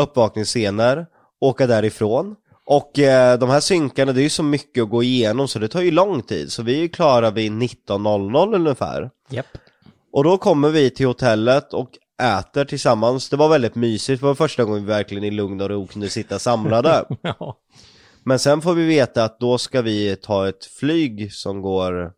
uppvakningsscener, 0.00 1.06
åka 1.40 1.66
därifrån. 1.66 2.36
Och 2.66 2.98
eh, 2.98 3.38
de 3.38 3.50
här 3.50 3.60
synkarna, 3.60 4.12
det 4.12 4.20
är 4.20 4.22
ju 4.22 4.28
så 4.30 4.42
mycket 4.42 4.82
att 4.82 4.90
gå 4.90 5.02
igenom 5.02 5.48
så 5.48 5.58
det 5.58 5.68
tar 5.68 5.80
ju 5.82 5.90
lång 5.90 6.22
tid. 6.22 6.52
Så 6.52 6.62
vi 6.62 6.74
är 6.76 6.80
ju 6.80 6.88
klara 6.88 7.30
vid 7.30 7.52
19.00 7.52 8.54
ungefär. 8.54 9.10
Japp. 9.30 9.46
Och 10.12 10.24
då 10.24 10.38
kommer 10.38 10.68
vi 10.70 10.90
till 10.90 11.06
hotellet 11.06 11.72
och 11.72 11.90
äter 12.22 12.64
tillsammans. 12.64 13.28
Det 13.28 13.36
var 13.36 13.48
väldigt 13.48 13.74
mysigt, 13.74 14.20
det 14.20 14.26
var 14.26 14.34
första 14.34 14.64
gången 14.64 14.80
vi 14.84 14.88
verkligen 14.88 15.24
i 15.24 15.30
lugn 15.30 15.60
och 15.60 15.68
ro 15.70 15.86
kunde 15.86 16.08
sitta 16.08 16.38
samlade. 16.38 17.04
Ja. 17.22 17.58
Men 18.24 18.38
sen 18.38 18.60
får 18.62 18.74
vi 18.74 18.86
veta 18.86 19.24
att 19.24 19.40
då 19.40 19.58
ska 19.58 19.82
vi 19.82 20.16
ta 20.16 20.48
ett 20.48 20.64
flyg 20.64 21.32
som 21.32 21.62
går 21.62 22.12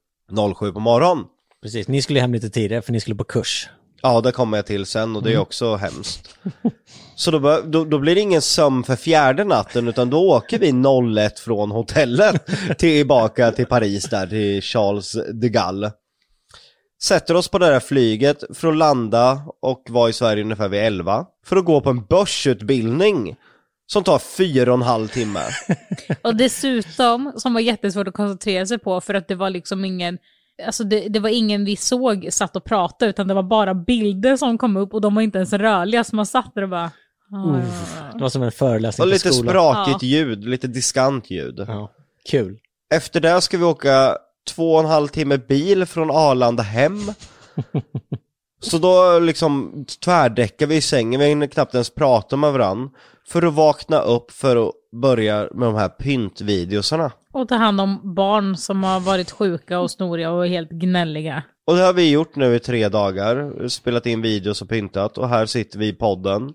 07 0.58 0.72
på 0.72 0.80
morgonen. 0.80 1.24
Precis, 1.62 1.88
ni 1.88 2.02
skulle 2.02 2.20
hem 2.20 2.32
lite 2.32 2.50
tidigare 2.50 2.82
för 2.82 2.92
ni 2.92 3.00
skulle 3.00 3.16
på 3.16 3.24
kurs. 3.24 3.68
Ja, 4.02 4.20
det 4.20 4.32
kommer 4.32 4.58
jag 4.58 4.66
till 4.66 4.86
sen 4.86 5.16
och 5.16 5.22
det 5.22 5.32
är 5.32 5.38
också 5.38 5.76
hemskt. 5.76 6.34
Så 7.14 7.30
då, 7.30 7.38
bör- 7.38 7.62
då, 7.62 7.84
då 7.84 7.98
blir 7.98 8.14
det 8.14 8.20
ingen 8.20 8.42
sömn 8.42 8.84
för 8.84 8.96
fjärde 8.96 9.44
natten 9.44 9.88
utan 9.88 10.10
då 10.10 10.30
åker 10.30 10.58
vi 10.58 10.72
01 11.26 11.38
från 11.38 11.70
hotellet 11.70 12.46
tillbaka 12.78 13.52
till 13.52 13.66
Paris 13.66 14.04
där, 14.04 14.26
till 14.26 14.62
Charles 14.62 15.16
de 15.34 15.48
Gaulle. 15.48 15.92
Sätter 17.02 17.34
oss 17.34 17.48
på 17.48 17.58
det 17.58 17.66
där 17.66 17.80
flyget 17.80 18.44
för 18.54 18.68
att 18.68 18.76
landa 18.76 19.42
och 19.62 19.82
vara 19.88 20.10
i 20.10 20.12
Sverige 20.12 20.42
ungefär 20.42 20.68
vid 20.68 20.80
11. 20.80 21.26
För 21.46 21.56
att 21.56 21.64
gå 21.64 21.80
på 21.80 21.90
en 21.90 22.04
börsutbildning 22.04 23.36
som 23.92 24.04
tar 24.04 24.18
fyra 24.18 24.72
och 24.72 24.78
en 24.78 24.82
halv 24.82 25.08
timme. 25.08 25.40
Och 26.22 26.36
dessutom, 26.36 27.32
som 27.36 27.54
var 27.54 27.60
jättesvårt 27.60 28.08
att 28.08 28.14
koncentrera 28.14 28.66
sig 28.66 28.78
på 28.78 29.00
för 29.00 29.14
att 29.14 29.28
det 29.28 29.34
var 29.34 29.50
liksom 29.50 29.84
ingen, 29.84 30.18
alltså 30.66 30.84
det, 30.84 31.08
det 31.08 31.20
var 31.20 31.28
ingen 31.28 31.64
vi 31.64 31.76
såg 31.76 32.28
satt 32.30 32.56
och 32.56 32.64
pratade 32.64 33.10
utan 33.10 33.28
det 33.28 33.34
var 33.34 33.42
bara 33.42 33.74
bilder 33.74 34.36
som 34.36 34.58
kom 34.58 34.76
upp 34.76 34.94
och 34.94 35.00
de 35.00 35.14
var 35.14 35.22
inte 35.22 35.38
ens 35.38 35.52
rörliga 35.52 36.04
så 36.04 36.16
man 36.16 36.26
satt 36.26 36.54
där 36.54 36.62
och 36.62 36.68
bara... 36.68 36.90
"Ah." 37.32 38.12
Det 38.14 38.20
var 38.22 38.28
som 38.28 38.42
en 38.42 38.52
föreläsning 38.52 39.02
Och 39.04 39.08
lite 39.12 39.32
skolan. 39.32 39.50
sprakigt 39.50 40.02
Ja. 40.02 40.08
ljud, 40.08 40.44
lite 40.44 40.66
diskant 40.66 41.30
ljud. 41.30 41.64
Ja, 41.68 41.90
kul. 42.30 42.58
Efter 42.94 43.20
det 43.20 43.40
ska 43.40 43.58
vi 43.58 43.64
åka 43.64 44.16
två 44.54 44.72
och 44.74 44.80
en 44.80 44.86
halv 44.86 45.08
timme 45.08 45.38
bil 45.38 45.86
från 45.86 46.10
Arlanda 46.10 46.62
hem. 46.62 47.00
Så 48.60 48.78
då 48.78 49.18
liksom 49.18 49.84
tvärdäckar 50.04 50.66
vi 50.66 50.76
i 50.76 50.80
sängen, 50.80 51.20
vi 51.20 51.26
hinner 51.26 51.46
knappt 51.46 51.74
ens 51.74 51.90
prata 51.90 52.36
med 52.36 52.52
varandra. 52.52 52.90
För 53.28 53.42
att 53.42 53.54
vakna 53.54 54.00
upp 54.00 54.30
för 54.30 54.68
att 54.68 54.72
börja 54.92 55.48
med 55.54 55.68
de 55.68 55.74
här 55.74 55.88
pyntvideosarna. 55.88 57.12
Och 57.32 57.48
ta 57.48 57.54
hand 57.54 57.80
om 57.80 58.14
barn 58.14 58.56
som 58.56 58.84
har 58.84 59.00
varit 59.00 59.30
sjuka 59.30 59.80
och 59.80 59.90
snoriga 59.90 60.30
och 60.30 60.46
helt 60.46 60.70
gnälliga. 60.70 61.42
Och 61.66 61.76
det 61.76 61.82
har 61.82 61.92
vi 61.92 62.10
gjort 62.10 62.36
nu 62.36 62.54
i 62.54 62.60
tre 62.60 62.88
dagar, 62.88 63.68
spelat 63.68 64.06
in 64.06 64.22
videos 64.22 64.62
och 64.62 64.68
pyntat 64.68 65.18
och 65.18 65.28
här 65.28 65.46
sitter 65.46 65.78
vi 65.78 65.88
i 65.88 65.92
podden. 65.92 66.54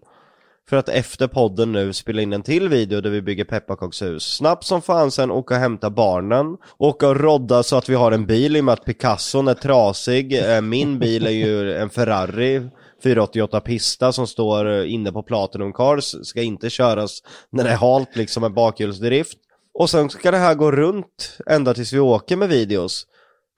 För 0.70 0.78
att 0.78 0.90
efter 0.90 1.28
podden 1.28 1.72
nu 1.72 1.94
spela 1.94 2.22
in 2.22 2.34
en 2.34 2.44
till 2.44 2.70
video 2.70 3.02
där 3.02 3.10
vi 3.10 3.22
bygger 3.22 3.44
pepparkakshus. 3.44 4.36
Snabbt 4.36 4.64
som 4.64 4.82
fan 4.82 5.12
sen 5.12 5.32
åka 5.32 5.54
och 5.54 5.60
hämta 5.60 5.90
barnen, 5.90 6.58
åka 6.78 7.08
och 7.08 7.20
rodda 7.20 7.64
så 7.64 7.76
att 7.76 7.90
vi 7.90 7.96
har 7.96 8.12
en 8.12 8.26
bil 8.26 8.56
i 8.56 8.60
och 8.60 8.66
med 8.66 8.74
att 8.74 8.86
Picasson 8.86 9.48
är 9.48 9.54
trasig, 9.54 10.34
Eh, 10.44 10.62
min 10.62 11.00
bil 11.00 11.26
är 11.26 11.32
ju 11.32 11.74
en 11.78 11.90
Ferrari 11.90 12.70
488 13.04 13.60
Pista 13.60 14.12
som 14.12 14.28
står 14.28 14.84
inne 14.84 15.12
på 15.12 15.24
Platinum 15.24 15.74
Cars, 15.74 16.16
ska 16.24 16.42
inte 16.42 16.70
köras 16.70 17.24
när 17.50 17.64
det 17.64 17.70
är 17.70 17.76
halt 17.76 18.16
liksom 18.16 18.42
med 18.42 18.54
bakhjulsdrift. 18.54 19.38
Och 19.74 19.90
sen 19.90 20.10
ska 20.10 20.32
det 20.32 20.38
här 20.38 20.56
gå 20.56 20.72
runt 20.72 21.38
ända 21.48 21.74
tills 21.74 21.94
vi 21.94 22.00
åker 22.00 22.36
med 22.36 22.50
videos. 22.50 23.08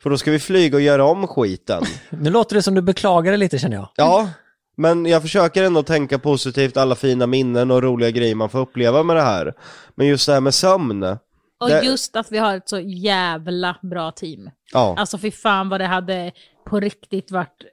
För 0.03 0.09
då 0.09 0.17
ska 0.17 0.31
vi 0.31 0.39
flyga 0.39 0.77
och 0.77 0.81
göra 0.81 1.05
om 1.05 1.27
skiten. 1.27 1.83
Nu 2.09 2.29
låter 2.29 2.55
det 2.55 2.61
som 2.61 2.75
du 2.75 2.81
beklagar 2.81 3.31
det 3.31 3.37
lite 3.37 3.59
känner 3.59 3.77
jag. 3.77 3.89
Ja, 3.95 4.29
men 4.75 5.05
jag 5.05 5.21
försöker 5.21 5.63
ändå 5.63 5.83
tänka 5.83 6.19
positivt, 6.19 6.77
alla 6.77 6.95
fina 6.95 7.27
minnen 7.27 7.71
och 7.71 7.83
roliga 7.83 8.11
grejer 8.11 8.35
man 8.35 8.49
får 8.49 8.59
uppleva 8.59 9.03
med 9.03 9.15
det 9.15 9.21
här. 9.21 9.53
Men 9.95 10.07
just 10.07 10.25
det 10.27 10.33
här 10.33 10.41
med 10.41 10.53
sömn. 10.53 11.03
Och 11.59 11.69
Det- 11.69 11.81
just 11.85 12.15
att 12.15 12.31
vi 12.31 12.37
har 12.37 12.57
ett 12.57 12.69
så 12.69 12.79
jävla 12.79 13.77
bra 13.81 14.11
team. 14.11 14.49
Ja, 14.73 14.95
Alltså 14.97 15.17
fy 15.17 15.31
fan 15.31 15.69
vad 15.69 15.81
det 15.81 15.85
hade 15.85 16.31
på 16.69 16.79
riktigt 16.79 17.31
varit 17.31 17.63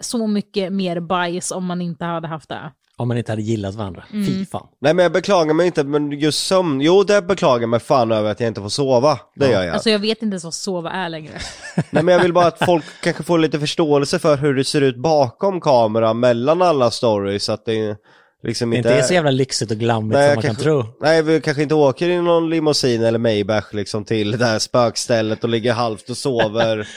så 0.00 0.26
mycket 0.26 0.72
mer 0.72 1.00
bajs 1.00 1.50
om 1.50 1.64
man 1.64 1.80
inte 1.82 2.04
hade 2.04 2.28
haft 2.28 2.48
det. 2.48 2.72
Om 2.96 3.08
man 3.08 3.18
inte 3.18 3.32
hade 3.32 3.42
gillat 3.42 3.74
varandra. 3.74 4.04
Mm. 4.12 4.26
Fy 4.26 4.46
fan. 4.46 4.66
nej 4.80 4.94
men 4.94 5.02
jag 5.02 5.12
beklagar 5.12 5.54
mig 5.54 5.66
inte, 5.66 5.84
men 5.84 6.12
just 6.12 6.46
sömn, 6.46 6.80
jo 6.80 7.02
det 7.02 7.22
beklagar 7.22 7.60
jag 7.60 7.68
mig 7.68 7.80
fan 7.80 8.12
över 8.12 8.30
att 8.30 8.40
jag 8.40 8.48
inte 8.48 8.60
får 8.60 8.68
sova. 8.68 9.18
Det 9.34 9.50
gör 9.50 9.62
jag. 9.62 9.74
Alltså 9.74 9.90
jag 9.90 9.98
vet 9.98 10.22
inte 10.22 10.34
ens 10.34 10.44
vad 10.44 10.54
sova 10.54 10.90
är 10.90 11.08
längre. 11.08 11.32
Nej 11.90 12.02
men 12.02 12.14
jag 12.14 12.22
vill 12.22 12.32
bara 12.32 12.46
att 12.46 12.64
folk 12.64 12.84
kanske 13.02 13.22
får 13.22 13.38
lite 13.38 13.60
förståelse 13.60 14.18
för 14.18 14.36
hur 14.36 14.54
det 14.54 14.64
ser 14.64 14.80
ut 14.80 14.96
bakom 14.96 15.60
kameran, 15.60 16.20
mellan 16.20 16.62
alla 16.62 16.90
stories, 16.90 17.44
så 17.44 17.52
att 17.52 17.64
det 17.64 17.96
liksom 18.42 18.70
Det 18.70 18.76
är 18.76 18.78
inte 18.78 18.94
inte 18.94 19.02
så 19.02 19.14
jävla 19.14 19.30
lyxigt 19.30 19.70
och 19.70 19.76
glammigt 19.76 20.14
som 20.18 20.22
jag 20.22 20.34
man 20.34 20.42
kanske, 20.42 20.64
kan 20.64 20.82
tro. 20.82 20.84
Nej, 21.00 21.22
vi 21.22 21.40
kanske 21.40 21.62
inte 21.62 21.74
åker 21.74 22.08
i 22.08 22.22
någon 22.22 22.50
limousin 22.50 23.02
eller 23.02 23.18
Maybach 23.18 23.72
liksom 23.72 24.04
till 24.04 24.30
det 24.30 24.44
här 24.46 24.58
spökstället 24.58 25.44
och 25.44 25.50
ligger 25.50 25.72
halvt 25.72 26.10
och 26.10 26.16
sover. 26.16 26.88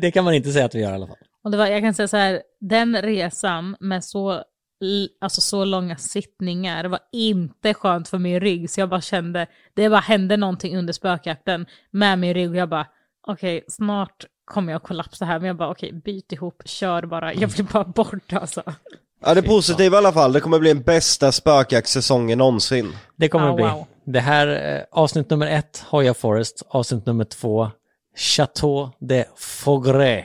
Det 0.00 0.10
kan 0.10 0.24
man 0.24 0.34
inte 0.34 0.52
säga 0.52 0.64
att 0.64 0.74
vi 0.74 0.80
gör 0.80 0.90
i 0.90 0.94
alla 0.94 1.06
fall. 1.06 1.16
Och 1.44 1.50
det 1.50 1.56
var, 1.56 1.66
jag 1.66 1.82
kan 1.82 1.94
säga 1.94 2.08
så 2.08 2.16
här, 2.16 2.42
den 2.60 3.02
resan 3.02 3.76
med 3.80 4.04
så, 4.04 4.42
alltså 5.20 5.40
så 5.40 5.64
långa 5.64 5.96
sittningar 5.96 6.84
var 6.84 7.00
inte 7.12 7.74
skönt 7.74 8.08
för 8.08 8.18
min 8.18 8.40
rygg. 8.40 8.70
Så 8.70 8.80
jag 8.80 8.88
bara 8.88 9.00
kände, 9.00 9.46
det 9.74 9.88
bara 9.88 10.00
hände 10.00 10.36
någonting 10.36 10.76
under 10.76 10.92
spökjakten 10.92 11.66
med 11.90 12.18
min 12.18 12.34
rygg 12.34 12.50
och 12.50 12.56
jag 12.56 12.68
bara, 12.68 12.86
okej 13.26 13.64
snart 13.68 14.24
kommer 14.44 14.72
jag 14.72 14.82
kollapsa 14.82 15.24
här. 15.24 15.38
Men 15.38 15.46
jag 15.46 15.56
bara, 15.56 15.70
okej 15.70 15.92
byt 15.92 16.32
ihop, 16.32 16.62
kör 16.64 17.02
bara, 17.02 17.34
jag 17.34 17.48
vill 17.48 17.66
bara 17.66 17.84
bort 17.84 18.32
alltså. 18.32 18.62
Ja, 19.20 19.34
det 19.34 19.40
är 19.40 19.42
positivt 19.42 19.92
i 19.92 19.96
alla 19.96 20.12
fall. 20.12 20.32
Det 20.32 20.40
kommer 20.40 20.58
bli 20.58 20.68
den 20.74 20.82
bästa 20.82 21.32
spökjaktssäsongen 21.32 22.38
någonsin. 22.38 22.96
Det 23.16 23.28
kommer 23.28 23.46
Ah, 23.46 23.50
det 23.50 23.54
bli. 23.56 23.64
wow. 23.64 23.86
Det 24.04 24.20
här, 24.20 24.76
eh, 24.76 24.82
avsnitt 24.90 25.30
nummer 25.30 25.46
ett, 25.46 25.84
Hoya 25.90 26.14
Forest. 26.14 26.62
Avsnitt 26.68 27.06
nummer 27.06 27.24
två, 27.24 27.70
Chateau 28.16 28.90
de 28.98 29.24
Fogre, 29.36 30.24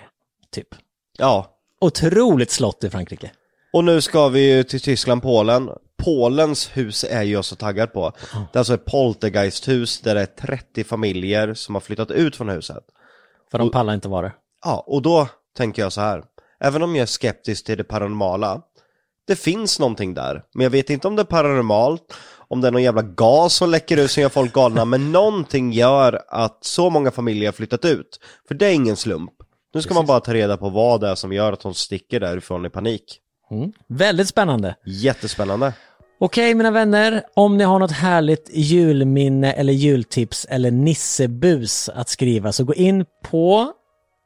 typ. 0.51 0.67
Ja. 1.17 1.47
Otroligt 1.81 2.51
slott 2.51 2.83
i 2.83 2.89
Frankrike. 2.89 3.31
Och 3.73 3.83
nu 3.83 4.01
ska 4.01 4.29
vi 4.29 4.55
ju 4.55 4.63
till 4.63 4.81
Tyskland, 4.81 5.21
Polen. 5.21 5.69
Polens 6.03 6.69
hus 6.77 7.05
är 7.09 7.23
jag 7.23 7.45
så 7.45 7.55
taggad 7.55 7.93
på. 7.93 8.11
Det 8.51 8.57
är 8.57 8.59
alltså 8.59 8.73
ett 8.73 8.85
poltergeisthus 8.85 10.01
där 10.01 10.15
det 10.15 10.21
är 10.21 10.25
30 10.25 10.83
familjer 10.83 11.53
som 11.53 11.75
har 11.75 11.79
flyttat 11.79 12.11
ut 12.11 12.35
från 12.35 12.49
huset. 12.49 12.83
För 13.51 13.57
de 13.57 13.71
pallar 13.71 13.93
inte 13.93 14.07
vara 14.07 14.21
där. 14.21 14.35
Ja, 14.65 14.83
och 14.87 15.01
då 15.01 15.27
tänker 15.57 15.81
jag 15.81 15.93
så 15.93 16.01
här. 16.01 16.23
Även 16.59 16.83
om 16.83 16.95
jag 16.95 17.01
är 17.01 17.05
skeptisk 17.05 17.65
till 17.65 17.77
det 17.77 17.83
paranormala, 17.83 18.61
det 19.27 19.35
finns 19.35 19.79
någonting 19.79 20.13
där. 20.13 20.43
Men 20.53 20.63
jag 20.63 20.71
vet 20.71 20.89
inte 20.89 21.07
om 21.07 21.15
det 21.15 21.21
är 21.21 21.25
paranormalt, 21.25 22.13
om 22.47 22.61
det 22.61 22.67
är 22.67 22.71
någon 22.71 22.83
jävla 22.83 23.01
gas 23.01 23.53
som 23.53 23.69
läcker 23.69 23.97
ut 23.97 24.11
som 24.11 24.21
gör 24.21 24.29
folk 24.29 24.53
galna, 24.53 24.85
men 24.85 25.11
någonting 25.11 25.71
gör 25.71 26.21
att 26.27 26.63
så 26.63 26.89
många 26.89 27.11
familjer 27.11 27.47
har 27.47 27.53
flyttat 27.53 27.85
ut. 27.85 28.19
För 28.47 28.55
det 28.55 28.65
är 28.65 28.73
ingen 28.73 28.95
slump. 28.95 29.33
Nu 29.73 29.81
ska 29.81 29.93
man 29.93 30.05
bara 30.05 30.19
ta 30.19 30.33
reda 30.33 30.57
på 30.57 30.69
vad 30.69 31.01
det 31.01 31.07
är 31.07 31.15
som 31.15 31.33
gör 31.33 31.53
att 31.53 31.61
de 31.61 31.73
sticker 31.73 32.19
därifrån 32.19 32.65
i 32.65 32.69
panik. 32.69 33.19
Mm. 33.51 33.71
Väldigt 33.87 34.27
spännande. 34.27 34.75
Jättespännande. 34.85 35.73
Okej 36.19 36.55
mina 36.55 36.71
vänner, 36.71 37.23
om 37.35 37.57
ni 37.57 37.63
har 37.63 37.79
något 37.79 37.91
härligt 37.91 38.49
julminne 38.53 39.53
eller 39.53 39.73
jultips 39.73 40.45
eller 40.49 40.71
nissebus 40.71 41.89
att 41.89 42.09
skriva 42.09 42.51
så 42.51 42.63
gå 42.63 42.73
in 42.73 43.05
på 43.23 43.71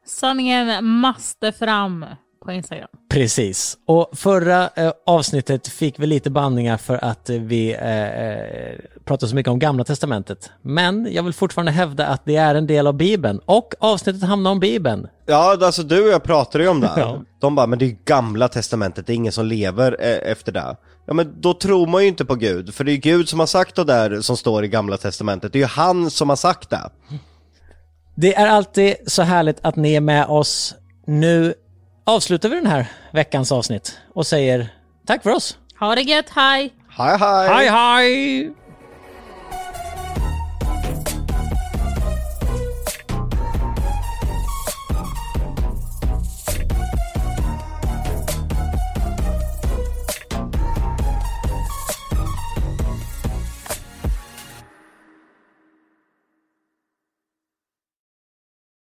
Sanningen 0.06 0.86
måste 0.86 1.52
fram 1.52 2.06
på 2.48 2.54
Instagram. 2.54 2.88
Precis. 3.10 3.78
Och 3.86 4.10
förra 4.14 4.70
eh, 4.76 4.92
avsnittet 5.06 5.68
fick 5.68 6.00
vi 6.00 6.08
lite 6.08 6.30
bandningar 6.30 6.78
för 6.78 7.06
att 7.06 7.30
eh, 7.30 7.40
vi 7.40 7.74
eh, 7.74 8.04
eh, 8.04 8.80
pratade 9.06 9.30
så 9.30 9.36
mycket 9.36 9.52
om 9.52 9.60
Gamla 9.60 9.84
Testamentet. 9.84 10.52
Men 10.62 11.08
jag 11.12 11.24
vill 11.24 11.34
fortfarande 11.34 11.72
hävda 11.72 12.08
att 12.08 12.26
det 12.26 12.36
är 12.36 12.56
en 12.56 12.68
del 12.68 12.88
av 12.88 12.94
Bibeln. 12.94 13.40
Och 13.46 13.74
avsnittet 13.80 14.24
hamnar 14.24 14.52
om 14.52 14.60
Bibeln. 14.60 15.08
Ja, 15.26 15.58
alltså 15.62 15.84
du 15.84 16.04
och 16.04 16.10
jag 16.10 16.24
pratade 16.24 16.64
ju 16.64 16.70
om 16.70 16.82
det 16.82 16.88
här. 16.88 16.98
Ja. 17.08 17.22
De 17.40 17.56
bara, 17.56 17.68
men 17.68 17.80
det 17.80 17.86
är 17.86 17.90
ju 17.90 17.98
gamla 18.06 18.48
testamentet, 18.48 19.08
det 19.08 19.14
är 19.14 19.16
ingen 19.16 19.32
som 19.32 19.46
lever 19.46 19.98
eh, 20.00 20.32
efter 20.32 20.52
det. 20.52 20.78
Ja 21.06 21.14
men 21.14 21.42
då 21.42 21.54
tror 21.54 21.88
man 21.88 22.02
ju 22.02 22.08
inte 22.08 22.26
på 22.26 22.36
Gud, 22.36 22.74
för 22.74 22.84
det 22.84 22.92
är 22.92 22.94
ju 22.94 23.00
Gud 23.00 23.30
som 23.30 23.40
har 23.40 23.48
sagt 23.48 23.76
det 23.76 23.84
där 23.84 24.22
som 24.22 24.38
står 24.38 24.66
i 24.66 24.68
gamla 24.68 24.98
testamentet, 24.98 25.54
det 25.54 25.60
är 25.60 25.62
ju 25.62 25.68
han 25.68 26.10
som 26.12 26.30
har 26.30 26.36
sagt 26.36 26.70
det. 26.70 26.90
Det 28.16 28.36
är 28.36 28.48
alltid 28.48 28.96
så 29.08 29.22
härligt 29.22 29.58
att 29.62 29.76
ni 29.76 29.94
är 29.94 30.02
med 30.02 30.26
oss. 30.26 30.76
Nu 31.08 31.54
avslutar 32.08 32.50
vi 32.50 32.56
den 32.56 32.66
här 32.66 32.86
veckans 33.12 33.52
avsnitt 33.52 34.00
och 34.14 34.28
säger 34.28 34.74
tack 35.06 35.24
för 35.24 35.30
oss. 35.30 35.58
Ha 35.80 35.96
det 35.96 36.02
gött, 36.02 36.30
hej! 36.30 36.74
Hej 36.90 37.18
hej! 37.18 37.48
Hej 37.50 37.68
hej! 37.70 38.54